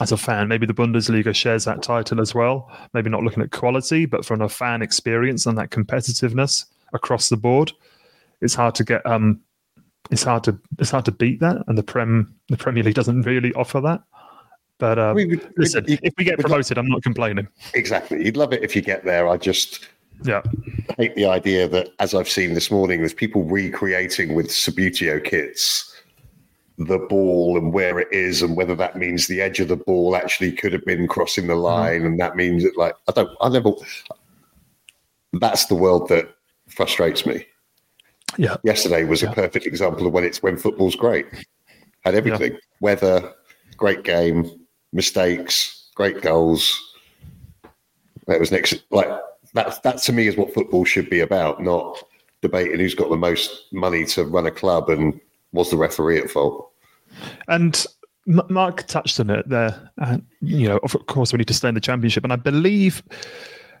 As 0.00 0.12
a 0.12 0.16
fan, 0.16 0.48
maybe 0.48 0.66
the 0.66 0.74
Bundesliga 0.74 1.34
shares 1.34 1.64
that 1.64 1.82
title 1.82 2.20
as 2.20 2.34
well. 2.34 2.70
Maybe 2.92 3.08
not 3.08 3.22
looking 3.22 3.42
at 3.42 3.50
quality, 3.50 4.04
but 4.04 4.26
from 4.26 4.42
a 4.42 4.48
fan 4.48 4.82
experience 4.82 5.46
and 5.46 5.56
that 5.56 5.70
competitiveness 5.70 6.66
across 6.92 7.30
the 7.30 7.36
board, 7.36 7.72
it's 8.42 8.54
hard 8.54 8.74
to 8.74 8.84
get. 8.84 9.04
Um, 9.06 9.40
it's 10.10 10.22
hard 10.22 10.44
to 10.44 10.58
it's 10.78 10.90
hard 10.90 11.06
to 11.06 11.12
beat 11.12 11.40
that, 11.40 11.64
and 11.66 11.78
the 11.78 11.82
Prem 11.82 12.34
the 12.48 12.58
Premier 12.58 12.82
League 12.82 12.94
doesn't 12.94 13.22
really 13.22 13.54
offer 13.54 13.80
that. 13.80 14.02
But 14.78 14.98
uh, 14.98 15.12
we, 15.16 15.40
listen, 15.56 15.86
we, 15.88 15.98
if 16.02 16.12
we 16.18 16.24
get 16.24 16.38
promoted, 16.38 16.76
I'm 16.76 16.88
not 16.88 17.02
complaining. 17.02 17.48
Exactly, 17.72 18.22
you'd 18.22 18.36
love 18.36 18.52
it 18.52 18.62
if 18.62 18.76
you 18.76 18.82
get 18.82 19.04
there. 19.04 19.26
I 19.26 19.38
just 19.38 19.88
yeah. 20.24 20.42
Hate 20.96 21.14
the 21.14 21.26
idea 21.26 21.68
that, 21.68 21.90
as 21.98 22.14
I've 22.14 22.28
seen 22.28 22.54
this 22.54 22.70
morning, 22.70 23.00
there's 23.00 23.14
people 23.14 23.44
recreating 23.44 24.34
with 24.34 24.48
Subbuteo 24.48 25.22
kits 25.22 25.95
the 26.78 26.98
ball 26.98 27.56
and 27.56 27.72
where 27.72 27.98
it 27.98 28.08
is, 28.12 28.42
and 28.42 28.56
whether 28.56 28.74
that 28.74 28.96
means 28.96 29.26
the 29.26 29.40
edge 29.40 29.60
of 29.60 29.68
the 29.68 29.76
ball 29.76 30.14
actually 30.14 30.52
could 30.52 30.72
have 30.72 30.84
been 30.84 31.08
crossing 31.08 31.46
the 31.46 31.54
mm-hmm. 31.54 31.62
line, 31.62 32.04
and 32.04 32.20
that 32.20 32.36
means 32.36 32.62
that, 32.62 32.76
like, 32.76 32.94
I 33.08 33.12
don't, 33.12 33.30
I 33.40 33.48
never. 33.48 33.72
That's 35.32 35.66
the 35.66 35.74
world 35.74 36.08
that 36.08 36.34
frustrates 36.68 37.24
me. 37.24 37.46
Yeah. 38.36 38.56
Yesterday 38.64 39.04
was 39.04 39.22
yeah. 39.22 39.30
a 39.30 39.34
perfect 39.34 39.66
example 39.66 40.06
of 40.06 40.12
when 40.12 40.24
it's 40.24 40.42
when 40.42 40.56
football's 40.56 40.96
great. 40.96 41.26
Had 42.04 42.14
everything: 42.14 42.52
yeah. 42.52 42.58
weather, 42.80 43.32
great 43.76 44.02
game, 44.02 44.50
mistakes, 44.92 45.90
great 45.94 46.20
goals. 46.20 46.82
That 48.26 48.40
was 48.40 48.50
next, 48.52 48.84
like 48.90 49.08
that 49.54 49.82
that 49.82 49.98
to 50.02 50.12
me 50.12 50.26
is 50.26 50.36
what 50.36 50.52
football 50.52 50.84
should 50.84 51.08
be 51.08 51.20
about, 51.20 51.62
not 51.62 52.02
debating 52.42 52.78
who's 52.78 52.94
got 52.94 53.08
the 53.08 53.16
most 53.16 53.72
money 53.72 54.04
to 54.04 54.24
run 54.24 54.46
a 54.46 54.50
club 54.50 54.90
and 54.90 55.18
was 55.56 55.70
the 55.70 55.76
referee 55.76 56.18
at 56.18 56.30
fault. 56.30 56.70
And 57.48 57.84
Mark 58.26 58.86
touched 58.86 59.18
on 59.20 59.30
it 59.30 59.48
there. 59.48 59.90
And, 59.98 60.24
you 60.40 60.68
know, 60.68 60.78
of 60.78 60.94
course, 61.06 61.32
we 61.32 61.38
need 61.38 61.48
to 61.48 61.54
stay 61.54 61.68
in 61.68 61.74
the 61.74 61.80
championship. 61.80 62.24
And 62.24 62.32
I 62.32 62.36
believe 62.36 63.02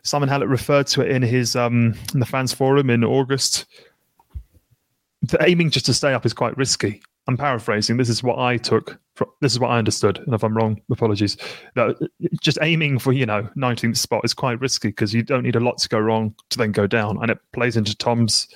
Simon 0.02 0.28
Hallett 0.28 0.48
referred 0.48 0.86
to 0.88 1.02
it 1.02 1.10
in 1.10 1.22
his 1.22 1.56
um, 1.56 1.94
in 2.14 2.20
the 2.20 2.26
fans 2.26 2.52
forum 2.52 2.90
in 2.90 3.04
August. 3.04 3.66
The 5.22 5.42
aiming 5.42 5.70
just 5.70 5.86
to 5.86 5.94
stay 5.94 6.14
up 6.14 6.24
is 6.24 6.32
quite 6.32 6.56
risky. 6.56 7.02
I'm 7.26 7.36
paraphrasing. 7.36 7.96
This 7.96 8.08
is 8.08 8.22
what 8.22 8.38
I 8.38 8.56
took. 8.56 9.00
From, 9.14 9.28
this 9.40 9.52
is 9.52 9.58
what 9.58 9.70
I 9.70 9.78
understood. 9.78 10.18
And 10.18 10.32
if 10.32 10.44
I'm 10.44 10.56
wrong, 10.56 10.80
apologies. 10.92 11.36
That 11.74 11.96
just 12.40 12.58
aiming 12.62 13.00
for 13.00 13.12
you 13.12 13.26
know 13.26 13.48
19th 13.56 13.96
spot 13.96 14.24
is 14.24 14.32
quite 14.32 14.60
risky 14.60 14.88
because 14.88 15.12
you 15.12 15.24
don't 15.24 15.42
need 15.42 15.56
a 15.56 15.60
lot 15.60 15.78
to 15.78 15.88
go 15.88 15.98
wrong 15.98 16.34
to 16.50 16.58
then 16.58 16.70
go 16.70 16.86
down, 16.86 17.18
and 17.20 17.30
it 17.30 17.38
plays 17.52 17.76
into 17.76 17.96
Tom's 17.96 18.46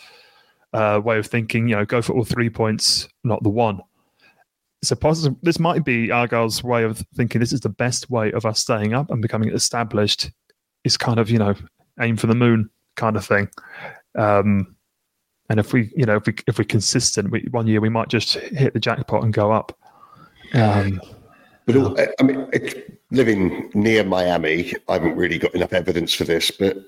uh, 0.72 1.00
way 1.02 1.18
of 1.18 1.26
thinking. 1.26 1.68
You 1.68 1.76
know, 1.76 1.84
go 1.84 2.02
for 2.02 2.14
all 2.14 2.24
three 2.24 2.50
points, 2.50 3.08
not 3.24 3.42
the 3.42 3.48
one. 3.48 3.80
So 4.82 4.96
positive. 4.96 5.38
This 5.42 5.58
might 5.58 5.84
be 5.84 6.10
Argyle's 6.10 6.64
way 6.64 6.84
of 6.84 7.04
thinking. 7.14 7.40
This 7.40 7.52
is 7.52 7.60
the 7.60 7.68
best 7.68 8.10
way 8.10 8.32
of 8.32 8.46
us 8.46 8.60
staying 8.60 8.94
up 8.94 9.10
and 9.10 9.20
becoming 9.20 9.50
established. 9.50 10.30
Is 10.84 10.96
kind 10.96 11.18
of 11.18 11.30
you 11.30 11.38
know 11.38 11.54
aim 12.00 12.16
for 12.16 12.26
the 12.26 12.34
moon 12.34 12.70
kind 12.96 13.16
of 13.16 13.26
thing. 13.26 13.48
Um, 14.16 14.74
and 15.50 15.58
if 15.58 15.72
we, 15.72 15.92
you 15.96 16.06
know, 16.06 16.16
if 16.16 16.26
we 16.26 16.34
if 16.46 16.58
we're 16.58 16.64
consistent, 16.64 17.30
we, 17.30 17.46
one 17.50 17.66
year 17.66 17.80
we 17.80 17.88
might 17.88 18.08
just 18.08 18.34
hit 18.34 18.72
the 18.72 18.80
jackpot 18.80 19.24
and 19.24 19.32
go 19.32 19.52
up. 19.52 19.76
Um, 20.54 21.00
but 21.66 21.76
all, 21.76 21.96
I 22.18 22.22
mean, 22.22 22.48
living 23.10 23.70
near 23.74 24.04
Miami, 24.04 24.72
I 24.88 24.94
haven't 24.94 25.16
really 25.16 25.38
got 25.38 25.54
enough 25.54 25.72
evidence 25.72 26.14
for 26.14 26.24
this. 26.24 26.50
But 26.50 26.78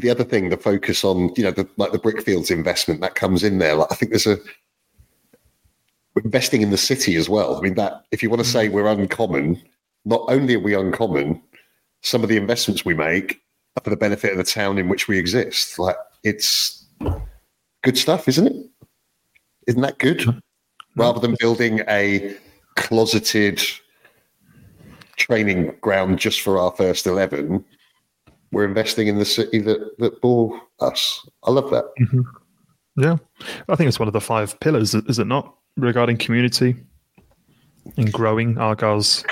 the 0.00 0.10
other 0.10 0.24
thing, 0.24 0.48
the 0.48 0.56
focus 0.56 1.04
on, 1.04 1.32
you 1.36 1.44
know, 1.44 1.50
the, 1.50 1.68
like 1.76 1.92
the 1.92 1.98
Brickfields 1.98 2.50
investment 2.50 3.00
that 3.00 3.14
comes 3.14 3.42
in 3.42 3.58
there. 3.58 3.74
Like, 3.74 3.90
I 3.90 3.94
think 3.94 4.12
there's 4.12 4.26
a 4.26 4.38
investing 6.16 6.62
in 6.62 6.70
the 6.70 6.76
city 6.76 7.16
as 7.16 7.28
well. 7.28 7.56
I 7.56 7.60
mean, 7.60 7.74
that 7.74 8.04
if 8.10 8.22
you 8.22 8.30
want 8.30 8.42
to 8.42 8.48
say 8.48 8.68
we're 8.68 8.86
uncommon, 8.86 9.60
not 10.04 10.22
only 10.28 10.54
are 10.54 10.60
we 10.60 10.74
uncommon, 10.74 11.40
some 12.02 12.22
of 12.22 12.28
the 12.28 12.36
investments 12.36 12.84
we 12.84 12.94
make 12.94 13.40
are 13.76 13.82
for 13.84 13.90
the 13.90 13.96
benefit 13.96 14.32
of 14.32 14.38
the 14.38 14.44
town 14.44 14.78
in 14.78 14.88
which 14.88 15.08
we 15.08 15.18
exist. 15.18 15.78
Like 15.78 15.96
it's 16.22 16.86
good 17.82 17.96
stuff, 17.96 18.28
isn't 18.28 18.46
it? 18.46 18.56
Isn't 19.66 19.82
that 19.82 19.98
good? 19.98 20.24
Rather 20.96 21.20
than 21.20 21.36
building 21.38 21.80
a 21.88 22.36
closeted 22.76 23.62
training 25.16 25.74
ground 25.80 26.18
just 26.18 26.40
for 26.40 26.58
our 26.58 26.72
first 26.72 27.06
11, 27.06 27.64
we're 28.52 28.64
investing 28.64 29.08
in 29.08 29.18
the 29.18 29.24
city 29.24 29.58
that, 29.60 29.98
that 29.98 30.20
bore 30.20 30.60
us. 30.80 31.26
I 31.44 31.50
love 31.50 31.70
that. 31.70 31.86
Mm-hmm. 32.00 32.20
Yeah. 32.96 33.16
I 33.68 33.76
think 33.76 33.88
it's 33.88 33.98
one 33.98 34.08
of 34.08 34.12
the 34.12 34.20
five 34.20 34.58
pillars, 34.60 34.94
is 34.94 35.18
it 35.18 35.26
not, 35.26 35.54
regarding 35.76 36.18
community 36.18 36.76
and 37.96 38.12
growing 38.12 38.58
Argyle's 38.58 39.24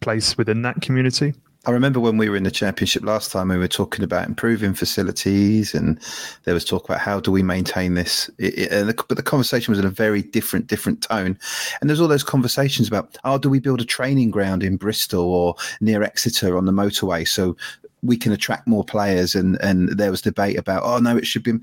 place 0.00 0.36
within 0.36 0.62
that 0.62 0.82
community? 0.82 1.32
I 1.64 1.70
remember 1.70 2.00
when 2.00 2.16
we 2.16 2.28
were 2.28 2.34
in 2.34 2.42
the 2.42 2.50
championship 2.50 3.04
last 3.04 3.30
time, 3.30 3.48
we 3.48 3.56
were 3.56 3.68
talking 3.68 4.02
about 4.02 4.26
improving 4.26 4.74
facilities, 4.74 5.74
and 5.74 5.96
there 6.42 6.54
was 6.54 6.64
talk 6.64 6.84
about 6.84 6.98
how 6.98 7.20
do 7.20 7.30
we 7.30 7.44
maintain 7.44 7.94
this. 7.94 8.28
It, 8.38 8.58
it, 8.58 8.84
the, 8.84 9.04
but 9.08 9.16
the 9.16 9.22
conversation 9.22 9.70
was 9.70 9.78
in 9.78 9.84
a 9.84 9.90
very 9.90 10.22
different, 10.22 10.66
different 10.66 11.02
tone. 11.02 11.38
And 11.80 11.88
there's 11.88 12.00
all 12.00 12.08
those 12.08 12.24
conversations 12.24 12.88
about, 12.88 13.16
oh, 13.22 13.38
do 13.38 13.48
we 13.48 13.60
build 13.60 13.80
a 13.80 13.84
training 13.84 14.32
ground 14.32 14.64
in 14.64 14.76
Bristol 14.76 15.32
or 15.32 15.54
near 15.80 16.02
Exeter 16.02 16.58
on 16.58 16.64
the 16.64 16.72
motorway 16.72 17.26
so 17.28 17.56
we 18.02 18.16
can 18.16 18.32
attract 18.32 18.66
more 18.66 18.84
players? 18.84 19.34
And 19.34 19.60
and 19.62 19.90
there 19.90 20.10
was 20.10 20.22
debate 20.22 20.58
about, 20.58 20.82
oh 20.84 20.98
no, 20.98 21.16
it 21.16 21.26
should 21.26 21.42
be. 21.42 21.54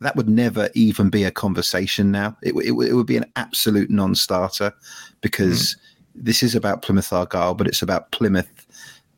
That 0.00 0.16
would 0.16 0.30
never 0.30 0.70
even 0.74 1.10
be 1.10 1.24
a 1.24 1.30
conversation 1.30 2.10
now. 2.10 2.34
It, 2.42 2.54
it, 2.54 2.72
it 2.72 2.94
would 2.94 3.06
be 3.06 3.18
an 3.18 3.30
absolute 3.36 3.90
non-starter 3.90 4.72
because 5.20 5.74
mm. 5.74 5.76
this 6.14 6.42
is 6.42 6.54
about 6.54 6.80
Plymouth 6.80 7.12
Argyle, 7.12 7.52
but 7.52 7.66
it's 7.66 7.82
about 7.82 8.10
Plymouth 8.10 8.66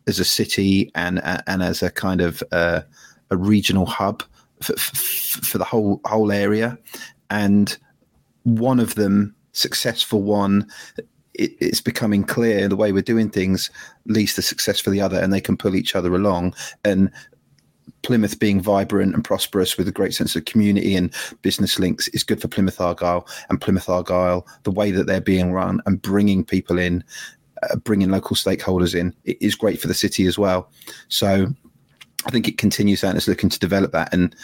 as 0.08 0.18
a 0.18 0.24
city 0.24 0.90
and 0.94 1.20
and 1.46 1.62
as 1.62 1.82
a 1.82 1.90
kind 1.90 2.20
of 2.20 2.42
uh, 2.50 2.80
a 3.30 3.36
regional 3.36 3.86
hub 3.86 4.24
for, 4.60 4.76
for, 4.76 5.58
the 5.58 5.64
whole 5.64 6.00
whole 6.04 6.32
area, 6.32 6.78
and 7.30 7.78
one 8.44 8.80
of 8.80 8.94
them 8.94 9.34
successful 9.52 10.22
one. 10.22 10.66
It, 11.34 11.52
it's 11.60 11.80
becoming 11.80 12.24
clear 12.24 12.68
the 12.68 12.76
way 12.76 12.92
we're 12.92 13.02
doing 13.02 13.30
things 13.30 13.70
leads 14.06 14.34
to 14.34 14.42
success 14.42 14.80
for 14.80 14.90
the 14.90 15.00
other, 15.00 15.18
and 15.18 15.32
they 15.32 15.40
can 15.40 15.56
pull 15.56 15.74
each 15.74 15.94
other 15.94 16.14
along. 16.14 16.54
And 16.84 17.10
Plymouth 18.02 18.38
being 18.38 18.60
vibrant 18.60 19.14
and 19.14 19.24
prosperous 19.24 19.78
with 19.78 19.88
a 19.88 19.92
great 19.92 20.14
sense 20.14 20.34
of 20.34 20.44
community 20.44 20.94
and 20.96 21.12
business 21.42 21.78
links 21.78 22.08
is 22.08 22.24
good 22.24 22.40
for 22.40 22.48
Plymouth 22.48 22.80
Argyle 22.80 23.26
and 23.48 23.60
Plymouth 23.60 23.88
Argyle, 23.88 24.46
the 24.64 24.70
way 24.70 24.90
that 24.90 25.06
they're 25.06 25.20
being 25.20 25.52
run 25.52 25.80
and 25.86 26.02
bringing 26.02 26.44
people 26.44 26.78
in 26.78 27.04
uh, 27.62 27.76
bringing 27.76 28.10
local 28.10 28.34
stakeholders 28.34 28.92
in 28.98 29.14
it 29.24 29.36
is 29.40 29.54
great 29.54 29.80
for 29.80 29.86
the 29.86 29.94
city 29.94 30.26
as 30.26 30.36
well. 30.36 30.68
So 31.08 31.46
I 32.26 32.30
think 32.30 32.48
it 32.48 32.58
continues 32.58 33.04
and 33.04 33.16
it's 33.16 33.28
looking 33.28 33.50
to 33.50 33.58
develop 33.58 33.92
that. 33.92 34.12
And 34.12 34.34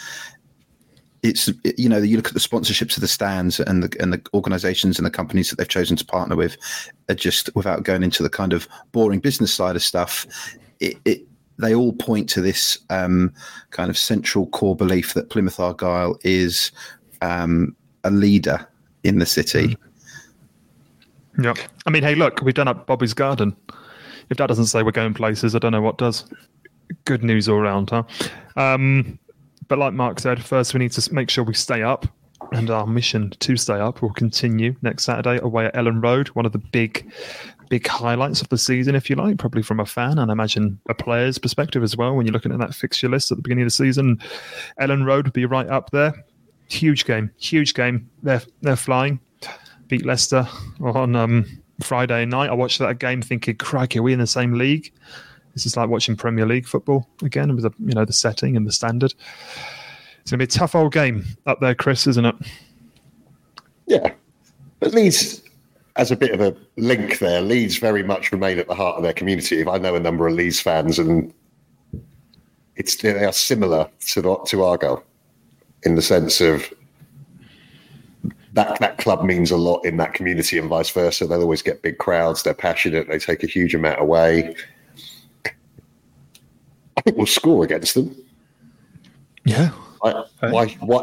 it's 1.23 1.49
you 1.77 1.89
know 1.89 1.97
you 1.97 2.15
look 2.15 2.27
at 2.27 2.33
the 2.33 2.39
sponsorships 2.39 2.95
of 2.95 3.01
the 3.01 3.07
stands 3.07 3.59
and 3.59 3.83
the 3.83 4.01
and 4.01 4.13
the 4.13 4.21
organisations 4.33 4.97
and 4.97 5.05
the 5.05 5.11
companies 5.11 5.49
that 5.49 5.57
they've 5.57 5.67
chosen 5.67 5.97
to 5.97 6.05
partner 6.05 6.35
with, 6.35 6.57
are 7.09 7.15
just 7.15 7.53
without 7.55 7.83
going 7.83 8.03
into 8.03 8.23
the 8.23 8.29
kind 8.29 8.53
of 8.53 8.67
boring 8.91 9.19
business 9.19 9.53
side 9.53 9.75
of 9.75 9.83
stuff. 9.83 10.25
It, 10.79 10.97
it 11.05 11.25
they 11.57 11.75
all 11.75 11.93
point 11.93 12.29
to 12.29 12.41
this 12.41 12.79
um, 12.89 13.33
kind 13.71 13.89
of 13.89 13.97
central 13.97 14.47
core 14.47 14.75
belief 14.75 15.13
that 15.13 15.29
Plymouth 15.29 15.59
Argyle 15.59 16.17
is 16.23 16.71
um, 17.21 17.75
a 18.05 18.11
leader 18.11 18.65
in 19.03 19.19
the 19.19 19.25
city. 19.25 19.67
Mm 19.67 19.77
yeah. 21.41 21.53
I 21.85 21.89
mean, 21.89 22.03
hey, 22.03 22.15
look, 22.15 22.41
we've 22.41 22.53
done 22.53 22.67
up 22.67 22.85
Bobby's 22.85 23.13
Garden. 23.13 23.55
If 24.29 24.37
that 24.37 24.47
doesn't 24.47 24.67
say 24.67 24.83
we're 24.83 24.91
going 24.91 25.13
places, 25.13 25.55
I 25.55 25.59
don't 25.59 25.71
know 25.71 25.81
what 25.81 25.97
does. 25.97 26.25
Good 27.05 27.23
news 27.23 27.47
all 27.47 27.57
around, 27.57 27.89
huh? 27.89 28.03
Um, 28.55 29.19
but 29.69 29.79
like 29.79 29.93
Mark 29.93 30.19
said, 30.19 30.43
first 30.43 30.73
we 30.73 30.79
need 30.79 30.91
to 30.91 31.13
make 31.13 31.29
sure 31.29 31.43
we 31.43 31.53
stay 31.53 31.81
up, 31.81 32.05
and 32.51 32.69
our 32.69 32.85
mission 32.85 33.29
to 33.39 33.55
stay 33.55 33.79
up 33.79 34.01
will 34.01 34.13
continue 34.13 34.75
next 34.81 35.05
Saturday 35.05 35.39
away 35.41 35.65
at 35.65 35.75
Elland 35.75 36.03
Road, 36.03 36.27
one 36.29 36.45
of 36.45 36.51
the 36.51 36.57
big, 36.57 37.09
big 37.69 37.87
highlights 37.87 38.41
of 38.41 38.49
the 38.49 38.57
season, 38.57 38.95
if 38.95 39.09
you 39.09 39.15
like, 39.15 39.37
probably 39.37 39.61
from 39.61 39.79
a 39.79 39.85
fan 39.85 40.17
and 40.17 40.31
I 40.31 40.33
imagine 40.33 40.79
a 40.89 40.93
player's 40.93 41.37
perspective 41.37 41.83
as 41.83 41.95
well. 41.95 42.15
When 42.15 42.25
you're 42.25 42.33
looking 42.33 42.51
at 42.51 42.59
that 42.59 42.73
fixture 42.73 43.09
list 43.09 43.31
at 43.31 43.37
the 43.37 43.43
beginning 43.43 43.63
of 43.63 43.67
the 43.67 43.71
season, 43.71 44.19
Elland 44.81 45.05
Road 45.05 45.25
would 45.25 45.33
be 45.33 45.45
right 45.45 45.67
up 45.69 45.91
there. 45.91 46.13
Huge 46.69 47.05
game, 47.05 47.31
huge 47.37 47.73
game. 47.73 48.09
They're 48.23 48.41
they're 48.61 48.75
flying 48.75 49.19
beat 49.87 50.05
Leicester 50.05 50.47
on 50.81 51.15
um, 51.15 51.45
Friday 51.81 52.25
night. 52.25 52.49
I 52.49 52.53
watched 52.53 52.79
that 52.79 52.99
game 52.99 53.21
thinking, 53.21 53.55
crikey, 53.57 53.99
are 53.99 54.03
we 54.03 54.13
in 54.13 54.19
the 54.19 54.27
same 54.27 54.53
league? 54.53 54.93
This 55.53 55.65
is 55.65 55.75
like 55.75 55.89
watching 55.89 56.15
Premier 56.15 56.45
League 56.45 56.67
football 56.67 57.07
again 57.23 57.53
with 57.55 57.63
the 57.63 57.71
you 57.79 57.93
know 57.93 58.05
the 58.05 58.13
setting 58.13 58.55
and 58.55 58.67
the 58.67 58.71
standard. 58.71 59.13
It's 60.21 60.31
gonna 60.31 60.39
be 60.39 60.45
a 60.45 60.47
tough 60.47 60.75
old 60.75 60.93
game 60.93 61.25
up 61.45 61.59
there, 61.59 61.75
Chris, 61.75 62.07
isn't 62.07 62.25
it? 62.25 62.35
Yeah, 63.87 64.13
but 64.79 64.93
Leeds, 64.93 65.41
as 65.95 66.11
a 66.11 66.15
bit 66.15 66.31
of 66.31 66.41
a 66.41 66.55
link 66.77 67.19
there, 67.19 67.41
Leeds 67.41 67.77
very 67.77 68.03
much 68.03 68.31
remain 68.31 68.59
at 68.59 68.67
the 68.67 68.75
heart 68.75 68.97
of 68.97 69.03
their 69.03 69.13
community. 69.13 69.67
I 69.67 69.77
know 69.77 69.95
a 69.95 69.99
number 69.99 70.27
of 70.27 70.35
Leeds 70.35 70.59
fans, 70.59 70.99
and 70.99 71.33
it's 72.75 72.95
they 72.95 73.25
are 73.25 73.33
similar 73.33 73.89
to 74.11 74.39
to 74.45 74.63
Argyle 74.63 75.03
in 75.83 75.95
the 75.95 76.01
sense 76.01 76.41
of 76.41 76.71
that 78.53 78.79
that 78.79 78.97
club 78.97 79.23
means 79.23 79.51
a 79.51 79.57
lot 79.57 79.83
in 79.85 79.97
that 79.97 80.13
community 80.13 80.57
and 80.57 80.69
vice 80.69 80.89
versa. 80.89 81.27
They'll 81.27 81.41
always 81.41 81.61
get 81.61 81.81
big 81.81 81.97
crowds. 81.97 82.43
They're 82.43 82.53
passionate. 82.53 83.07
They 83.07 83.19
take 83.19 83.43
a 83.43 83.47
huge 83.47 83.75
amount 83.75 84.01
away. 84.01 84.55
I 86.99 87.01
think 87.01 87.17
we'll 87.17 87.25
score 87.25 87.63
against 87.63 87.95
them. 87.95 88.15
Yeah. 89.45 89.71
I, 90.03 90.23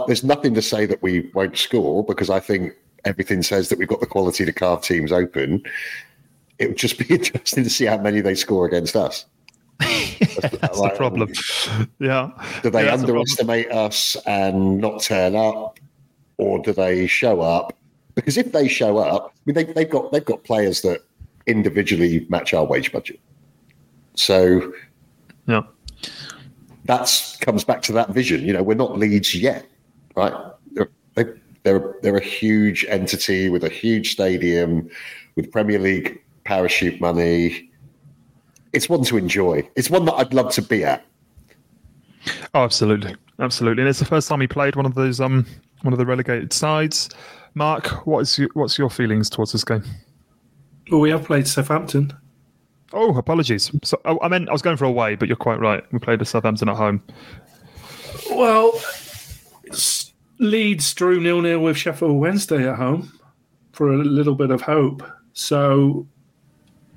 there's 0.07 0.25
nothing 0.25 0.55
to 0.55 0.63
say 0.63 0.87
that 0.87 1.03
we 1.03 1.31
won't 1.35 1.57
score 1.57 2.05
because 2.05 2.31
I 2.31 2.41
think 2.41 2.75
everything 3.05 3.43
says 3.43 3.69
that 3.69 3.79
we've 3.79 3.89
got 3.89 4.01
the 4.01 4.07
quality 4.07 4.45
to 4.45 4.53
carve 4.53 4.83
teams 4.83 5.13
open. 5.13 5.63
It 6.59 6.69
would 6.69 6.79
just 6.79 6.99
be 6.99 7.07
interesting 7.15 7.65
to 7.65 7.71
see 7.71 7.87
how 7.87 7.99
many 7.99 8.21
they 8.21 8.35
score 8.35 8.67
against 8.67 8.95
us. 8.95 9.27
that's 9.81 10.79
like, 10.79 10.93
the 10.93 10.97
problem. 10.97 11.33
Yeah. 11.99 12.31
Do 12.63 12.71
they 12.71 12.85
yeah, 12.85 12.95
underestimate 12.95 13.71
us 13.71 14.17
and 14.27 14.79
not 14.79 15.03
turn 15.03 15.35
up? 15.35 15.79
or 16.39 16.59
do 16.59 16.73
they 16.73 17.07
show 17.07 17.41
up? 17.41 17.73
Because 18.15 18.37
if 18.37 18.53
they 18.53 18.69
show 18.69 18.99
up, 18.99 19.33
I 19.35 19.41
mean, 19.47 19.55
they, 19.55 19.73
they've 19.73 19.91
got 19.91 20.13
they've 20.13 20.25
got 20.25 20.45
players 20.45 20.83
that 20.83 21.03
individually 21.47 22.27
match 22.29 22.55
our 22.55 22.65
wage 22.65 22.93
budget. 22.93 23.21
So, 24.15 24.73
yeah, 25.47 25.63
that's 26.87 27.37
comes 27.37 27.65
back 27.65 27.83
to 27.83 27.93
that 27.93 28.11
vision. 28.11 28.45
You 28.45 28.53
know, 28.53 28.63
we're 28.63 28.75
not 28.75 28.99
Leeds 28.99 29.35
yet, 29.35 29.67
right? 30.15 30.33
They're, 30.73 30.91
they, 31.15 31.25
they're 31.63 31.95
they're 32.03 32.17
a 32.17 32.25
huge 32.25 32.85
entity 32.89 33.49
with 33.49 33.65
a 33.65 33.69
huge 33.69 34.13
stadium, 34.13 34.89
with 35.35 35.51
Premier 35.51 35.79
League 35.79 36.23
parachute 36.45 37.01
money. 37.01 37.71
It's 38.73 38.89
one 38.89 39.05
to 39.05 39.17
enjoy. 39.17 39.69
It's 39.75 39.91
one 39.91 40.05
that 40.05 40.15
I'd 40.15 40.35
love 40.35 40.53
to 40.53 40.63
be 40.63 40.85
at. 40.85 41.05
Oh, 42.55 42.65
absolutely, 42.65 43.15
absolutely. 43.39 43.83
And 43.83 43.89
it's 43.89 43.99
the 43.99 44.05
first 44.05 44.29
time 44.29 44.41
he 44.41 44.47
played 44.47 44.77
one 44.77 44.87
of 44.87 44.95
those 44.95 45.21
um 45.21 45.47
one 45.83 45.93
of 45.93 45.99
the 45.99 46.07
relegated 46.07 46.53
sides. 46.53 47.09
Mark, 47.55 48.07
what 48.07 48.21
is 48.21 48.39
your, 48.39 48.49
what's 48.55 48.77
your 48.77 48.91
feelings 48.91 49.31
towards 49.31 49.53
this 49.53 49.65
game? 49.65 49.83
Well, 50.91 51.01
we 51.01 51.11
have 51.11 51.25
played 51.25 51.49
Southampton. 51.49 52.13
Oh, 52.97 53.15
apologies. 53.19 53.71
So, 53.85 54.01
oh, 54.07 54.19
I 54.23 54.29
meant 54.29 54.49
I 54.49 54.53
was 54.53 54.63
going 54.63 54.79
for 54.79 54.87
away, 54.87 55.17
but 55.17 55.29
you're 55.29 55.37
quite 55.37 55.61
right. 55.61 55.85
We 55.93 55.99
played 55.99 56.19
the 56.19 56.25
Southampton 56.25 56.71
at 56.71 56.77
home. 56.77 57.03
Well, 58.31 58.73
Leeds 60.39 60.95
drew 60.95 61.21
nil 61.21 61.43
nil 61.43 61.61
with 61.61 61.77
Sheffield 61.77 62.19
Wednesday 62.19 62.67
at 62.67 62.77
home 62.77 63.13
for 63.73 63.93
a 63.93 63.99
little 63.99 64.35
bit 64.35 64.51
of 64.51 64.63
hope. 64.63 65.03
So, 65.35 66.07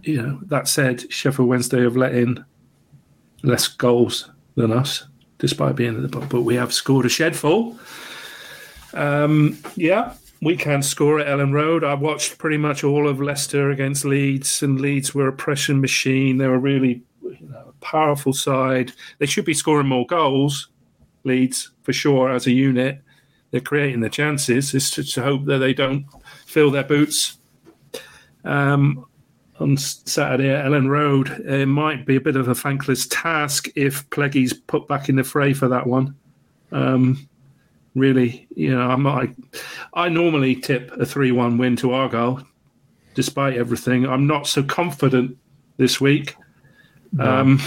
you 0.03 0.21
know, 0.21 0.39
that 0.45 0.69
said, 0.69 1.11
Sheffield 1.11 1.49
Wednesday 1.49 1.81
have 1.81 1.97
let 1.97 2.15
in 2.15 2.45
less 3.43 3.67
goals 3.67 4.31
than 4.55 4.71
us, 4.71 5.05
despite 5.37 5.75
being 5.75 5.97
at 5.97 6.01
the 6.01 6.07
bottom, 6.07 6.29
But 6.29 6.43
we 6.43 6.55
have 6.55 6.73
scored 6.73 7.07
a 7.07 7.09
shed 7.09 7.35
full. 7.35 7.77
Um, 8.93 9.57
yeah, 9.75 10.13
we 10.41 10.55
can 10.55 10.81
score 10.81 11.19
at 11.19 11.27
Elland 11.27 11.53
Road. 11.53 11.83
I 11.83 11.93
watched 11.93 12.37
pretty 12.37 12.57
much 12.57 12.83
all 12.83 13.07
of 13.07 13.21
Leicester 13.21 13.71
against 13.71 14.05
Leeds, 14.05 14.63
and 14.63 14.79
Leeds 14.79 15.13
were 15.13 15.27
a 15.27 15.33
pressing 15.33 15.81
machine. 15.81 16.37
They 16.37 16.47
were 16.47 16.59
really 16.59 17.03
you 17.21 17.49
know, 17.49 17.65
a 17.69 17.85
powerful 17.85 18.33
side. 18.33 18.93
They 19.17 19.25
should 19.25 19.45
be 19.45 19.53
scoring 19.53 19.87
more 19.87 20.05
goals, 20.05 20.69
Leeds, 21.23 21.71
for 21.83 21.91
sure, 21.91 22.31
as 22.31 22.47
a 22.47 22.51
unit. 22.51 23.01
They're 23.51 23.59
creating 23.59 24.01
the 24.01 24.09
chances. 24.09 24.73
It's 24.73 24.91
to, 24.91 25.03
to 25.03 25.23
hope 25.23 25.45
that 25.45 25.57
they 25.57 25.73
don't 25.73 26.05
fill 26.45 26.71
their 26.71 26.83
boots. 26.83 27.37
Um, 28.45 29.05
on 29.59 29.75
Saturday 29.75 30.49
at 30.49 30.65
Elland 30.65 30.87
Road, 30.87 31.27
it 31.45 31.65
might 31.65 32.05
be 32.05 32.15
a 32.15 32.21
bit 32.21 32.37
of 32.37 32.47
a 32.47 32.55
thankless 32.55 33.07
task 33.07 33.67
if 33.75 34.09
Pleggy's 34.09 34.53
put 34.53 34.87
back 34.87 35.09
in 35.09 35.17
the 35.17 35.23
fray 35.23 35.51
for 35.51 35.67
that 35.67 35.85
one. 35.85 36.15
Um, 36.71 37.27
Really, 37.99 38.47
you 38.55 38.73
know, 38.73 38.89
I'm 38.89 39.05
I, 39.05 39.29
I 39.93 40.09
normally 40.09 40.55
tip 40.55 40.91
a 40.93 41.05
three-one 41.05 41.57
win 41.57 41.75
to 41.77 41.91
Argyle, 41.93 42.45
despite 43.13 43.57
everything. 43.57 44.07
I'm 44.07 44.25
not 44.25 44.47
so 44.47 44.63
confident 44.63 45.37
this 45.77 45.99
week. 45.99 46.35
Um, 47.19 47.59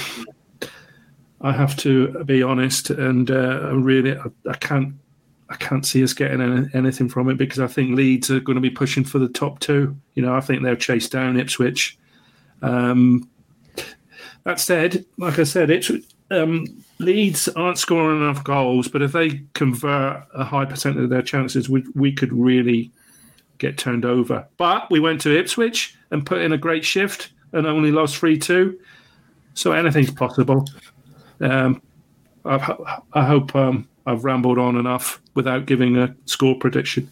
I 1.41 1.53
have 1.53 1.77
to 1.79 2.25
be 2.25 2.43
honest, 2.43 2.91
and 2.91 3.31
uh, 3.31 3.75
really, 3.75 4.17
I, 4.17 4.25
I 4.49 4.55
can't 4.55 4.95
I 5.53 5.57
can't 5.57 5.85
see 5.85 6.03
us 6.03 6.15
getting 6.15 6.41
any, 6.41 6.67
anything 6.73 7.11
from 7.11 7.29
it 7.29 7.37
because 7.37 7.61
I 7.61 7.67
think 7.67 7.95
Leeds 7.95 8.31
are 8.31 8.41
going 8.41 8.55
to 8.55 8.61
be 8.61 8.71
pushing 8.71 9.05
for 9.05 9.19
the 9.19 9.29
top 9.29 9.61
two. 9.61 9.95
You 10.15 10.23
know, 10.23 10.35
I 10.35 10.41
think 10.41 10.63
they'll 10.63 10.77
chase 10.77 11.11
down 11.11 11.39
Ipswich. 11.39 11.99
Um, 12.63 13.29
that 14.45 14.61
said, 14.61 15.05
like 15.19 15.39
I 15.39 15.45
said, 15.45 15.71
it's 15.71 15.91
um, 16.33 16.67
Leeds 16.99 17.49
aren't 17.49 17.79
scoring 17.79 18.23
enough 18.23 18.43
goals, 18.43 18.89
but 18.89 19.03
if 19.03 19.13
they 19.13 19.43
convert 19.55 20.27
a 20.35 20.45
high 20.45 20.65
percentage 20.65 21.05
of 21.05 21.11
their 21.11 21.23
chances, 21.23 21.69
we 21.69 21.85
we 21.95 22.13
could 22.13 22.33
really 22.33 22.91
get 23.59 23.79
turned 23.79 24.05
over. 24.05 24.47
But 24.57 24.91
we 24.91 24.99
went 24.99 25.21
to 25.23 25.39
Ipswich 25.39 25.95
and 26.11 26.25
put 26.25 26.41
in 26.41 26.53
a 26.53 26.59
great 26.59 26.85
shift 26.85 27.33
and 27.53 27.67
only 27.67 27.93
lost 27.93 28.17
three 28.17 28.39
two, 28.39 28.79
so 29.55 29.73
anything's 29.73 30.11
possible. 30.11 30.67
Um, 31.41 31.83
I, 32.45 32.77
I 33.13 33.25
hope 33.25 33.55
um, 33.55 33.89
I've 34.07 34.25
rambled 34.25 34.59
on 34.59 34.77
enough 34.77 35.21
without 35.35 35.67
giving 35.67 35.97
a 35.97 36.15
score 36.25 36.57
prediction. 36.59 37.11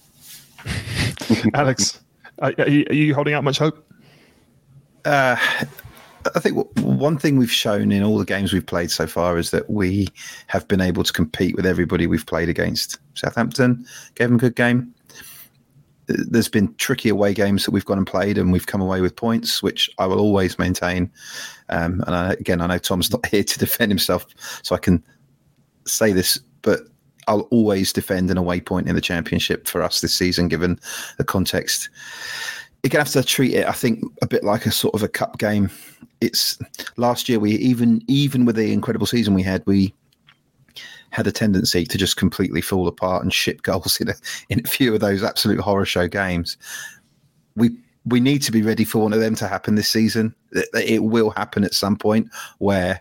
Alex, 1.54 2.00
are, 2.40 2.54
are 2.58 2.68
you 2.68 3.14
holding 3.14 3.34
out 3.34 3.44
much 3.44 3.58
hope? 3.58 3.86
Uh, 5.04 5.36
I 6.34 6.40
think 6.40 6.56
one 6.78 7.18
thing 7.18 7.38
we've 7.38 7.50
shown 7.50 7.92
in 7.92 8.02
all 8.02 8.18
the 8.18 8.24
games 8.24 8.52
we've 8.52 8.66
played 8.66 8.90
so 8.90 9.06
far 9.06 9.38
is 9.38 9.50
that 9.52 9.70
we 9.70 10.08
have 10.48 10.68
been 10.68 10.80
able 10.80 11.02
to 11.02 11.12
compete 11.12 11.56
with 11.56 11.64
everybody 11.64 12.06
we've 12.06 12.26
played 12.26 12.48
against. 12.48 12.98
Southampton 13.14 13.86
gave 14.14 14.28
them 14.28 14.36
a 14.36 14.40
good 14.40 14.56
game. 14.56 14.94
There's 16.08 16.48
been 16.48 16.74
tricky 16.74 17.08
away 17.08 17.32
games 17.32 17.64
that 17.64 17.70
we've 17.70 17.84
gone 17.84 17.98
and 17.98 18.06
played, 18.06 18.36
and 18.36 18.52
we've 18.52 18.66
come 18.66 18.80
away 18.80 19.00
with 19.00 19.16
points, 19.16 19.62
which 19.62 19.88
I 19.98 20.06
will 20.06 20.18
always 20.18 20.58
maintain. 20.58 21.10
Um, 21.68 22.02
and 22.06 22.14
I, 22.14 22.32
again, 22.32 22.60
I 22.60 22.66
know 22.66 22.78
Tom's 22.78 23.10
not 23.10 23.24
here 23.30 23.44
to 23.44 23.58
defend 23.58 23.90
himself, 23.90 24.26
so 24.62 24.74
I 24.74 24.78
can 24.78 25.02
say 25.86 26.12
this, 26.12 26.38
but 26.62 26.80
I'll 27.28 27.48
always 27.52 27.92
defend 27.92 28.30
an 28.30 28.38
away 28.38 28.60
point 28.60 28.88
in 28.88 28.94
the 28.94 29.00
championship 29.00 29.68
for 29.68 29.82
us 29.82 30.00
this 30.00 30.14
season, 30.14 30.48
given 30.48 30.80
the 31.16 31.24
context 31.24 31.88
you're 32.83 32.91
gonna 32.91 33.05
have 33.05 33.12
to 33.12 33.22
treat 33.22 33.55
it, 33.55 33.66
I 33.66 33.72
think, 33.72 34.03
a 34.22 34.26
bit 34.26 34.45
like 34.45 34.66
a 34.66 34.70
sort 34.70 34.95
of 34.95 35.03
a 35.03 35.09
cup 35.09 35.39
game. 35.39 35.70
It's 36.20 36.59
last 36.97 37.28
year 37.28 37.39
we 37.39 37.53
even 37.53 38.03
even 38.07 38.45
with 38.45 38.57
the 38.57 38.72
incredible 38.72 39.07
season 39.07 39.35
we 39.35 39.43
had, 39.43 39.62
we 39.66 39.95
had 41.11 41.26
a 41.26 41.33
tendency 41.33 41.85
to 41.85 41.99
just 41.99 42.16
completely 42.16 42.61
fall 42.61 42.87
apart 42.87 43.22
and 43.22 43.33
ship 43.33 43.62
goals 43.62 43.97
in 44.01 44.09
a, 44.09 44.14
in 44.49 44.61
a 44.64 44.68
few 44.68 44.95
of 44.95 45.01
those 45.01 45.22
absolute 45.22 45.61
horror 45.61 45.85
show 45.85 46.09
games. 46.09 46.57
We 47.57 47.70
we 48.07 48.20
need 48.20 48.41
to 48.43 48.53
be 48.53 48.62
ready 48.62 48.85
for 48.85 49.03
one 49.03 49.12
of 49.12 49.20
them 49.20 49.35
to 49.37 49.49
happen 49.49 49.74
this 49.74 49.89
season. 49.89 50.35
It, 50.53 50.68
it 50.74 51.05
will 51.05 51.31
happen 51.31 51.64
at 51.64 51.74
some 51.74 51.97
point 51.97 52.28
where 52.59 53.01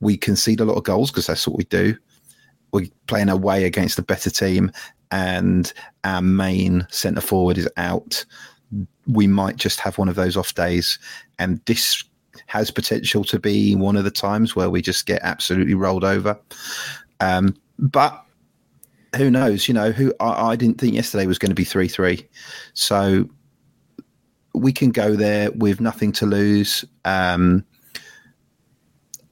we 0.00 0.16
concede 0.16 0.60
a 0.60 0.64
lot 0.64 0.76
of 0.76 0.84
goals 0.84 1.10
because 1.10 1.26
that's 1.26 1.46
what 1.46 1.56
we 1.56 1.64
do. 1.64 1.96
We're 2.72 2.88
playing 3.06 3.28
away 3.28 3.64
against 3.64 3.98
a 3.98 4.02
better 4.02 4.30
team, 4.30 4.72
and 5.10 5.72
our 6.04 6.22
main 6.22 6.86
centre 6.90 7.20
forward 7.20 7.58
is 7.58 7.68
out 7.76 8.24
we 9.06 9.26
might 9.26 9.56
just 9.56 9.80
have 9.80 9.98
one 9.98 10.08
of 10.08 10.16
those 10.16 10.36
off 10.36 10.54
days. 10.54 10.98
And 11.38 11.60
this 11.66 12.04
has 12.46 12.70
potential 12.70 13.24
to 13.24 13.38
be 13.38 13.74
one 13.74 13.96
of 13.96 14.04
the 14.04 14.10
times 14.10 14.54
where 14.54 14.70
we 14.70 14.82
just 14.82 15.06
get 15.06 15.20
absolutely 15.22 15.74
rolled 15.74 16.04
over. 16.04 16.38
Um, 17.20 17.56
but 17.78 18.24
who 19.16 19.30
knows? 19.30 19.68
You 19.68 19.74
know, 19.74 19.90
who 19.90 20.12
I, 20.20 20.50
I 20.50 20.56
didn't 20.56 20.78
think 20.78 20.94
yesterday 20.94 21.26
was 21.26 21.38
going 21.38 21.50
to 21.50 21.54
be 21.54 21.64
three 21.64 21.88
three, 21.88 22.26
so 22.74 23.28
we 24.54 24.72
can 24.72 24.90
go 24.90 25.14
there 25.14 25.50
with 25.52 25.80
nothing 25.80 26.12
to 26.12 26.26
lose. 26.26 26.84
Um, 27.04 27.64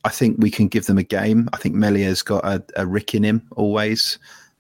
I 0.05 0.11
think 0.11 0.37
we 0.39 0.51
can 0.51 0.69
give 0.69 0.87
them 0.87 0.99
a 0.99 1.03
game. 1.03 1.49
I 1.53 1.57
think 1.57 1.75
Meslier's 1.75 2.23
got 2.23 2.45
a, 2.45 2.63
a 2.77 2.87
rick 2.87 3.15
in 3.15 3.23
him 3.23 3.49
always. 3.57 4.19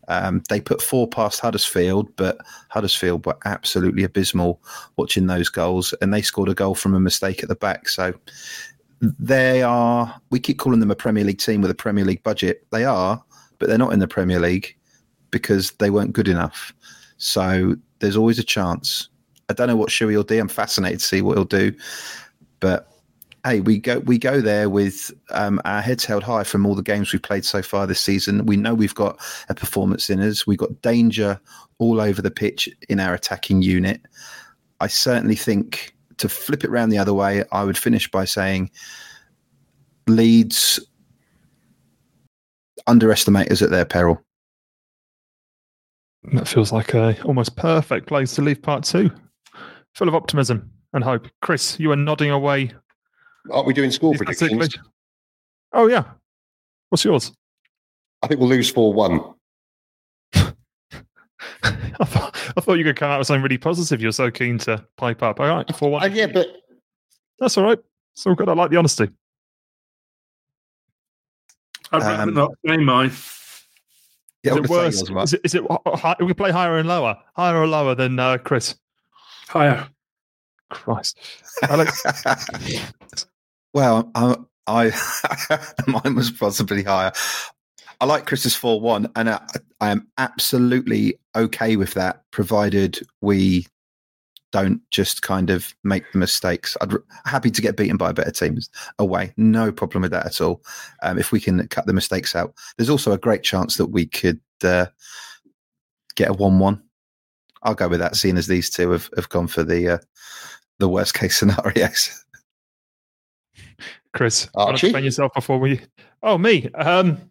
Um, 0.09 0.43
they 0.49 0.61
put 0.61 0.83
four 0.83 1.09
past 1.09 1.41
Huddersfield, 1.41 2.15
but 2.17 2.39
Huddersfield 2.71 3.27
were 3.27 3.37
absolutely 3.45 4.05
abysmal 4.05 4.61
watching 4.97 5.27
those 5.27 5.49
goals, 5.49 5.95
and 6.01 6.13
they 6.13 6.23
scored 6.23 6.49
a 6.49 6.55
goal 6.55 6.75
from 6.75 6.95
a 6.95 7.01
mistake 7.01 7.43
at 7.43 7.49
the 7.49 7.55
back. 7.55 7.89
So 7.89 8.15
they 9.01 9.63
are. 9.63 10.21
We 10.31 10.41
keep 10.41 10.59
calling 10.59 10.81
them 10.81 10.91
a 10.91 10.97
Premier 10.97 11.25
League 11.25 11.39
team 11.39 11.61
with 11.61 11.71
a 11.71 11.75
Premier 11.75 12.05
League 12.05 12.23
budget. 12.23 12.67
They 12.71 12.85
are, 12.85 13.23
but 13.59 13.69
they're 13.69 13.79
not 13.79 13.93
in 13.93 13.99
the 13.99 14.09
Premier 14.09 14.41
League 14.41 14.77
because 15.31 15.73
they 15.73 15.91
weren't 15.91 16.13
good 16.13 16.29
enough. 16.29 16.73
So 17.17 17.77
there's 17.99 18.17
always 18.17 18.39
a 18.39 18.45
chance. 18.45 19.09
I 19.49 19.53
don't 19.53 19.69
know 19.69 19.77
what 19.77 19.91
Shuey 19.91 20.17
will 20.17 20.23
do. 20.23 20.39
I'm 20.39 20.49
fascinated 20.49 21.01
to 21.01 21.05
see 21.05 21.23
what 21.23 21.37
he'll 21.37 21.45
do, 21.45 21.73
but 22.61 22.94
hey, 23.45 23.61
we 23.61 23.79
go 23.79 23.99
we 24.01 24.19
go 24.19 24.41
there 24.41 24.71
with 24.71 25.13
um, 25.31 25.61
our 25.65 25.83
heads 25.83 26.05
held 26.05 26.23
high 26.23 26.45
from 26.45 26.67
all 26.67 26.75
the 26.75 26.83
games 26.83 27.13
we've 27.13 27.23
played 27.23 27.45
so 27.45 27.63
far 27.63 27.87
this 27.87 28.01
season. 28.01 28.47
We 28.47 28.57
know 28.57 28.75
we've 28.75 28.95
got 28.95 29.21
a 29.49 29.55
performance 29.55 30.11
in 30.11 30.21
us. 30.21 30.47
We've 30.47 30.59
got 30.59 30.81
danger 30.83 31.39
all 31.79 32.01
over 32.01 32.23
the 32.23 32.31
pitch 32.31 32.69
in 32.89 33.01
our 33.01 33.15
attacking 33.15 33.63
unit. 33.63 34.01
I 34.81 34.87
certainly 34.87 35.37
think 35.37 35.95
to 36.19 36.29
flip 36.29 36.65
it 36.65 36.71
around 36.71 36.89
the 36.89 36.99
other 36.99 37.15
way, 37.15 37.45
I 37.53 37.65
would 37.65 37.79
finish 37.79 38.11
by 38.11 38.25
saying 38.25 38.71
Leeds 40.07 40.81
underestimate 42.87 43.51
us 43.51 43.63
at 43.63 43.71
their 43.71 43.85
peril. 43.85 44.21
That 46.33 46.49
feels 46.49 46.73
like 46.73 46.95
a 46.95 47.21
almost 47.25 47.57
perfect 47.57 48.07
place 48.07 48.35
to 48.37 48.43
leave 48.43 48.63
part 48.63 48.85
two. 48.85 49.11
Full 49.95 50.09
of 50.09 50.15
optimism 50.15 50.71
and 50.95 51.05
hope. 51.05 51.29
Chris, 51.43 51.79
you 51.79 51.93
are 51.93 51.97
nodding 51.97 52.31
away 52.31 52.73
Aren't 53.51 53.67
we 53.67 53.75
doing 53.75 53.91
score 53.91 54.15
predictions? 54.15 54.77
Oh 55.73 55.87
yeah. 55.87 56.05
What's 56.89 57.05
yours? 57.05 57.33
I 58.23 58.27
think 58.27 58.41
we'll 58.41 58.49
lose 58.49 58.71
four 58.71 58.93
one. 58.93 59.35
I 60.35 60.55
thought 62.05 62.37
I 62.57 62.61
thought 62.61 62.75
you 62.75 62.85
could 62.85 62.97
come 62.97 63.11
out 63.11 63.19
with 63.19 63.27
something 63.27 63.43
really 63.43 63.59
positive. 63.59 64.01
You're 64.01 64.13
so 64.13 64.31
keen 64.31 64.59
to 64.59 64.85
pipe 64.97 65.23
up. 65.23 65.41
All 65.41 65.49
right, 65.49 65.77
four 65.77 65.91
one. 65.91 66.03
Uh, 66.03 66.07
yeah, 66.07 66.27
but 66.27 66.49
that's 67.39 67.59
all 67.59 67.65
right. 67.65 67.79
It's 68.13 68.27
all 68.27 68.35
good. 68.35 68.49
I 68.49 68.53
like 68.55 68.71
the 68.71 68.77
honesty. 68.77 69.09
I'd 71.93 72.03
rather 72.03 72.23
um, 72.23 72.35
not 72.35 72.53
say 72.67 72.77
mine. 72.77 73.13
Yeah, 74.43 74.53
is 74.53 74.57
it 74.59 74.69
worse? 74.69 75.03
Is 75.03 75.33
it, 75.35 75.41
is 75.45 75.55
it 75.55 75.63
high, 75.87 76.17
we 76.21 76.35
play 76.35 76.51
higher 76.51 76.77
and 76.79 76.89
lower, 76.89 77.17
higher 77.35 77.57
or 77.57 77.67
lower 77.67 77.95
than 77.95 78.19
uh, 78.19 78.39
Chris? 78.39 78.77
Higher. 79.49 79.89
Christ, 80.71 81.19
Alex. 81.63 82.03
Well, 83.75 84.11
I, 84.15 84.37
I 84.69 84.93
mine 85.87 86.15
was 86.15 86.31
possibly 86.31 86.85
higher. 86.85 87.13
I 88.01 88.07
like 88.07 88.27
Chris's 88.27 88.55
four 88.55 88.81
one, 88.81 89.11
and 89.17 89.29
I, 89.29 89.41
I, 89.81 89.91
am 89.91 90.07
absolutely 90.17 91.19
okay 91.35 91.77
with 91.77 91.95
that, 91.95 92.23
provided 92.31 93.01
we 93.21 93.67
don't 94.53 94.81
just 94.91 95.23
kind 95.23 95.51
of 95.51 95.75
make 95.83 96.05
the 96.13 96.19
mistakes. 96.19 96.77
I'd 96.81 96.93
happy 97.25 97.51
to 97.51 97.63
get 97.63 97.77
beaten 97.77 97.97
by 97.97 98.11
a 98.11 98.15
better 98.15 98.31
team 98.31 98.59
away, 99.01 99.33
no 99.37 99.73
problem 99.73 100.03
with 100.03 100.13
that 100.13 100.27
at 100.27 100.41
all. 100.41 100.63
Um, 101.03 101.19
if 101.19 101.33
we 101.33 101.41
can 101.41 101.67
cut 101.69 101.87
the 101.87 101.93
mistakes 101.93 102.37
out, 102.37 102.55
there's 102.77 102.91
also 102.91 103.11
a 103.13 103.19
great 103.19 103.43
chance 103.43 103.77
that 103.77 103.87
we 103.87 104.07
could 104.07 104.41
uh, 104.63 104.87
get 106.15 106.31
a 106.31 106.33
one 106.33 106.61
one. 106.61 106.81
I'll 107.65 107.75
go 107.75 107.89
with 107.89 108.01
that, 108.01 108.15
seeing 108.15 108.39
as 108.39 108.47
these 108.47 108.71
two 108.71 108.91
have, 108.91 109.11
have 109.17 109.29
gone 109.31 109.49
for 109.49 109.65
the 109.65 109.95
uh, 109.95 109.99
the 110.79 110.89
worst 110.89 111.15
case 111.15 111.39
scenarios. 111.41 112.25
Chris, 114.15 114.49
Archie? 114.55 114.87
explain 114.87 115.05
yourself 115.05 115.33
before 115.35 115.59
we? 115.59 115.81
Oh, 116.23 116.39
me. 116.39 116.71
Um, 116.73 117.31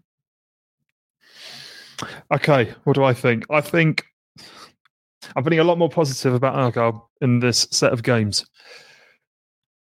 okay, 2.34 2.74
what 2.84 2.94
do 2.94 3.04
I 3.04 3.14
think? 3.14 3.46
I 3.50 3.62
think 3.62 4.06
I'm 5.36 5.44
feeling 5.44 5.60
a 5.60 5.64
lot 5.64 5.78
more 5.78 5.90
positive 5.90 6.34
about 6.34 6.56
Argyle 6.56 7.10
in 7.22 7.40
this 7.40 7.68
set 7.72 7.94
of 7.94 8.04
games. 8.04 8.46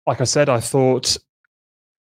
Like 0.07 0.20
I 0.20 0.24
said, 0.24 0.49
I 0.49 0.61
thought 0.61 1.16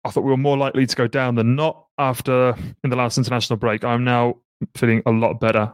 I 0.04 0.10
thought 0.10 0.24
we 0.24 0.30
were 0.30 0.36
more 0.36 0.58
likely 0.58 0.84
to 0.84 0.96
go 0.96 1.06
down 1.06 1.36
than 1.36 1.54
not 1.54 1.86
after 1.98 2.54
in 2.82 2.90
the 2.90 2.96
last 2.96 3.18
international 3.18 3.56
break. 3.56 3.84
I'm 3.84 4.02
now 4.02 4.38
feeling 4.74 5.02
a 5.06 5.12
lot 5.12 5.38
better. 5.38 5.72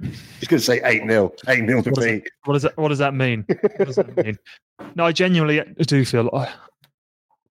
He's 0.00 0.48
going 0.48 0.58
to 0.58 0.66
say 0.66 0.80
8 0.84 1.02
0. 1.08 1.32
8 1.46 1.58
0 1.58 1.82
to 1.82 1.90
what 1.90 2.04
me. 2.04 2.22
what, 2.44 2.54
does 2.54 2.62
that, 2.62 2.76
what 2.76 2.88
does 2.88 2.98
that 2.98 3.14
mean? 3.14 3.44
What 3.46 3.86
does 3.86 3.96
that 3.96 4.16
mean? 4.16 4.36
No, 4.96 5.04
I 5.06 5.12
genuinely 5.12 5.62
do 5.86 6.04
feel 6.04 6.28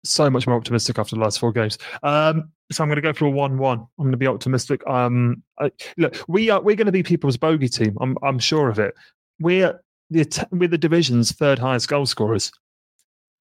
so 0.03 0.29
much 0.29 0.47
more 0.47 0.55
optimistic 0.57 0.99
after 0.99 1.15
the 1.15 1.21
last 1.21 1.39
four 1.39 1.51
games. 1.51 1.77
Um, 2.03 2.51
so 2.71 2.83
I'm 2.83 2.89
going 2.89 2.95
to 2.97 3.01
go 3.01 3.13
for 3.13 3.25
a 3.25 3.29
one-one. 3.31 3.79
I'm 3.79 3.87
going 4.05 4.11
to 4.11 4.17
be 4.17 4.27
optimistic. 4.27 4.85
Um, 4.87 5.43
I, 5.59 5.71
look, 5.97 6.15
we 6.27 6.49
are 6.49 6.61
we're 6.61 6.75
going 6.75 6.87
to 6.87 6.91
be 6.91 7.03
people's 7.03 7.37
bogey 7.37 7.69
team. 7.69 7.97
I'm 8.01 8.17
I'm 8.23 8.39
sure 8.39 8.69
of 8.69 8.79
it. 8.79 8.93
We're 9.39 9.79
the 10.09 10.47
we're 10.51 10.67
the 10.67 10.77
division's 10.77 11.31
third 11.31 11.59
highest 11.59 11.87
goal 11.87 12.05
scorers. 12.05 12.51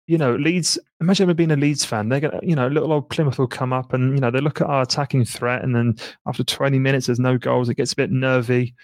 you 0.07 0.19
know, 0.19 0.35
Leeds. 0.37 0.79
Imagine 1.01 1.25
ever 1.25 1.35
being 1.35 1.51
a 1.51 1.57
Leeds 1.57 1.85
fan. 1.85 2.09
They're 2.09 2.21
gonna, 2.21 2.41
you 2.43 2.55
know, 2.57 2.69
little 2.69 2.93
old 2.93 3.09
Plymouth 3.11 3.39
will 3.39 3.47
come 3.47 3.73
up, 3.73 3.93
and 3.93 4.15
you 4.15 4.21
know, 4.21 4.31
they 4.31 4.41
look 4.41 4.61
at 4.61 4.67
our 4.69 4.83
attacking 4.83 5.25
threat, 5.25 5.63
and 5.65 5.75
then 5.75 5.97
after 6.27 6.45
20 6.45 6.79
minutes, 6.79 7.07
there's 7.07 7.19
no 7.19 7.39
goals. 7.39 7.69
It 7.69 7.75
gets 7.77 7.93
a 7.93 7.97
bit 7.97 8.11
nervy. 8.11 8.75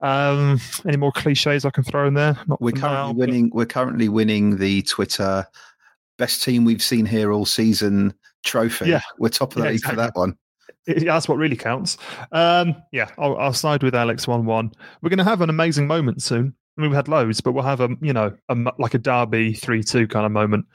Um, 0.00 0.60
any 0.86 0.96
more 0.96 1.10
cliches 1.12 1.64
I 1.64 1.70
can 1.70 1.82
throw 1.82 2.06
in 2.06 2.14
there? 2.14 2.38
Not 2.46 2.60
We're 2.60 2.70
currently 2.72 2.88
now, 2.90 3.12
but- 3.12 3.16
winning. 3.16 3.50
We're 3.52 3.66
currently 3.66 4.08
winning 4.08 4.56
the 4.58 4.82
Twitter 4.82 5.46
best 6.18 6.42
team 6.42 6.64
we've 6.64 6.82
seen 6.82 7.06
here 7.06 7.32
all 7.32 7.46
season 7.46 8.12
trophy. 8.44 8.88
Yeah. 8.90 9.00
we're 9.18 9.28
top 9.30 9.52
of 9.52 9.58
the 9.62 9.64
Yeah, 9.68 9.72
league 9.72 9.82
for 9.82 9.96
that 9.96 10.14
one. 10.14 10.36
it- 10.86 11.04
that's 11.04 11.28
what 11.28 11.38
really 11.38 11.56
counts. 11.56 11.96
Um, 12.32 12.74
yeah, 12.92 13.08
I'll, 13.18 13.36
I'll 13.38 13.52
side 13.52 13.82
with 13.82 13.94
Alex 13.94 14.26
one-one. 14.28 14.72
We're 15.02 15.10
going 15.10 15.18
to 15.18 15.24
have 15.24 15.40
an 15.40 15.50
amazing 15.50 15.86
moment 15.86 16.22
soon. 16.22 16.54
I 16.76 16.80
mean, 16.80 16.90
we 16.90 16.96
had 16.96 17.08
loads, 17.08 17.40
but 17.40 17.52
we'll 17.52 17.64
have 17.64 17.80
a 17.80 17.88
you 18.00 18.12
know 18.12 18.36
a, 18.48 18.56
like 18.78 18.94
a 18.94 18.98
derby 18.98 19.52
three-two 19.54 20.06
kind 20.08 20.24
of 20.26 20.30
moment. 20.32 20.66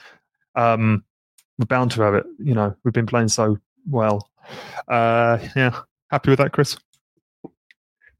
Um, 0.56 1.04
we're 1.58 1.66
bound 1.66 1.92
to 1.92 2.02
have 2.02 2.14
it. 2.16 2.26
You 2.40 2.54
know, 2.54 2.76
we've 2.84 2.94
been 2.94 3.06
playing 3.06 3.30
so 3.30 3.58
well. 3.90 4.30
Uh, 4.88 5.38
yeah, 5.56 5.80
happy 6.12 6.30
with 6.32 6.40
that, 6.40 6.52
Chris. 6.52 6.78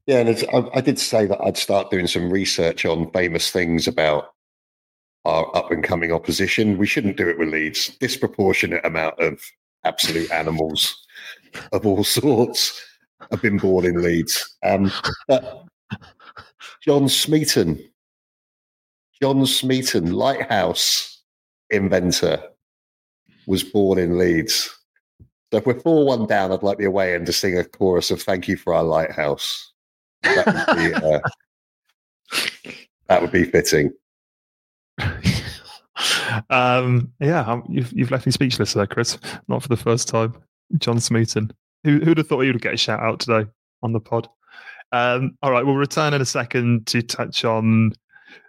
Yeah, 0.06 0.18
and 0.18 0.28
it's, 0.28 0.44
I, 0.52 0.68
I 0.74 0.80
did 0.80 0.98
say 0.98 1.26
that 1.26 1.40
I'd 1.42 1.56
start 1.56 1.90
doing 1.90 2.06
some 2.06 2.30
research 2.30 2.84
on 2.84 3.10
famous 3.12 3.50
things 3.50 3.86
about 3.88 4.33
our 5.24 5.56
up 5.56 5.70
and 5.70 5.82
coming 5.82 6.12
opposition. 6.12 6.78
We 6.78 6.86
shouldn't 6.86 7.16
do 7.16 7.28
it 7.28 7.38
with 7.38 7.48
Leeds. 7.48 7.96
Disproportionate 7.98 8.84
amount 8.84 9.18
of 9.20 9.40
absolute 9.84 10.30
animals 10.30 11.06
of 11.72 11.86
all 11.86 12.04
sorts 12.04 12.82
have 13.30 13.42
been 13.42 13.58
born 13.58 13.86
in 13.86 14.02
Leeds. 14.02 14.56
Um, 14.62 14.92
John 16.82 17.08
Smeaton, 17.08 17.82
John 19.20 19.46
Smeaton, 19.46 20.12
lighthouse 20.12 21.22
inventor, 21.70 22.42
was 23.46 23.62
born 23.62 23.98
in 23.98 24.18
Leeds. 24.18 24.76
So 25.50 25.58
if 25.58 25.66
we're 25.66 25.78
4 25.78 26.04
1 26.04 26.26
down, 26.26 26.52
I'd 26.52 26.62
like 26.62 26.78
the 26.78 26.84
away 26.84 27.14
end 27.14 27.26
to 27.26 27.32
sing 27.32 27.56
a 27.56 27.64
chorus 27.64 28.10
of 28.10 28.20
Thank 28.20 28.48
You 28.48 28.56
for 28.56 28.74
Our 28.74 28.82
Lighthouse. 28.82 29.72
That 30.22 30.46
would 30.46 30.76
be, 30.76 30.94
uh, 30.94 31.20
that 33.08 33.22
would 33.22 33.32
be 33.32 33.44
fitting. 33.44 33.92
um, 36.50 37.12
yeah, 37.20 37.60
you've 37.68 37.92
you've 37.92 38.10
left 38.10 38.26
me 38.26 38.32
speechless 38.32 38.74
there, 38.74 38.86
Chris. 38.86 39.18
Not 39.48 39.62
for 39.62 39.68
the 39.68 39.76
first 39.76 40.08
time. 40.08 40.34
John 40.78 41.00
Smeaton. 41.00 41.52
Who 41.84 42.00
who'd 42.00 42.18
have 42.18 42.28
thought 42.28 42.40
he 42.40 42.50
would 42.50 42.62
get 42.62 42.74
a 42.74 42.78
shout 42.78 43.00
out 43.00 43.20
today 43.20 43.48
on 43.82 43.92
the 43.92 44.00
pod? 44.00 44.28
Um, 44.92 45.36
all 45.42 45.50
right, 45.50 45.64
we'll 45.64 45.74
return 45.74 46.14
in 46.14 46.20
a 46.20 46.26
second 46.26 46.86
to 46.88 47.02
touch 47.02 47.44
on 47.44 47.92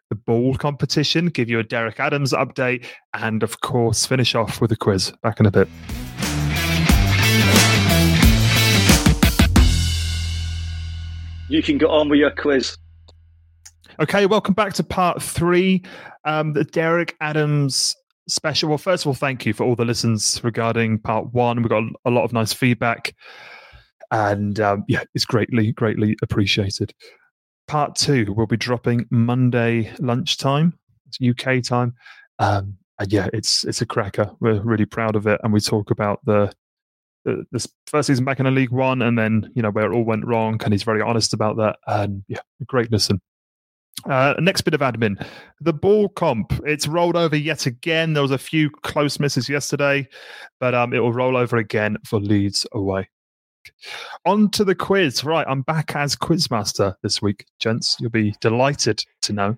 the 0.10 0.16
ball 0.16 0.56
competition, 0.56 1.28
give 1.28 1.50
you 1.50 1.60
a 1.60 1.64
Derek 1.64 2.00
Adams 2.00 2.34
update, 2.34 2.86
and 3.14 3.42
of 3.42 3.62
course, 3.62 4.06
finish 4.06 4.36
off 4.36 4.62
with 4.62 4.72
a 4.72 4.76
quiz. 4.76 5.12
Back 5.24 5.40
in 5.40 5.46
a 5.48 5.52
bit. 5.52 5.68
You 11.48 11.62
can 11.62 11.78
get 11.78 11.90
on 11.90 12.10
with 12.10 12.20
your 12.20 12.32
quiz. 12.32 12.78
Okay, 13.98 14.26
welcome 14.26 14.54
back 14.54 14.74
to 14.74 14.84
part 14.84 15.24
three, 15.24 15.82
um, 16.26 16.52
the 16.52 16.66
Derek 16.66 17.16
Adams 17.22 17.96
special. 18.28 18.68
Well, 18.68 18.78
first 18.78 19.04
of 19.04 19.08
all, 19.08 19.14
thank 19.14 19.46
you 19.46 19.54
for 19.54 19.64
all 19.64 19.78
the 19.78 19.86
listens 19.86 20.44
regarding 20.44 21.00
part 21.00 21.34
one. 21.34 21.62
We 21.62 21.70
got 21.70 21.84
a 22.04 22.10
lot 22.10 22.26
of 22.26 22.34
nice 22.34 22.52
feedback, 22.52 23.16
and 24.12 24.60
um, 24.60 24.84
yeah, 24.90 25.04
it's 25.14 25.24
greatly, 25.24 25.72
greatly 25.72 26.18
appreciated. 26.22 26.94
Part 27.70 27.96
two 27.96 28.34
will 28.34 28.48
be 28.48 28.58
dropping 28.58 29.06
Monday 29.12 29.94
lunchtime, 30.00 30.78
it's 31.08 31.20
UK 31.22 31.64
time, 31.64 31.94
um, 32.40 32.76
and 33.00 33.14
yeah, 33.14 33.30
it's 33.32 33.64
it's 33.64 33.82
a 33.82 33.86
cracker. 33.86 34.30
We're 34.42 34.60
really 34.62 34.86
proud 34.86 35.16
of 35.16 35.26
it, 35.26 35.40
and 35.44 35.54
we 35.54 35.62
talk 35.62 35.92
about 35.92 36.20
the. 36.26 36.52
This 37.52 37.68
first 37.88 38.06
season 38.06 38.24
back 38.24 38.38
in 38.40 38.46
the 38.46 38.52
League 38.52 38.70
One, 38.70 39.02
and 39.02 39.18
then 39.18 39.50
you 39.56 39.64
know 39.64 39.72
where 39.72 39.92
it 39.92 39.96
all 39.96 40.04
went 40.04 40.28
wrong, 40.28 40.62
and 40.64 40.72
he's 40.72 40.84
very 40.84 41.02
honest 41.02 41.34
about 41.34 41.58
that. 41.58 41.78
And 41.88 42.24
yeah, 42.28 42.42
great 42.68 42.92
listen. 42.92 43.20
Uh, 44.10 44.36
next 44.40 44.62
bit 44.62 44.74
of 44.74 44.82
admin 44.82 45.26
the 45.62 45.74
ball 45.74 46.10
comp. 46.10 46.52
It's 46.66 46.88
rolled 46.88 47.16
over 47.16 47.36
yet 47.36 47.66
again. 47.66 48.14
There 48.14 48.22
was 48.22 48.32
a 48.32 48.38
few 48.38 48.70
close 48.70 49.20
misses 49.20 49.50
yesterday, 49.50 50.08
but 50.60 50.76
um, 50.76 50.94
it 50.94 51.00
will 51.00 51.14
roll 51.14 51.38
over 51.38 51.58
again 51.58 51.98
for 52.06 52.20
Leeds 52.20 52.68
away. 52.74 53.10
On 54.26 54.50
to 54.52 54.64
the 54.64 54.76
quiz. 54.76 55.24
Right, 55.24 55.46
I'm 55.50 55.62
back 55.62 55.96
as 55.96 56.16
quizmaster 56.16 56.96
this 57.02 57.22
week, 57.22 57.46
gents. 57.60 57.98
You'll 58.00 58.12
be 58.12 58.36
delighted 58.42 59.04
to 59.24 59.34
know. 59.34 59.58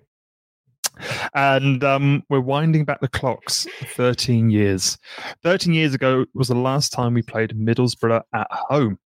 And 1.34 1.84
um, 1.84 2.24
we're 2.28 2.40
winding 2.40 2.84
back 2.84 3.00
the 3.00 3.08
clocks 3.08 3.66
13 3.94 4.50
years. 4.50 4.98
13 5.42 5.72
years 5.72 5.94
ago 5.94 6.24
was 6.34 6.48
the 6.48 6.54
last 6.54 6.92
time 6.92 7.14
we 7.14 7.22
played 7.22 7.50
Middlesbrough 7.50 8.22
at 8.34 8.46
home 8.50 8.98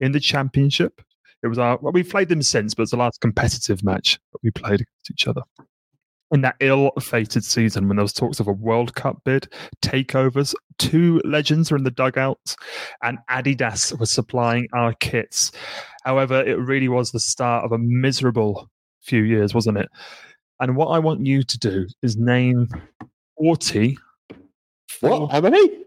in 0.00 0.12
the 0.12 0.20
Championship. 0.20 1.00
It 1.44 1.48
was 1.48 1.58
our 1.58 1.78
well, 1.80 1.92
we've 1.92 2.08
played 2.08 2.30
them 2.30 2.42
since, 2.42 2.74
but 2.74 2.82
it's 2.82 2.90
the 2.90 2.96
last 2.96 3.20
competitive 3.20 3.84
match 3.84 4.18
that 4.32 4.38
we 4.42 4.50
played 4.50 4.80
against 4.80 5.10
each 5.10 5.28
other. 5.28 5.42
In 6.30 6.40
that 6.40 6.56
ill-fated 6.58 7.44
season, 7.44 7.86
when 7.86 7.96
there 7.96 8.02
was 8.02 8.14
talks 8.14 8.40
of 8.40 8.48
a 8.48 8.52
World 8.52 8.94
Cup 8.94 9.18
bid, 9.24 9.46
takeovers, 9.82 10.54
two 10.78 11.20
legends 11.24 11.70
were 11.70 11.76
in 11.76 11.84
the 11.84 11.90
dugouts, 11.90 12.56
and 13.02 13.18
Adidas 13.30 13.96
was 14.00 14.10
supplying 14.10 14.66
our 14.72 14.94
kits. 14.94 15.52
However, 16.04 16.42
it 16.42 16.58
really 16.58 16.88
was 16.88 17.12
the 17.12 17.20
start 17.20 17.64
of 17.64 17.72
a 17.72 17.78
miserable 17.78 18.68
few 19.02 19.22
years, 19.22 19.54
wasn't 19.54 19.78
it? 19.78 19.88
And 20.60 20.76
what 20.76 20.86
I 20.86 20.98
want 20.98 21.26
you 21.26 21.42
to 21.42 21.58
do 21.58 21.86
is 22.02 22.16
name 22.16 22.68
40 23.38 23.98
What? 25.00 25.30
How 25.30 25.40
many? 25.42 25.83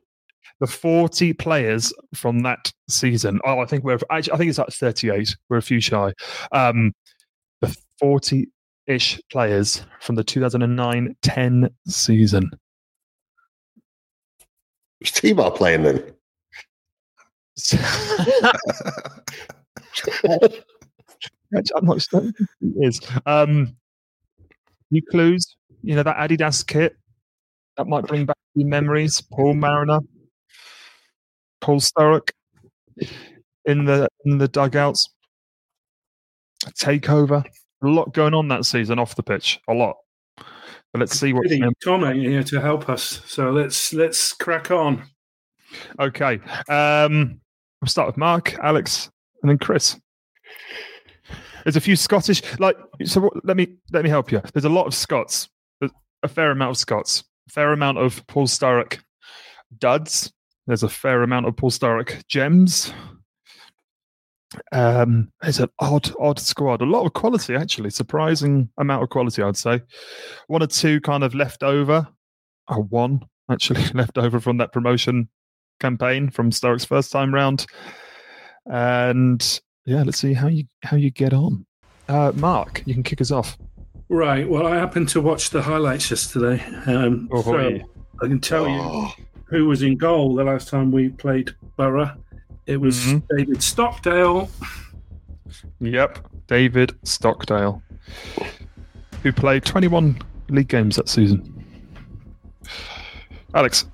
The 0.59 0.67
40 0.67 1.33
players 1.33 1.93
from 2.13 2.39
that 2.39 2.71
season. 2.89 3.39
Oh, 3.45 3.59
I 3.59 3.65
think 3.65 3.83
we're 3.83 3.99
actually, 4.09 4.33
I 4.33 4.37
think 4.37 4.49
it's 4.49 4.57
like 4.57 4.69
38. 4.69 5.35
We're 5.49 5.57
a 5.57 5.61
few 5.61 5.79
shy. 5.79 6.13
Um, 6.51 6.93
the 7.61 7.75
40 7.99 8.47
ish 8.87 9.19
players 9.31 9.85
from 9.99 10.15
the 10.15 10.23
2009 10.23 11.15
10 11.21 11.69
season. 11.87 12.49
Was 14.99 15.11
T-Bar 15.11 15.51
playing 15.51 15.83
then? 15.83 16.03
I'm 21.75 21.85
not 21.85 22.01
sure 22.01 22.21
it 22.23 22.35
is. 22.81 22.99
Um, 23.25 23.75
new 24.91 25.01
clues, 25.11 25.55
you 25.83 25.95
know, 25.95 26.03
that 26.03 26.17
Adidas 26.17 26.65
kit 26.65 26.95
that 27.77 27.87
might 27.87 28.05
bring 28.05 28.25
back 28.25 28.37
the 28.55 28.63
memories. 28.63 29.21
Paul 29.21 29.53
Mariner, 29.53 29.99
Paul 31.67 31.81
Sturrock 31.81 32.29
in 33.65 33.83
the 33.83 34.07
in 34.23 34.37
the 34.37 34.47
dugouts. 34.47 35.09
Takeover. 36.79 37.43
A 37.83 37.87
lot 37.87 38.13
going 38.13 38.33
on 38.33 38.47
that 38.47 38.63
season 38.63 38.99
off 38.99 39.15
the 39.15 39.21
pitch. 39.21 39.59
A 39.67 39.73
lot. 39.73 39.97
But 40.37 41.01
let's 41.01 41.19
see 41.19 41.33
what. 41.33 41.45
Tom 41.83 42.05
ain't 42.05 42.25
here 42.25 42.43
to 42.43 42.61
help 42.61 42.87
us, 42.87 43.21
so 43.25 43.51
let's 43.51 43.91
let's 43.91 44.31
crack 44.31 44.71
on. 44.71 45.03
Okay. 45.99 46.39
Um, 46.69 47.41
we'll 47.81 47.89
start 47.89 48.07
with 48.07 48.17
Mark, 48.17 48.57
Alex, 48.63 49.09
and 49.43 49.49
then 49.49 49.57
Chris. 49.57 49.99
There's 51.65 51.75
a 51.75 51.81
few 51.81 51.97
Scottish, 51.97 52.41
like 52.59 52.77
so. 53.03 53.19
What, 53.19 53.45
let 53.45 53.57
me 53.57 53.75
let 53.91 54.05
me 54.05 54.09
help 54.09 54.31
you. 54.31 54.41
There's 54.53 54.63
a 54.63 54.69
lot 54.69 54.87
of 54.87 54.95
Scots, 54.95 55.49
There's 55.81 55.91
a 56.23 56.29
fair 56.29 56.51
amount 56.51 56.71
of 56.71 56.77
Scots, 56.77 57.25
a 57.49 57.51
fair 57.51 57.73
amount 57.73 57.97
of 57.97 58.25
Paul 58.27 58.47
Sturrock 58.47 58.99
duds. 59.77 60.31
There's 60.67 60.83
a 60.83 60.89
fair 60.89 61.23
amount 61.23 61.47
of 61.47 61.55
Paul 61.55 61.71
Sturrock 61.71 62.27
gems. 62.27 62.93
Um, 64.71 65.31
there's 65.41 65.59
an 65.59 65.69
odd, 65.79 66.11
odd 66.19 66.39
squad. 66.39 66.81
A 66.81 66.85
lot 66.85 67.05
of 67.05 67.13
quality, 67.13 67.55
actually. 67.55 67.89
Surprising 67.89 68.69
amount 68.77 69.03
of 69.03 69.09
quality, 69.09 69.41
I'd 69.41 69.57
say. 69.57 69.81
One 70.47 70.61
or 70.63 70.67
two 70.67 71.01
kind 71.01 71.23
of 71.23 71.33
left 71.35 71.63
over. 71.63 72.07
Oh, 72.67 72.83
one 72.89 73.25
actually 73.49 73.85
left 73.93 74.17
over 74.17 74.39
from 74.39 74.57
that 74.57 74.73
promotion 74.73 75.29
campaign 75.79 76.29
from 76.29 76.51
Sturrock's 76.51 76.85
first 76.85 77.11
time 77.11 77.33
round. 77.33 77.65
And 78.65 79.61
yeah, 79.85 80.03
let's 80.03 80.19
see 80.19 80.33
how 80.33 80.47
you 80.47 80.65
how 80.83 80.97
you 80.97 81.11
get 81.11 81.33
on. 81.33 81.65
Uh, 82.09 82.31
Mark, 82.35 82.83
you 82.85 82.93
can 82.93 83.03
kick 83.03 83.21
us 83.21 83.31
off. 83.31 83.57
Right. 84.09 84.47
Well, 84.47 84.65
I 84.67 84.75
happened 84.75 85.09
to 85.09 85.21
watch 85.21 85.49
the 85.49 85.61
highlights 85.61 86.09
yesterday, 86.09 86.63
um, 86.85 87.27
Oh, 87.31 87.41
so. 87.41 87.79
I 88.21 88.27
can 88.27 88.39
tell 88.39 88.67
you 88.67 88.79
Oh, 88.79 89.11
who 89.49 89.65
was 89.65 89.81
in 89.81 89.97
goal 89.97 90.35
the 90.35 90.43
last 90.43 90.67
time 90.69 90.91
we 90.91 91.09
played 91.09 91.51
Borough. 91.77 92.11
It 92.65 92.77
was 92.81 92.97
Mhm. 92.97 93.23
David 93.37 93.63
Stockdale. 93.63 94.49
Yep, 95.79 96.27
David 96.47 96.95
Stockdale, 97.03 97.81
who 99.23 99.31
played 99.31 99.63
21 99.63 100.17
league 100.49 100.67
games 100.67 100.95
that 100.97 101.07
season. 101.07 101.53
Alex. 103.53 103.85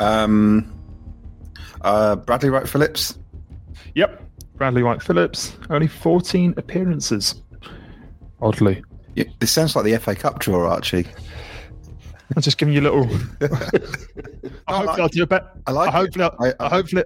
Um, 0.00 0.72
uh, 1.82 2.16
Bradley 2.16 2.50
Wright 2.50 2.68
Phillips. 2.68 3.18
Yep, 3.94 4.22
Bradley 4.54 4.82
Wright 4.82 5.02
Phillips. 5.02 5.56
Only 5.70 5.88
14 5.88 6.54
appearances. 6.56 7.42
Oddly. 8.40 8.82
Yeah, 9.16 9.24
this 9.40 9.50
sounds 9.50 9.74
like 9.74 9.84
the 9.84 9.94
FA 9.94 10.14
Cup 10.14 10.38
draw, 10.38 10.70
Archie. 10.70 11.06
I'm 12.36 12.42
just 12.42 12.58
giving 12.58 12.74
you 12.74 12.80
a 12.80 12.86
little. 12.90 13.04
I 14.68 14.76
hopefully, 14.76 14.86
like 14.86 14.98
I'll 15.00 15.08
do 15.08 15.22
a 15.22 15.26
better. 15.26 15.50
I 15.66 15.70
like 15.72 15.92
hopefully. 15.92 16.24
I'll, 16.24 16.36
I- 16.46 16.54
I- 16.60 16.68
hopefully, 16.68 17.04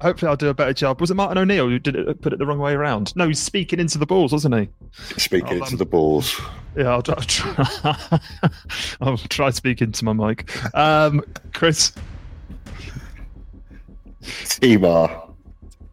hopefully, 0.00 0.28
I'll 0.28 0.36
do 0.36 0.48
a 0.48 0.54
better 0.54 0.72
job. 0.72 1.00
Was 1.00 1.10
it 1.10 1.14
Martin 1.14 1.38
O'Neill 1.38 1.68
who 1.68 1.78
did 1.78 1.94
it? 1.96 2.20
Put 2.20 2.32
it 2.32 2.38
the 2.38 2.46
wrong 2.46 2.58
way 2.58 2.72
around. 2.72 3.14
No, 3.16 3.28
he's 3.28 3.40
speaking 3.40 3.78
into 3.78 3.98
the 3.98 4.06
balls, 4.06 4.32
wasn't 4.32 4.54
he? 4.56 4.68
Speaking 5.16 5.58
into 5.58 5.72
um, 5.72 5.76
the 5.76 5.86
balls. 5.86 6.40
Yeah, 6.76 6.88
I'll, 6.88 7.02
try- 7.02 7.14
I'll 7.18 7.24
try. 7.24 8.20
I'll 9.00 9.16
try 9.16 9.50
speaking 9.50 9.92
to 9.92 10.04
my 10.04 10.12
mic. 10.12 10.50
Um, 10.74 11.22
Chris, 11.52 11.92
Timar. 14.60 15.28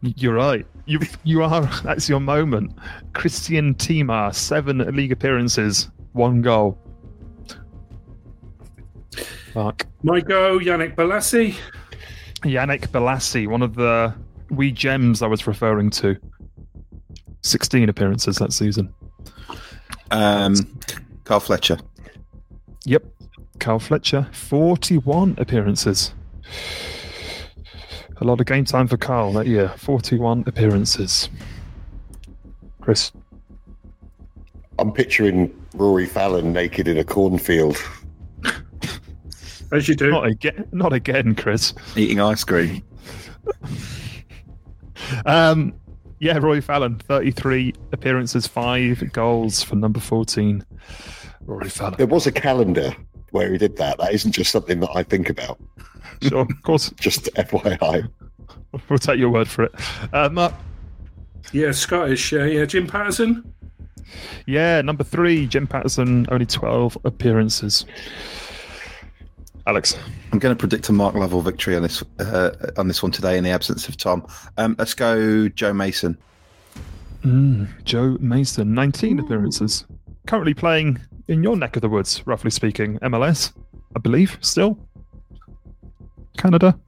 you're 0.02 0.34
right. 0.34 0.66
You 0.86 0.98
you 1.22 1.42
are. 1.44 1.66
That's 1.84 2.08
your 2.08 2.18
moment. 2.18 2.72
Krisztian 3.12 3.78
Timar, 3.78 4.32
seven 4.32 4.78
league 4.96 5.12
appearances, 5.12 5.88
one 6.12 6.42
goal. 6.42 6.76
Mark. 9.54 9.86
My 10.02 10.20
go, 10.20 10.58
Yannick 10.58 10.94
Bolasie. 10.94 11.54
Yannick 12.42 12.88
Bolasie, 12.88 13.46
one 13.46 13.62
of 13.62 13.74
the 13.74 14.14
wee 14.50 14.72
gems 14.72 15.22
I 15.22 15.26
was 15.26 15.46
referring 15.46 15.90
to. 15.90 16.16
16 17.42 17.88
appearances 17.88 18.36
that 18.36 18.52
season. 18.52 18.92
Um, 20.10 20.54
Carl 21.24 21.40
Fletcher. 21.40 21.78
Yep. 22.84 23.04
Carl 23.58 23.78
Fletcher, 23.78 24.28
41 24.32 25.36
appearances. 25.38 26.12
A 28.20 28.24
lot 28.24 28.40
of 28.40 28.46
game 28.46 28.64
time 28.64 28.86
for 28.86 28.96
Carl 28.96 29.32
that 29.32 29.46
year. 29.46 29.72
41 29.78 30.44
appearances. 30.46 31.28
Chris. 32.80 33.12
I'm 34.78 34.92
picturing 34.92 35.52
Rory 35.74 36.06
Fallon 36.06 36.52
naked 36.52 36.88
in 36.88 36.98
a 36.98 37.04
cornfield. 37.04 37.76
As 39.72 39.88
you 39.88 39.94
do. 39.94 40.10
Not 40.10 40.26
again, 40.26 40.68
not 40.72 40.92
again, 40.92 41.34
Chris. 41.34 41.74
Eating 41.96 42.20
ice 42.20 42.44
cream. 42.44 42.82
Um, 45.26 45.74
yeah, 46.20 46.38
Rory 46.38 46.60
Fallon, 46.60 46.96
33 46.96 47.74
appearances, 47.90 48.46
five 48.46 49.12
goals 49.12 49.62
for 49.62 49.74
number 49.76 49.98
14. 49.98 50.64
Rory 51.40 51.68
Fallon. 51.68 51.94
There 51.98 52.06
was 52.06 52.26
a 52.26 52.32
calendar 52.32 52.94
where 53.30 53.50
he 53.50 53.58
did 53.58 53.76
that. 53.78 53.98
That 53.98 54.12
isn't 54.14 54.32
just 54.32 54.52
something 54.52 54.80
that 54.80 54.90
I 54.94 55.02
think 55.02 55.28
about. 55.28 55.60
Sure, 56.20 56.42
of 56.42 56.62
course. 56.62 56.90
Just 57.00 57.24
FYI. 57.34 58.08
We'll 58.88 58.98
take 58.98 59.18
your 59.18 59.30
word 59.30 59.48
for 59.48 59.64
it. 59.64 59.72
Uh, 60.12 60.28
Mark. 60.28 60.54
Yeah, 61.52 61.72
Scottish. 61.72 62.32
Uh, 62.32 62.44
yeah, 62.44 62.64
Jim 62.64 62.86
Paterson. 62.86 63.52
Yeah, 64.46 64.80
number 64.82 65.02
three, 65.02 65.46
Jim 65.48 65.66
Paterson, 65.66 66.26
only 66.30 66.46
12 66.46 66.96
appearances. 67.04 67.84
Alex. 69.66 69.96
I'm 70.32 70.38
going 70.38 70.54
to 70.54 70.58
predict 70.58 70.88
a 70.88 70.92
Mark 70.92 71.14
Lovell 71.14 71.40
victory 71.40 71.76
on 71.76 71.82
this 71.82 72.02
uh, 72.18 72.50
on 72.76 72.88
this 72.88 73.02
one 73.02 73.12
today 73.12 73.38
in 73.38 73.44
the 73.44 73.50
absence 73.50 73.88
of 73.88 73.96
Tom. 73.96 74.26
Um, 74.56 74.74
let's 74.78 74.94
go, 74.94 75.48
Joe 75.48 75.72
Mason. 75.72 76.18
Mm, 77.22 77.68
Joe 77.84 78.16
Mason, 78.20 78.74
19 78.74 79.20
appearances. 79.20 79.84
Currently 80.26 80.54
playing 80.54 81.00
in 81.28 81.42
your 81.42 81.56
neck 81.56 81.76
of 81.76 81.82
the 81.82 81.88
woods, 81.88 82.26
roughly 82.26 82.50
speaking. 82.50 82.98
MLS, 83.00 83.52
I 83.94 84.00
believe, 84.00 84.38
still. 84.40 84.78
Canada. 86.36 86.78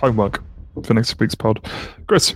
Homework 0.00 0.42
for 0.84 0.94
next 0.94 1.18
week's 1.20 1.34
pod. 1.34 1.64
Chris. 2.06 2.34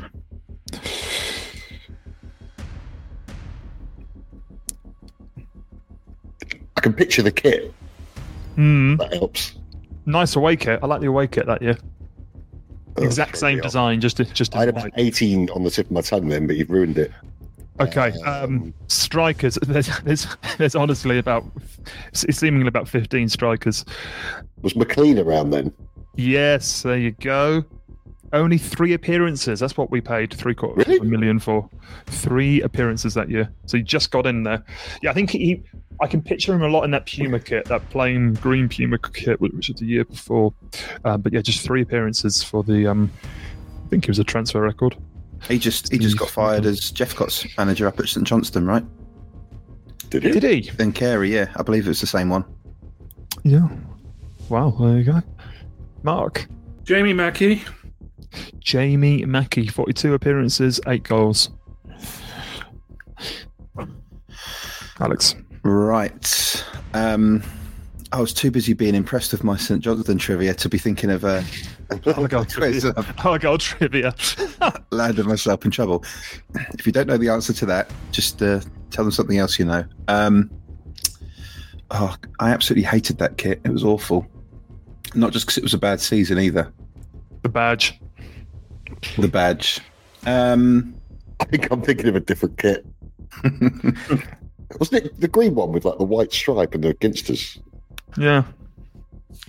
I 6.77 6.81
can 6.81 6.93
picture 6.93 7.23
the 7.23 7.33
kit. 7.33 7.75
Mm, 8.61 8.99
That 8.99 9.13
helps. 9.15 9.55
nice 10.07 10.37
away 10.37 10.57
kit. 10.57 10.81
I 10.83 10.87
like 10.87 11.01
the 11.01 11.07
away 11.07 11.27
kit 11.27 11.47
that 11.47 11.63
year. 11.63 11.79
Oh, 12.97 13.05
Exact 13.05 13.39
same 13.39 13.61
design, 13.61 14.01
just 14.01 14.19
just 14.35 14.55
I 14.55 14.61
had 14.61 14.69
about 14.69 14.91
18 14.97 15.49
on 15.51 15.65
the 15.65 15.71
tip 15.71 15.87
of 15.87 15.93
my 15.93 16.01
tongue 16.03 16.29
then, 16.29 16.47
but 16.47 16.57
you've 16.57 16.71
ruined 16.71 16.99
it. 16.99 17.11
Okay. 17.81 18.13
Um, 18.27 18.75
strikers. 18.89 19.55
There's, 19.67 19.89
there's, 20.01 20.27
there's 20.59 20.75
honestly 20.75 21.17
about, 21.19 21.45
seemingly 22.13 22.69
about 22.69 22.87
15 22.87 23.31
strikers. 23.31 23.87
Was 24.61 24.77
MacLean 24.77 25.19
around 25.19 25.49
then? 25.51 25.73
Yes, 26.17 26.83
there 26.83 26.99
you 26.99 27.13
go. 27.13 27.65
Only 28.33 28.59
three 28.59 28.93
appearances. 28.93 29.59
That's 29.59 29.77
what 29.77 29.91
we 29.91 30.01
paid 30.01 30.33
three 30.33 30.55
quarters 30.55 30.87
Really? 30.87 30.99
of 30.99 31.03
a 31.05 31.07
million 31.07 31.39
for. 31.41 31.69
Three 32.07 32.61
appearances 32.63 33.15
that 33.15 33.29
year. 33.29 33.53
So 33.67 33.77
he 33.77 33.83
just 33.83 34.11
got 34.13 34.27
in 34.27 34.45
there. 34.45 34.65
Yeah, 35.03 35.11
I 35.11 35.15
think 35.15 35.31
he. 35.31 35.63
I 36.01 36.07
can 36.07 36.23
picture 36.23 36.55
him 36.55 36.63
a 36.63 36.69
lot 36.69 36.85
in 36.85 36.93
that 36.93 37.07
Puma 37.07 37.41
kit, 37.41 37.67
that 37.67 37.89
plain 37.91 38.35
green 38.35 38.69
Puma 38.69 38.99
kit, 38.99 39.41
which 39.41 39.53
was 39.69 39.77
the 39.79 39.85
year 39.85 40.05
before. 40.05 40.55
Um, 41.05 41.21
but 41.21 41.33
yeah, 41.33 41.41
just 41.43 41.61
three 41.65 41.83
appearances 41.83 42.43
for 42.43 42.63
the. 42.63 42.87
Um, 42.87 43.11
I 43.85 43.89
think 43.89 44.05
it 44.05 44.09
was 44.11 44.21
a 44.21 44.25
transfer 44.25 44.61
record. 44.61 44.97
He 45.49 45.59
just 45.59 45.91
he 45.91 45.99
just 45.99 46.17
got 46.19 46.31
fired 46.31 46.67
as 46.67 46.91
Jeff 46.93 47.15
Cott's 47.17 47.45
manager 47.59 47.89
up 47.89 47.99
at 47.99 48.09
St 48.09 48.27
Johnstone, 48.27 48.65
right? 48.67 48.85
Did 50.11 50.23
he? 50.23 50.31
Did 50.33 50.43
he? 50.43 50.71
Then 50.71 50.93
Carey, 50.93 51.33
yeah, 51.35 51.51
I 51.57 51.63
believe 51.63 51.87
it 51.87 51.89
was 51.89 52.01
the 52.01 52.07
same 52.07 52.29
one. 52.29 52.45
Yeah. 53.43 53.69
Wow. 54.49 54.71
There 54.79 54.99
you 54.99 55.05
go. 55.05 55.23
Mark. 56.03 56.47
Jamie 56.85 57.13
Mackie. 57.13 57.63
Jamie 58.61 59.25
Mackie, 59.25 59.67
42 59.67 60.15
appearances, 60.15 60.81
eight 60.87 61.03
goals. 61.03 61.51
Alex. 65.01 65.35
Right. 65.63 66.65
Um, 66.95 67.43
I 68.13 68.21
was 68.21 68.33
too 68.35 68.51
busy 68.51 68.73
being 68.73 68.95
impressed 68.95 69.33
with 69.33 69.45
my 69.45 69.57
St 69.57 69.81
Johnstone 69.81 70.19
trivia 70.19 70.53
to 70.55 70.69
be 70.69 70.79
thinking 70.79 71.11
of 71.11 71.25
uh, 71.25 71.43
I'll 72.07 72.27
go 72.27 72.45
trivia. 72.45 72.93
I'll 73.19 73.59
trivia. 73.59 74.15
landed 74.91 75.27
myself 75.27 75.65
in 75.65 75.71
trouble. 75.71 76.05
If 76.79 76.87
you 76.87 76.93
don't 76.93 77.07
know 77.07 77.17
the 77.17 77.29
answer 77.29 77.53
to 77.53 77.67
that, 77.67 77.91
just 78.11 78.43
uh, 78.43 78.61
tell 78.91 79.05
them 79.05 79.13
something 79.13 79.39
else 79.39 79.59
you 79.59 79.65
know. 79.65 79.85
Um, 80.09 80.51
oh, 81.91 82.17
I 82.41 82.51
absolutely 82.51 82.85
hated 82.85 83.19
that 83.19 83.39
kit. 83.39 83.61
It 83.65 83.71
was 83.71 83.85
awful. 83.85 84.27
Not 85.15 85.33
just 85.33 85.47
because 85.47 85.59
it 85.59 85.63
was 85.63 85.75
a 85.75 85.79
bad 85.79 86.01
season 86.01 86.39
either. 86.39 86.73
the 87.43 87.49
badge. 87.49 88.01
The 89.19 89.29
badge. 89.29 89.81
Um, 90.27 90.95
I 91.41 91.45
think 91.45 91.71
I'm 91.71 91.83
thinking 91.83 92.09
of 92.09 92.17
a 92.17 92.21
different 92.21 92.59
kit. 92.59 92.85
Wasn't 94.79 95.05
it 95.07 95.21
the 95.21 95.29
green 95.29 95.55
one 95.55 95.73
with 95.73 95.85
like 95.85 95.99
the 95.99 96.05
white 96.05 96.33
stripe 96.33 96.75
and 96.75 96.85
the 96.85 96.95
ginsters? 96.95 97.59
Yeah. 98.17 98.45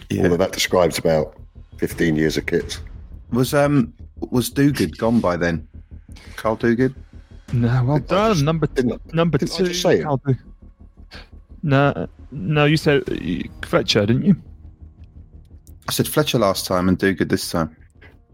yeah. 0.10 0.24
Although 0.24 0.38
that 0.38 0.52
describes 0.54 0.98
about 0.98 1.38
15 1.78 2.16
years 2.16 2.38
of 2.38 2.46
kits. 2.46 2.80
Was 3.32 3.54
um 3.54 3.94
was 4.30 4.50
Duguid 4.50 4.98
gone 4.98 5.20
by 5.20 5.36
then? 5.38 5.68
Karl 6.36 6.58
Duguid. 6.58 6.94
No, 7.54 7.84
well 7.84 7.98
Didn't 7.98 8.10
done. 8.10 8.32
just- 8.34 8.44
number 8.46 8.68
Didn't 8.68 9.14
number 9.14 9.38
didn't 9.38 9.54
I 9.54 9.58
two. 9.58 9.68
just 9.68 9.82
say 9.82 10.00
it? 10.00 10.06
I'll 10.06 10.22
No, 11.64 12.08
no, 12.32 12.66
you 12.66 12.78
said 12.78 13.04
uh, 13.10 13.66
Fletcher, 13.68 14.06
didn't 14.06 14.24
you? 14.26 14.36
I 15.88 15.92
said 15.92 16.08
Fletcher 16.08 16.40
last 16.40 16.66
time 16.66 16.88
and 16.88 16.98
Duguid 16.98 17.30
this 17.30 17.50
time. 17.52 17.76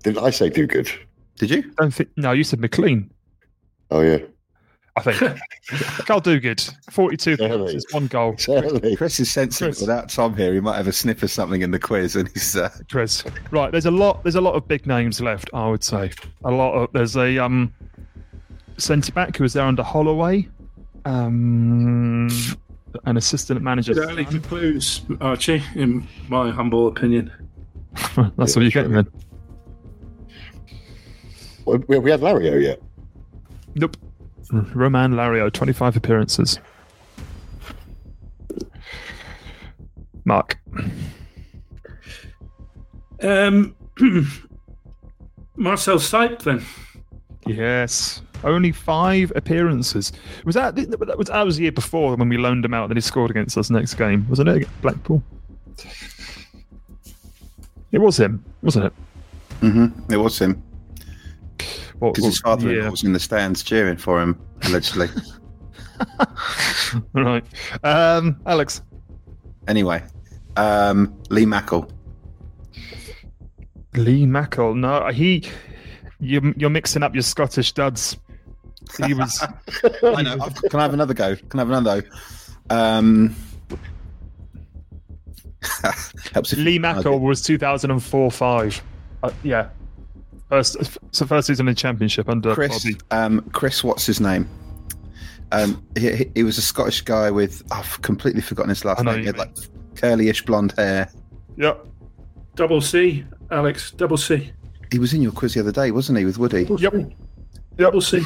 didn't 0.04 0.24
I 0.24 0.30
say 0.30 0.50
do 0.50 0.68
good? 0.68 0.90
Did 1.38 1.50
you? 1.52 1.72
Don't 1.78 1.94
think. 1.94 2.10
No, 2.18 2.32
you 2.32 2.44
said 2.44 2.60
MacLean. 2.60 3.10
Oh 3.92 4.02
yeah, 4.02 4.18
I 4.96 5.02
think. 5.02 5.18
Karl 6.06 6.22
Duguid, 6.22 6.74
forty-two 6.92 7.36
Really? 7.40 7.46
appearances, 7.46 7.86
one 7.92 8.08
goal. 8.08 8.36
certainly. 8.38 8.96
Chris 8.96 9.20
is 9.20 9.30
sensitive. 9.30 9.70
Chris. 9.76 9.82
Without 9.82 10.10
Tom 10.10 10.36
here, 10.36 10.54
he 10.54 10.60
might 10.60 10.78
have 10.78 10.88
a 10.88 10.94
sniff 10.94 11.24
of 11.24 11.32
something 11.32 11.62
in 11.62 11.72
the 11.72 11.80
quiz, 11.80 12.16
and 12.16 12.28
he's 12.30 12.56
uh, 12.56 12.70
Chris. 12.90 13.24
Right, 13.52 13.72
there's 13.72 13.86
a 13.86 13.92
lot. 13.92 14.24
There's 14.24 14.36
a 14.36 14.42
lot 14.42 14.56
of 14.56 14.68
big 14.68 14.88
names 14.88 15.22
left. 15.22 15.50
I 15.54 15.68
would 15.70 15.84
say 15.84 16.12
a 16.44 16.52
lot 16.52 16.74
of. 16.74 16.90
There's 16.94 17.16
a 17.16 17.38
um, 17.38 17.74
centre 18.78 19.12
back 19.12 19.38
who 19.38 19.44
was 19.44 19.54
there 19.54 19.66
under 19.66 19.84
Holloway, 19.84 20.48
um, 21.06 22.30
an 23.06 23.18
assistant 23.18 23.62
manager. 23.62 23.94
Good 23.94 24.10
early 24.10 24.26
clues, 24.26 25.02
Archie, 25.22 25.62
in 25.76 26.08
my 26.30 26.50
humble 26.50 26.88
opinion. 26.88 27.32
That's 28.38 28.56
what 28.56 28.62
you're 28.62 28.72
getting 28.72 28.92
then. 28.94 29.08
Well, 31.68 31.84
We, 31.88 32.00
we 32.00 32.12
had 32.12 32.22
Larrieu 32.22 32.64
yet. 32.64 32.82
Nope. 33.76 33.98
Romain 34.74 35.12
Larrieu, 35.12 35.52
25 35.52 35.98
appearances. 35.98 36.60
Mark. 40.24 40.58
Um, 43.22 43.76
Marcel 45.58 45.98
Seip, 45.98 46.42
then. 46.44 46.64
Yes. 47.46 48.22
Only 48.46 48.72
five 48.72 49.34
appearances. 49.36 50.14
Was 50.46 50.56
that 50.56 50.76
that 50.76 51.18
was 51.18 51.28
that 51.28 51.44
was 51.46 51.58
the 51.58 51.64
year 51.64 51.72
before 51.72 52.16
when 52.16 52.30
we 52.30 52.38
loaned 52.38 52.64
him 52.64 52.74
out, 52.74 52.88
then 52.88 52.98
he 52.98 53.02
scored 53.02 53.32
against 53.32 53.58
us 53.58 53.70
next 53.70 53.96
game, 53.96 54.28
wasn't 54.30 54.50
it? 54.50 54.68
Blackpool. 54.82 55.24
It 57.92 58.00
was 58.00 58.18
him, 58.18 58.46
wasn't 58.62 58.86
it? 58.86 58.94
Mm-hmm. 59.62 60.14
it 60.14 60.18
was 60.18 60.38
him 60.40 60.52
What, 60.52 60.67
because 62.00 62.26
his 62.26 62.40
father 62.40 62.74
yeah. 62.74 62.90
was 62.90 63.04
in 63.04 63.14
the 63.14 63.20
stands 63.20 63.64
cheering 63.64 63.98
for 63.98 64.22
him 64.22 64.40
allegedly. 64.64 65.10
right. 67.14 67.46
Um, 67.84 68.40
Alex. 68.46 68.82
Anyway, 69.68 70.04
um, 70.56 71.20
Lee 71.30 71.46
Makel. 71.46 71.90
Lee 73.96 74.26
Makel. 74.26 74.76
No, 74.76 75.08
he. 75.10 75.48
You, 76.20 76.54
you're 76.58 76.70
mixing 76.70 77.04
up 77.04 77.14
your 77.14 77.22
Scottish 77.22 77.74
duds. 77.74 78.18
He 79.06 79.14
was. 79.14 79.44
I 80.04 80.22
know. 80.22 80.38
I've- 80.42 80.70
Can 80.70 80.80
I 80.80 80.84
have 80.84 80.94
another 80.94 81.14
go? 81.14 81.36
Can 81.36 81.60
I 81.60 81.62
have 81.62 81.70
another? 81.70 82.04
Um, 82.70 83.36
Lee 86.56 86.80
Makel 86.80 87.20
was 87.20 87.42
2004 87.42 88.32
5. 88.32 88.84
Uh, 89.24 89.32
yeah. 89.44 89.70
First, 90.50 90.78
so 91.12 91.26
first 91.26 91.48
season 91.48 91.68
in 91.68 91.74
the 91.74 91.80
championship 91.80 92.30
under 92.30 92.54
Chris. 92.54 92.84
Bobby. 92.84 92.96
Um, 93.12 93.42
Chris, 93.52 93.84
what's 93.84 94.06
his 94.06 94.22
name? 94.22 94.50
Um, 95.52 95.86
he, 95.98 96.16
he- 96.16 96.32
he 96.36 96.44
was 96.44 96.58
a 96.58 96.62
Scottish 96.62 97.02
guy 97.02 97.30
with 97.32 97.64
I've 97.72 98.02
completely 98.02 98.42
forgotten 98.42 98.70
his 98.70 98.84
last 98.86 99.04
name. 99.04 99.16
He 99.16 99.22
you 99.22 99.28
had 99.28 99.38
like 99.38 99.56
curlyish 99.96 100.46
blonde 100.46 100.74
hair. 100.78 101.10
Yep. 101.58 101.86
Double 102.56 102.82
C, 102.82 103.26
Alex. 103.52 103.92
Double 103.92 104.18
C. 104.18 104.52
He 104.92 105.00
was 105.00 105.14
in 105.14 105.22
your 105.22 105.32
quiz 105.34 105.54
the 105.54 105.60
other 105.60 105.72
day, 105.72 105.92
wasn't 105.92 106.18
he, 106.18 106.26
with 106.26 106.38
Woody? 106.38 106.64
Yep. 106.80 106.94
Double 107.76 108.02
C. 108.02 108.22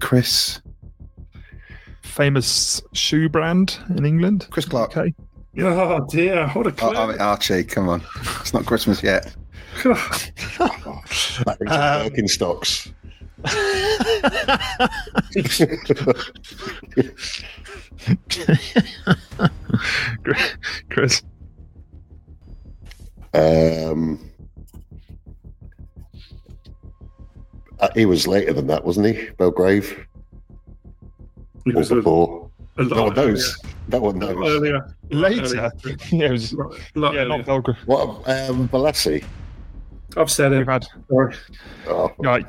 Chris. 0.00 0.60
Famous 2.02 2.80
shoe 2.92 3.28
brand 3.28 3.78
in 3.96 4.04
England. 4.06 4.46
Chris 4.50 4.64
Clark. 4.64 4.96
Okay. 4.96 5.14
Oh 5.58 6.04
dear, 6.10 6.48
what 6.48 6.66
a 6.66 6.70
Oh, 6.70 6.72
clue. 6.72 6.94
I 6.96 7.06
mean, 7.06 7.18
Archie, 7.20 7.64
come 7.64 7.88
on. 7.88 8.02
It's 8.40 8.52
not 8.52 8.66
Christmas 8.66 9.02
yet. 9.02 9.34
That 9.84 11.56
brings 11.58 11.72
Um, 11.72 12.10
Birkenstocks. 12.10 12.92
Chris. 20.90 21.22
Um, 23.34 24.30
uh, 27.80 27.88
he 27.94 28.06
was 28.06 28.26
later 28.26 28.52
than 28.52 28.66
that, 28.68 28.84
wasn't 28.84 29.06
he? 29.14 29.28
Belgrave 29.36 30.06
It 31.66 31.74
or 31.74 31.78
was 31.78 31.90
a, 31.90 31.96
before? 31.96 32.50
a 32.78 32.84
No 32.84 32.96
lot 32.96 33.06
one 33.08 33.14
knows. 33.16 33.58
No 33.88 34.00
one 34.00 34.22
earlier. 34.22 34.34
knows. 34.40 34.50
Earlier. 34.50 34.96
Later. 35.10 35.70
Yeah, 36.10 36.26
it 36.26 36.32
was. 36.32 36.52
Lot, 36.54 36.74
lot 36.94 37.14
Yeah, 37.14 37.24
not 37.24 37.44
Belgrade. 37.46 37.76
What? 37.86 38.08
Um, 38.28 38.68
Bolasie. 38.68 39.24
I've 40.16 40.30
said 40.30 40.52
We've 40.52 40.60
it. 40.62 40.68
had. 40.68 40.86
Sorry. 41.08 41.34
Oh, 41.88 42.12
Right. 42.18 42.46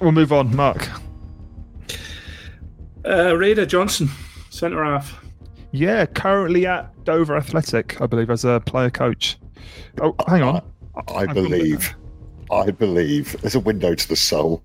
We'll 0.00 0.12
move 0.12 0.32
on. 0.32 0.54
Mark. 0.56 0.88
Uh, 3.06 3.36
Reda 3.36 3.64
Johnson, 3.66 4.08
centre 4.50 4.84
half. 4.84 5.24
Yeah, 5.72 6.06
currently 6.06 6.66
at 6.66 7.04
Dover 7.04 7.36
Athletic, 7.36 8.00
I 8.00 8.06
believe, 8.06 8.30
as 8.30 8.44
a 8.44 8.60
player 8.66 8.90
coach. 8.90 9.38
Oh, 10.00 10.14
hang 10.26 10.42
on. 10.42 10.62
I 11.14 11.26
believe. 11.26 11.94
I 12.50 12.70
believe 12.70 13.36
there's 13.40 13.54
a 13.54 13.60
window 13.60 13.94
to 13.94 14.08
the 14.08 14.16
soul. 14.16 14.62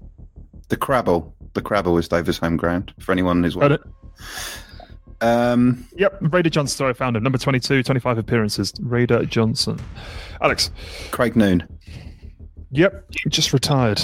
The 0.69 0.77
Crabble. 0.77 1.33
The 1.53 1.61
Crabble 1.61 1.99
is 1.99 2.07
Dover's 2.07 2.37
home 2.37 2.57
ground 2.57 2.93
for 2.99 3.11
anyone 3.11 3.43
who's 3.43 3.55
Got 3.55 3.73
it. 3.73 3.81
Um, 5.21 5.87
Yep, 5.95 6.17
Reda 6.21 6.49
Johnson. 6.49 6.75
Sorry, 6.75 6.89
I 6.89 6.93
found 6.93 7.15
him. 7.15 7.23
Number 7.23 7.37
22, 7.37 7.83
25 7.83 8.17
appearances. 8.17 8.73
Reda 8.81 9.25
Johnson. 9.25 9.79
Alex. 10.41 10.71
Craig 11.11 11.35
Noone. 11.35 11.67
Yep, 12.73 13.11
just 13.29 13.53
retired. 13.53 14.01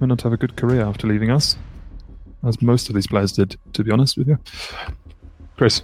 Went 0.00 0.12
on 0.12 0.18
to 0.18 0.24
have 0.24 0.32
a 0.32 0.36
good 0.36 0.56
career 0.56 0.82
after 0.82 1.06
leaving 1.06 1.30
us, 1.30 1.56
as 2.46 2.60
most 2.62 2.88
of 2.88 2.94
these 2.94 3.06
players 3.06 3.32
did, 3.32 3.56
to 3.72 3.82
be 3.82 3.90
honest 3.90 4.16
with 4.16 4.28
you. 4.28 4.38
Chris. 5.56 5.82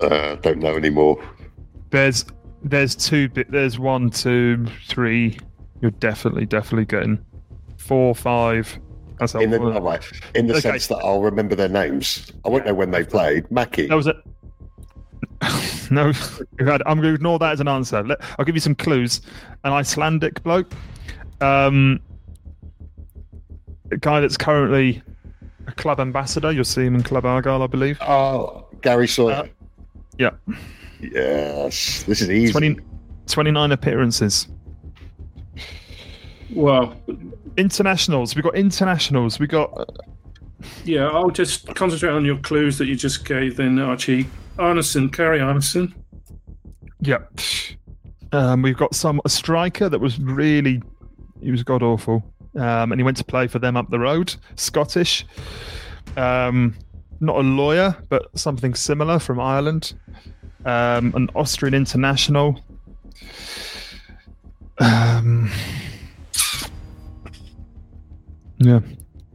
Uh, 0.00 0.34
don't 0.36 0.58
know 0.58 0.76
anymore. 0.76 1.22
There's 1.90 2.24
there's 2.62 2.94
two 2.94 3.28
bit 3.28 3.50
there's 3.50 3.78
one, 3.78 4.10
two, 4.10 4.66
three. 4.86 5.38
You're 5.80 5.90
definitely, 5.92 6.44
definitely 6.46 6.84
getting 6.86 7.24
four, 7.78 8.14
five. 8.14 8.78
That's 9.18 9.34
In 9.34 9.50
the, 9.50 9.58
helpful. 9.58 9.72
all 9.74 9.82
right, 9.82 10.04
in 10.34 10.46
the 10.46 10.54
Okay. 10.54 10.60
sense 10.62 10.86
that 10.88 10.96
I'll 10.98 11.20
remember 11.22 11.54
their 11.54 11.68
names. 11.68 12.30
I 12.44 12.48
won't 12.48 12.64
know 12.66 12.74
when 12.74 12.90
they 12.90 13.04
played. 13.04 13.50
Mackie. 13.50 13.86
That 13.86 13.94
was 13.94 14.06
it. 14.06 14.16
no, 15.90 16.12
I'm 16.60 17.00
going 17.00 17.02
to 17.02 17.14
ignore 17.14 17.38
that 17.40 17.52
as 17.52 17.60
an 17.60 17.68
answer. 17.68 18.02
Let, 18.02 18.18
I'll 18.38 18.44
give 18.44 18.54
you 18.54 18.60
some 18.60 18.74
clues. 18.74 19.20
An 19.64 19.72
Icelandic 19.72 20.42
bloke, 20.42 20.72
um, 21.40 22.00
a 23.90 23.96
guy 23.96 24.20
that's 24.20 24.36
currently 24.36 25.02
a 25.66 25.72
club 25.72 26.00
ambassador. 26.00 26.52
You'll 26.52 26.64
see 26.64 26.84
him 26.84 26.94
in 26.94 27.02
Club 27.02 27.24
Argyle, 27.24 27.62
I 27.62 27.66
believe. 27.66 27.98
Oh, 28.00 28.66
Gary 28.82 29.08
Sawyer. 29.08 29.34
Uh, 29.34 29.46
Yeah, 30.18 30.30
yes, 31.00 32.04
this 32.04 32.20
is 32.20 32.30
easy. 32.30 32.52
20, 32.52 32.76
29 33.26 33.72
appearances. 33.72 34.48
Well, 36.54 36.94
Internationals. 37.56 38.34
We've 38.34 38.44
got 38.44 38.54
internationals. 38.54 39.38
We 39.38 39.46
got 39.46 39.90
yeah, 40.84 41.08
I'll 41.08 41.30
just 41.30 41.74
concentrate 41.74 42.10
on 42.10 42.24
your 42.24 42.38
clues 42.38 42.78
that 42.78 42.86
you 42.86 42.96
just 42.96 43.24
gave 43.24 43.56
then, 43.56 43.78
Archie. 43.78 44.28
Árnason, 44.60 45.08
Kári 45.10 45.40
Árnason. 45.40 45.92
yeah. 47.00 47.18
Um, 48.32 48.62
we've 48.62 48.76
got 48.76 48.94
some 48.94 49.20
a 49.24 49.28
striker 49.28 49.88
that 49.88 49.98
was 49.98 50.20
really 50.20 50.80
he 51.42 51.50
was 51.50 51.62
god 51.62 51.82
awful, 51.82 52.22
um, 52.56 52.92
and 52.92 53.00
he 53.00 53.02
went 53.02 53.16
to 53.16 53.24
play 53.24 53.46
for 53.46 53.58
them 53.58 53.76
up 53.76 53.90
the 53.90 53.98
road. 53.98 54.34
Scottish, 54.56 55.26
um, 56.16 56.76
not 57.20 57.36
a 57.36 57.40
lawyer, 57.40 57.96
but 58.08 58.26
something 58.38 58.74
similar 58.74 59.18
from 59.18 59.40
Ireland. 59.40 59.94
Um, 60.64 61.12
an 61.16 61.28
Austrian 61.34 61.74
international. 61.74 62.60
Um, 64.78 65.50
yeah, 68.58 68.80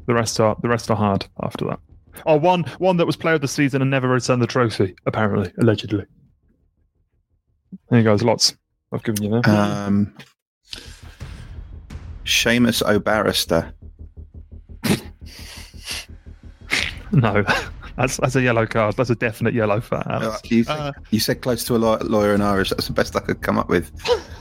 the 0.06 0.14
rest 0.14 0.40
are 0.40 0.56
the 0.62 0.70
rest 0.70 0.90
are 0.90 0.98
hard 0.98 1.28
after 1.42 1.66
that. 1.66 1.80
Oh, 2.26 2.36
one 2.38 2.64
one 2.80 2.98
that 2.98 3.06
was 3.06 3.16
player 3.16 3.36
of 3.36 3.42
the 3.42 3.48
season 3.48 3.82
and 3.82 3.90
never 3.92 4.08
returned 4.08 4.42
the 4.42 4.48
trophy, 4.48 4.96
apparently, 5.06 5.52
allegedly. 5.60 6.06
There 7.90 8.00
you 8.00 8.04
go. 8.04 8.12
There's 8.12 8.24
lots. 8.24 8.56
I've 8.94 9.04
given 9.04 9.24
you 9.24 9.42
there. 9.42 9.50
Um, 9.54 10.16
Seamus 12.24 12.82
O'Barrister. 12.88 13.72
no, 17.12 17.44
that's 17.98 18.18
that's 18.18 18.36
a 18.36 18.42
yellow 18.42 18.66
card. 18.66 18.96
That's 18.96 19.10
a 19.10 19.16
definite 19.16 19.54
yellow 19.54 19.82
for 19.82 19.96
Uh, 19.98 20.04
Alex. 20.22 20.52
you, 20.52 20.66
Uh, 20.68 20.92
you 21.12 21.20
said 21.20 21.42
close 21.42 21.64
to 21.66 21.76
a 21.76 21.78
law- 21.78 21.98
lawyer 22.02 22.34
in 22.34 22.42
Irish. 22.42 22.70
That's 22.70 22.88
the 22.88 22.94
best 22.94 23.16
I 23.16 23.20
could 23.20 23.42
come 23.42 23.58
up 23.58 23.70
with. 23.70 23.92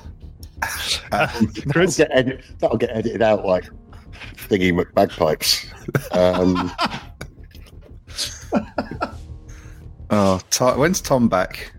Um, 1.13 1.53
That'll 1.67 1.87
get, 1.93 2.09
edit, 2.11 2.43
that'll 2.59 2.79
get 2.79 2.89
edited 2.91 3.21
out 3.21 3.45
like 3.45 3.65
thingy 4.35 4.73
McBagpipes. 4.73 5.67
Um, 6.17 6.73
oh, 10.11 10.41
Tom, 10.51 10.79
when's 10.79 11.01
Tom 11.01 11.29
back? 11.29 11.73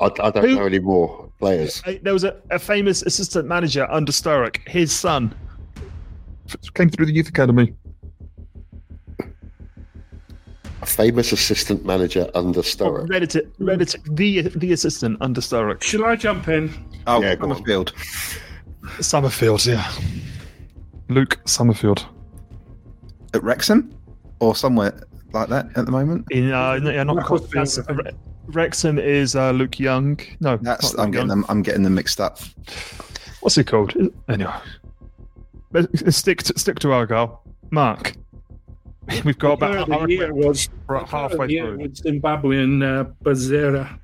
I, 0.00 0.06
I 0.06 0.30
don't 0.30 0.44
Who- 0.44 0.56
know 0.56 0.66
any 0.66 0.78
more 0.78 1.30
players. 1.38 1.80
Hey, 1.82 1.98
there 1.98 2.12
was 2.12 2.24
a, 2.24 2.36
a 2.50 2.58
famous 2.58 3.02
assistant 3.02 3.46
manager 3.48 3.90
under 3.90 4.12
Sturrock. 4.12 4.66
His 4.68 4.92
son 4.92 5.34
came 6.74 6.90
through 6.90 7.06
the 7.06 7.12
youth 7.14 7.28
academy. 7.28 7.74
A 10.82 10.86
famous 10.86 11.32
assistant 11.32 11.84
manager 11.86 12.28
under 12.34 12.60
Sturrock. 12.60 13.08
Reddit, 13.08 13.48
Reddit, 13.58 14.16
the 14.16 14.42
the 14.58 14.72
assistant 14.72 15.16
under 15.20 15.40
Sturrock. 15.40 15.82
Shall 15.82 16.04
I 16.04 16.16
jump 16.16 16.48
in? 16.48 16.70
Oh, 17.06 17.22
Yeah. 17.22 17.36
Summerfield. 17.40 17.92
Summerfield, 19.00 19.64
yeah. 19.64 19.90
Luke 21.08 21.40
Summerfield. 21.46 22.06
At 23.34 23.42
Wrexham? 23.42 23.90
Or 24.40 24.54
somewhere 24.54 25.02
like 25.32 25.48
that 25.48 25.66
at 25.76 25.86
the 25.86 25.92
moment? 25.92 26.26
In 26.30 26.52
uh, 26.52 26.78
no, 26.78 26.90
yeah, 26.90 27.02
not 27.02 27.16
Macclesfield, 27.16 27.50
quite. 27.52 27.60
That's, 27.60 27.78
I 27.78 27.82
think. 27.82 27.98
Re- 28.04 28.12
Wrexham 28.48 28.98
is 28.98 29.36
uh, 29.36 29.50
Luke 29.52 29.80
Young. 29.80 30.18
No, 30.40 30.56
That's 30.58 30.96
I'm 30.98 31.10
getting 31.10 31.28
Young. 31.28 31.42
them 31.42 31.46
I'm 31.48 31.62
getting 31.62 31.82
them 31.82 31.94
mixed 31.94 32.20
up. 32.20 32.38
What's 33.40 33.56
it 33.58 33.66
called? 33.66 33.94
Anyway, 34.28 34.52
Let's 35.72 36.16
stick 36.16 36.42
to, 36.44 36.58
stick 36.58 36.78
to 36.80 36.92
Argyle. 36.92 37.42
Mark, 37.70 38.14
we've 39.24 39.38
got 39.38 39.54
about 39.54 39.90
of 39.90 40.06
the 40.06 40.12
year 40.14 40.32
was 40.32 40.68
we're 40.86 41.04
halfway 41.04 41.48
yeah, 41.48 41.62
through. 41.62 41.78
with 41.78 42.02
Zimbabwean 42.02 42.82
uh, 42.82 43.04
Bhasera. 43.24 43.98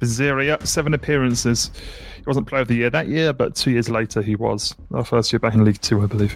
Bhasera, 0.00 0.66
seven 0.66 0.94
appearances. 0.94 1.70
He 2.24 2.30
wasn't 2.30 2.46
player 2.46 2.62
of 2.62 2.68
the 2.68 2.74
year 2.76 2.88
that 2.88 3.08
year, 3.08 3.34
but 3.34 3.54
two 3.54 3.70
years 3.72 3.90
later 3.90 4.22
he 4.22 4.34
was. 4.34 4.74
Our 4.94 5.04
first 5.04 5.30
year 5.30 5.38
back 5.40 5.52
in 5.52 5.62
League 5.62 5.82
Two, 5.82 6.00
I 6.02 6.06
believe. 6.06 6.34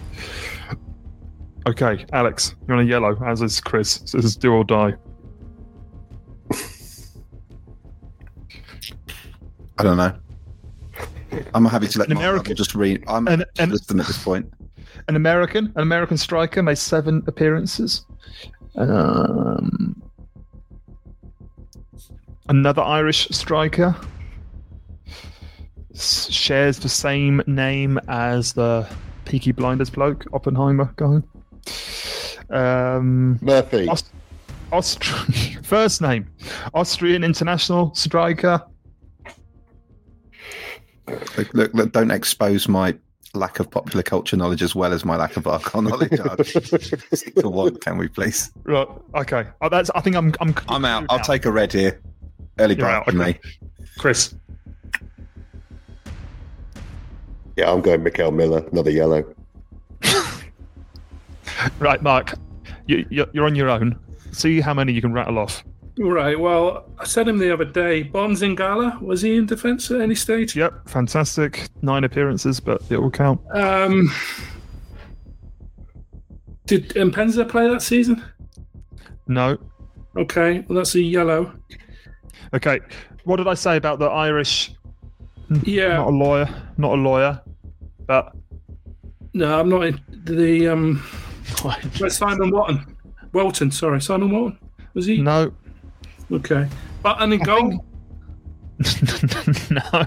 Okay, 1.67 2.05
Alex, 2.13 2.55
you're 2.67 2.77
on 2.77 2.83
a 2.85 2.87
yellow, 2.87 3.17
as 3.25 3.41
is 3.41 3.59
Chris. 3.59 4.03
So 4.05 4.19
this 4.19 4.27
is 4.27 4.37
do 4.37 4.53
or 4.53 4.65
die. 4.65 4.93
I 9.79 9.83
don't 9.83 9.97
know. 9.97 10.15
I'm 11.55 11.65
happy 11.65 11.87
to 11.89 11.99
let 12.01 12.09
In 12.11 12.15
my 12.17 12.21
America- 12.21 12.41
America 12.41 12.55
just 12.55 12.75
read. 12.75 13.03
I'm 13.07 13.27
And- 13.29 13.47
and- 13.59 13.71
list 13.73 13.89
them 13.89 14.01
at 14.01 14.07
this 14.07 14.23
point. 14.23 14.53
An 15.09 15.17
American, 15.17 15.73
an 15.77 15.83
American 15.83 16.19
striker, 16.19 16.63
made 16.63 16.77
seven 16.79 17.23
appearances. 17.27 18.05
Um, 18.77 20.03
another 22.51 22.83
Irish 22.83 23.29
striker 23.31 23.97
shares 25.99 26.79
the 26.79 26.89
same 26.89 27.43
name 27.47 27.99
as 28.09 28.53
the 28.53 28.89
Peaky 29.25 29.53
Blinders 29.53 29.91
bloke, 29.91 30.25
Oppenheimer 30.33 30.93
guy. 30.97 31.21
Um, 32.51 33.39
Murphy. 33.43 33.89
Aus- 33.89 34.11
Austri- 34.73 35.65
first 35.67 36.01
name, 36.01 36.27
Austrian 36.75 37.25
international 37.25 37.95
striker. 37.95 38.63
Look, 41.07 41.55
look, 41.55 41.75
look, 41.75 41.93
don't 41.93 42.11
expose 42.11 42.69
my 42.69 42.95
lack 43.35 43.61
of 43.61 43.71
popular 43.71 44.03
culture 44.03 44.37
knowledge 44.37 44.63
as 44.63 44.75
well 44.75 44.93
as 44.93 45.05
my 45.05 45.17
lack 45.17 45.37
of 45.37 45.45
Arcon 45.45 45.89
knowledge. 45.89 46.51
Stick 47.15 47.35
to 47.37 47.49
one, 47.49 47.77
can 47.77 47.97
we 47.97 48.09
please? 48.09 48.51
Right. 48.65 48.89
Okay. 49.15 49.47
Oh, 49.61 49.69
that's. 49.69 49.91
I 49.91 50.01
think 50.01 50.17
I'm. 50.17 50.35
I'm. 50.41 50.55
I'm 50.69 50.85
out. 50.85 51.07
I'll 51.09 51.21
take 51.21 51.45
a 51.45 51.53
red 51.53 51.73
here. 51.73 52.01
Early 52.59 52.75
You're 52.75 52.87
break 52.87 52.97
out, 52.97 53.05
for 53.05 53.23
okay. 53.23 53.39
me. 53.43 53.87
Chris. 53.99 54.35
Yeah, 57.59 57.73
I'm 57.73 57.81
going 57.81 58.05
Mikael 58.05 58.31
Miller, 58.31 58.65
another 58.71 58.91
yellow. 58.91 59.25
Right, 61.81 62.01
Mark. 62.03 62.35
You, 62.87 63.05
you're, 63.11 63.27
you're 63.33 63.47
on 63.47 63.57
your 63.57 63.69
own. 63.69 63.99
See 64.31 64.61
how 64.61 64.73
many 64.73 64.93
you 64.93 65.01
can 65.01 65.13
rattle 65.13 65.39
off. 65.39 65.65
Right. 65.99 66.39
Well, 66.39 66.89
I 67.01 67.05
said 67.05 67.27
him 67.27 67.39
the 67.39 67.53
other 67.53 67.65
day. 67.65 68.05
Bondz 68.05 68.43
N'Gala 68.43 69.01
was 69.03 69.23
he 69.23 69.37
in 69.37 69.47
defence 69.47 69.91
at 69.91 70.01
any 70.01 70.15
stage? 70.15 70.55
Yep. 70.55 70.89
Fantastic. 70.89 71.69
Nine 71.83 72.05
appearances, 72.05 72.61
but 72.61 72.81
it 72.91 73.03
will 73.03 73.11
count. 73.11 73.41
Um, 73.53 74.13
did 76.67 76.91
Mpenza 76.91 77.49
play 77.49 77.69
that 77.69 77.83
season? 77.83 78.25
No. 79.27 79.59
Okay, 80.17 80.61
well 80.69 80.77
that's 80.77 80.95
a 80.95 81.01
yellow. 81.01 81.53
Okay. 82.55 82.79
What 83.25 83.39
did 83.39 83.49
I 83.49 83.55
say 83.55 83.77
about 83.77 83.99
the 83.99 84.07
Irish? 84.07 84.71
Yeah. 85.65 85.97
Not 85.97 86.09
a 86.09 86.11
lawyer. 86.11 86.63
Not 86.77 86.93
a 86.93 87.01
lawyer. 87.03 87.43
But 88.09 88.35
No, 89.35 89.61
I'm 89.61 89.69
not 89.69 89.83
in 89.87 90.01
the 90.25 90.67
um. 90.69 90.97
where's 91.99 92.17
Simon 92.17 92.51
Watton? 92.51 92.97
Walton, 93.33 93.71
sorry, 93.71 94.01
Simon 94.01 94.31
Walton. 94.33 94.59
Was 94.95 95.07
he? 95.07 95.21
no. 95.21 95.53
Okay. 96.33 96.67
But 97.03 97.23
and 97.23 97.33
in 97.33 97.41
goal. 97.41 97.85
no. 99.71 100.07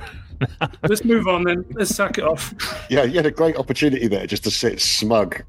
Let's 0.87 1.05
move 1.05 1.27
on 1.27 1.43
then. 1.43 1.63
Let's 1.71 1.95
sack 1.95 2.17
it 2.17 2.23
off. 2.23 2.53
Yeah, 2.89 3.03
you 3.03 3.15
had 3.15 3.25
a 3.27 3.31
great 3.31 3.55
opportunity 3.57 4.07
there 4.07 4.25
just 4.25 4.43
to 4.43 4.51
sit 4.51 4.81
smug. 4.81 5.41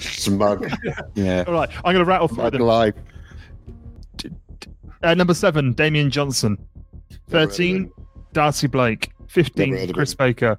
Smug. 0.00 0.70
Yeah. 1.14 1.44
All 1.46 1.54
right. 1.54 1.70
I'm 1.84 1.94
going 1.94 1.96
to 1.96 2.04
rattle 2.04 2.28
through 2.28 2.36
smug 2.36 2.52
them. 2.52 2.62
life. 2.62 2.94
Uh, 5.02 5.14
number 5.14 5.34
seven, 5.34 5.72
Damien 5.72 6.10
Johnson. 6.10 6.58
Never 7.28 7.40
heard 7.40 7.44
of 7.44 7.50
13. 7.50 7.90
Darcy 8.32 8.66
Blake. 8.66 9.10
15, 9.28 9.92
Chris. 9.92 10.14
Baker. 10.14 10.58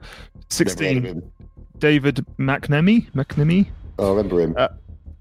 Never 0.57 0.69
heard 0.69 0.97
of 0.97 1.03
16. 1.03 1.31
David 1.77 2.25
McNamee. 2.37 3.11
McNamee. 3.11 3.67
Oh, 3.99 4.07
I 4.07 4.09
remember 4.17 4.41
him. 4.41 4.55
Uh, 4.57 4.69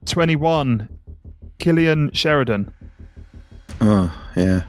21, 0.07 0.89
Cillian 1.59 2.15
Sheridan. 2.15 2.73
Oh, 3.81 4.13
yeah. 4.37 4.63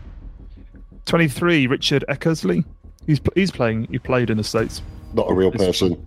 23, 1.05 1.67
Richard 1.67 2.03
Eckersley. 2.09 2.63
He's, 3.07 3.19
he's 3.35 3.51
playing, 3.51 3.87
he 3.89 3.97
played 3.99 4.29
in 4.29 4.37
the 4.37 4.43
States. 4.43 4.81
Not 5.13 5.29
a 5.29 5.33
real 5.33 5.51
person. 5.51 6.05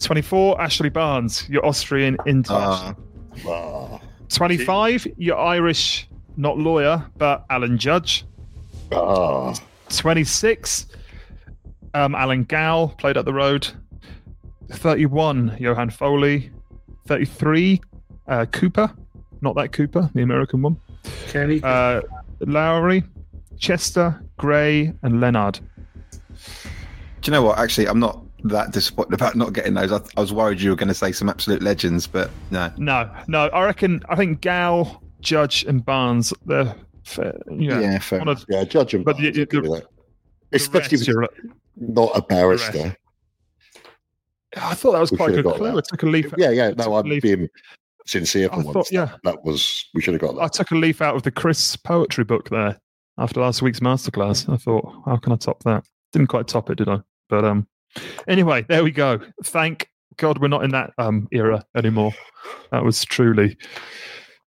24, 0.00 0.60
Ashley 0.60 0.88
Barnes, 0.88 1.46
your 1.50 1.66
Austrian 1.66 2.16
international. 2.26 2.96
Ah, 3.46 3.48
Ah, 3.48 4.00
25, 4.30 5.06
your 5.16 5.38
Irish, 5.38 6.08
not 6.36 6.56
lawyer, 6.58 7.04
but 7.18 7.44
Alan 7.50 7.76
Judge. 7.78 8.24
ah. 8.92 9.54
26, 9.90 10.86
um, 11.98 12.14
Alan 12.14 12.44
Gow, 12.44 12.86
played 12.98 13.16
up 13.16 13.24
the 13.24 13.32
road. 13.34 13.66
31, 14.70 15.56
Johan 15.58 15.90
Foley. 15.90 16.50
33, 17.06 17.80
uh, 18.28 18.46
Cooper. 18.46 18.92
Not 19.40 19.54
that 19.56 19.72
Cooper, 19.72 20.10
the 20.14 20.22
American 20.22 20.62
one. 20.62 20.76
Kenny. 21.28 21.60
Uh, 21.62 22.02
Lowry, 22.40 23.02
Chester, 23.58 24.22
Gray, 24.36 24.92
and 25.02 25.20
Leonard. 25.20 25.60
Do 26.30 26.34
you 27.24 27.32
know 27.32 27.42
what? 27.42 27.58
Actually, 27.58 27.88
I'm 27.88 27.98
not 27.98 28.22
that 28.44 28.72
disappointed 28.72 29.14
about 29.14 29.34
not 29.34 29.52
getting 29.52 29.74
those. 29.74 29.90
I, 29.92 30.00
I 30.16 30.20
was 30.20 30.32
worried 30.32 30.60
you 30.60 30.70
were 30.70 30.76
going 30.76 30.88
to 30.88 30.94
say 30.94 31.10
some 31.12 31.28
absolute 31.28 31.62
legends, 31.62 32.06
but 32.06 32.30
no. 32.50 32.70
No, 32.76 33.10
no, 33.26 33.46
I 33.48 33.64
reckon, 33.64 34.02
I 34.08 34.16
think 34.16 34.40
Gow, 34.40 35.00
Judge, 35.20 35.64
and 35.64 35.84
Barnes, 35.84 36.32
they're 36.46 36.74
fair, 37.04 37.34
Yeah, 37.50 37.80
yeah. 37.80 37.98
fair. 37.98 38.18
one 38.20 38.28
of 38.28 38.44
Yeah, 38.48 38.64
judge 38.64 38.94
him. 38.94 39.02
But 39.02 39.16
the- 39.16 39.30
the- 39.30 39.44
the 39.46 39.86
Especially 40.52 40.96
rest, 40.98 41.02
if 41.02 41.08
you're- 41.08 41.26
he's 41.42 41.50
not 41.80 42.10
a 42.14 42.22
barrister. 42.22 42.96
I 44.56 44.74
thought 44.74 44.92
that 44.92 45.00
was 45.00 45.10
We 45.12 45.16
quite 45.18 45.30
a 45.38 45.42
good 45.42 45.54
clue. 45.54 45.72
that. 45.72 45.76
I 45.76 45.80
took 45.88 46.02
a 46.02 46.06
leaf. 46.06 46.32
Yeah, 46.36 46.50
yeah. 46.50 46.70
No, 46.70 46.96
I'm 46.96 47.06
leaf- 47.06 47.22
being 47.22 47.48
sincere 48.06 48.48
for 48.48 48.54
I 48.54 48.58
once. 48.58 48.72
thought, 48.72 48.90
yeah, 48.92 49.16
That 49.24 49.44
was 49.44 49.86
we 49.94 50.00
should 50.00 50.14
have 50.14 50.20
got 50.22 50.38
I 50.42 50.48
took 50.48 50.70
a 50.70 50.74
leaf 50.74 51.02
out 51.02 51.14
of 51.14 51.22
the 51.22 51.30
Chris 51.30 51.76
poetry 51.76 52.24
book 52.24 52.48
there 52.48 52.78
after 53.18 53.40
last 53.40 53.60
week's 53.62 53.80
masterclass. 53.80 54.50
I 54.52 54.56
thought, 54.56 54.90
how 55.04 55.16
can 55.16 55.32
I 55.32 55.36
top 55.36 55.62
that? 55.64 55.84
Didn't 56.12 56.28
quite 56.28 56.48
top 56.48 56.70
it, 56.70 56.76
did 56.78 56.88
I? 56.88 57.00
But 57.28 57.44
um, 57.44 57.66
anyway, 58.26 58.64
there 58.68 58.82
we 58.82 58.90
go. 58.90 59.20
Thank 59.44 59.88
God 60.16 60.38
we're 60.40 60.48
not 60.48 60.64
in 60.64 60.70
that 60.70 60.92
um 60.98 61.28
era 61.30 61.62
anymore. 61.76 62.12
That 62.72 62.82
was 62.84 63.04
truly 63.04 63.56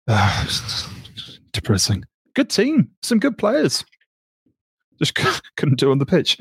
uh, 0.08 0.46
depressing. 1.52 2.04
Good 2.34 2.48
team, 2.48 2.90
some 3.02 3.18
good 3.18 3.36
players. 3.36 3.84
Just 4.98 5.14
couldn't 5.56 5.78
do 5.78 5.90
on 5.90 5.98
the 5.98 6.06
pitch. 6.06 6.38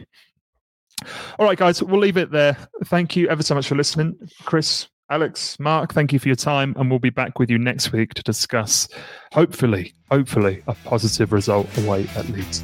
All 1.38 1.46
right, 1.46 1.58
guys, 1.58 1.82
we'll 1.82 2.00
leave 2.00 2.18
it 2.18 2.32
there. 2.32 2.58
Thank 2.86 3.16
you 3.16 3.28
ever 3.30 3.44
so 3.44 3.56
much 3.56 3.68
for 3.68 3.76
listening, 3.76 4.16
Chris, 4.44 4.88
Alex, 5.10 5.60
Mark. 5.60 5.94
Thank 5.94 6.14
you 6.14 6.20
for 6.20 6.28
your 6.28 6.36
time, 6.36 6.74
and 6.78 6.90
we'll 6.90 7.00
be 7.00 7.10
back 7.10 7.40
with 7.40 7.50
you 7.50 7.58
next 7.58 7.92
week 7.92 8.14
to 8.16 8.24
discuss, 8.24 8.88
hopefully, 9.34 9.94
hopefully, 10.12 10.64
a 10.68 10.76
positive 10.86 11.32
result 11.32 11.76
away 11.78 12.08
at 12.16 12.28
Leeds. 12.30 12.64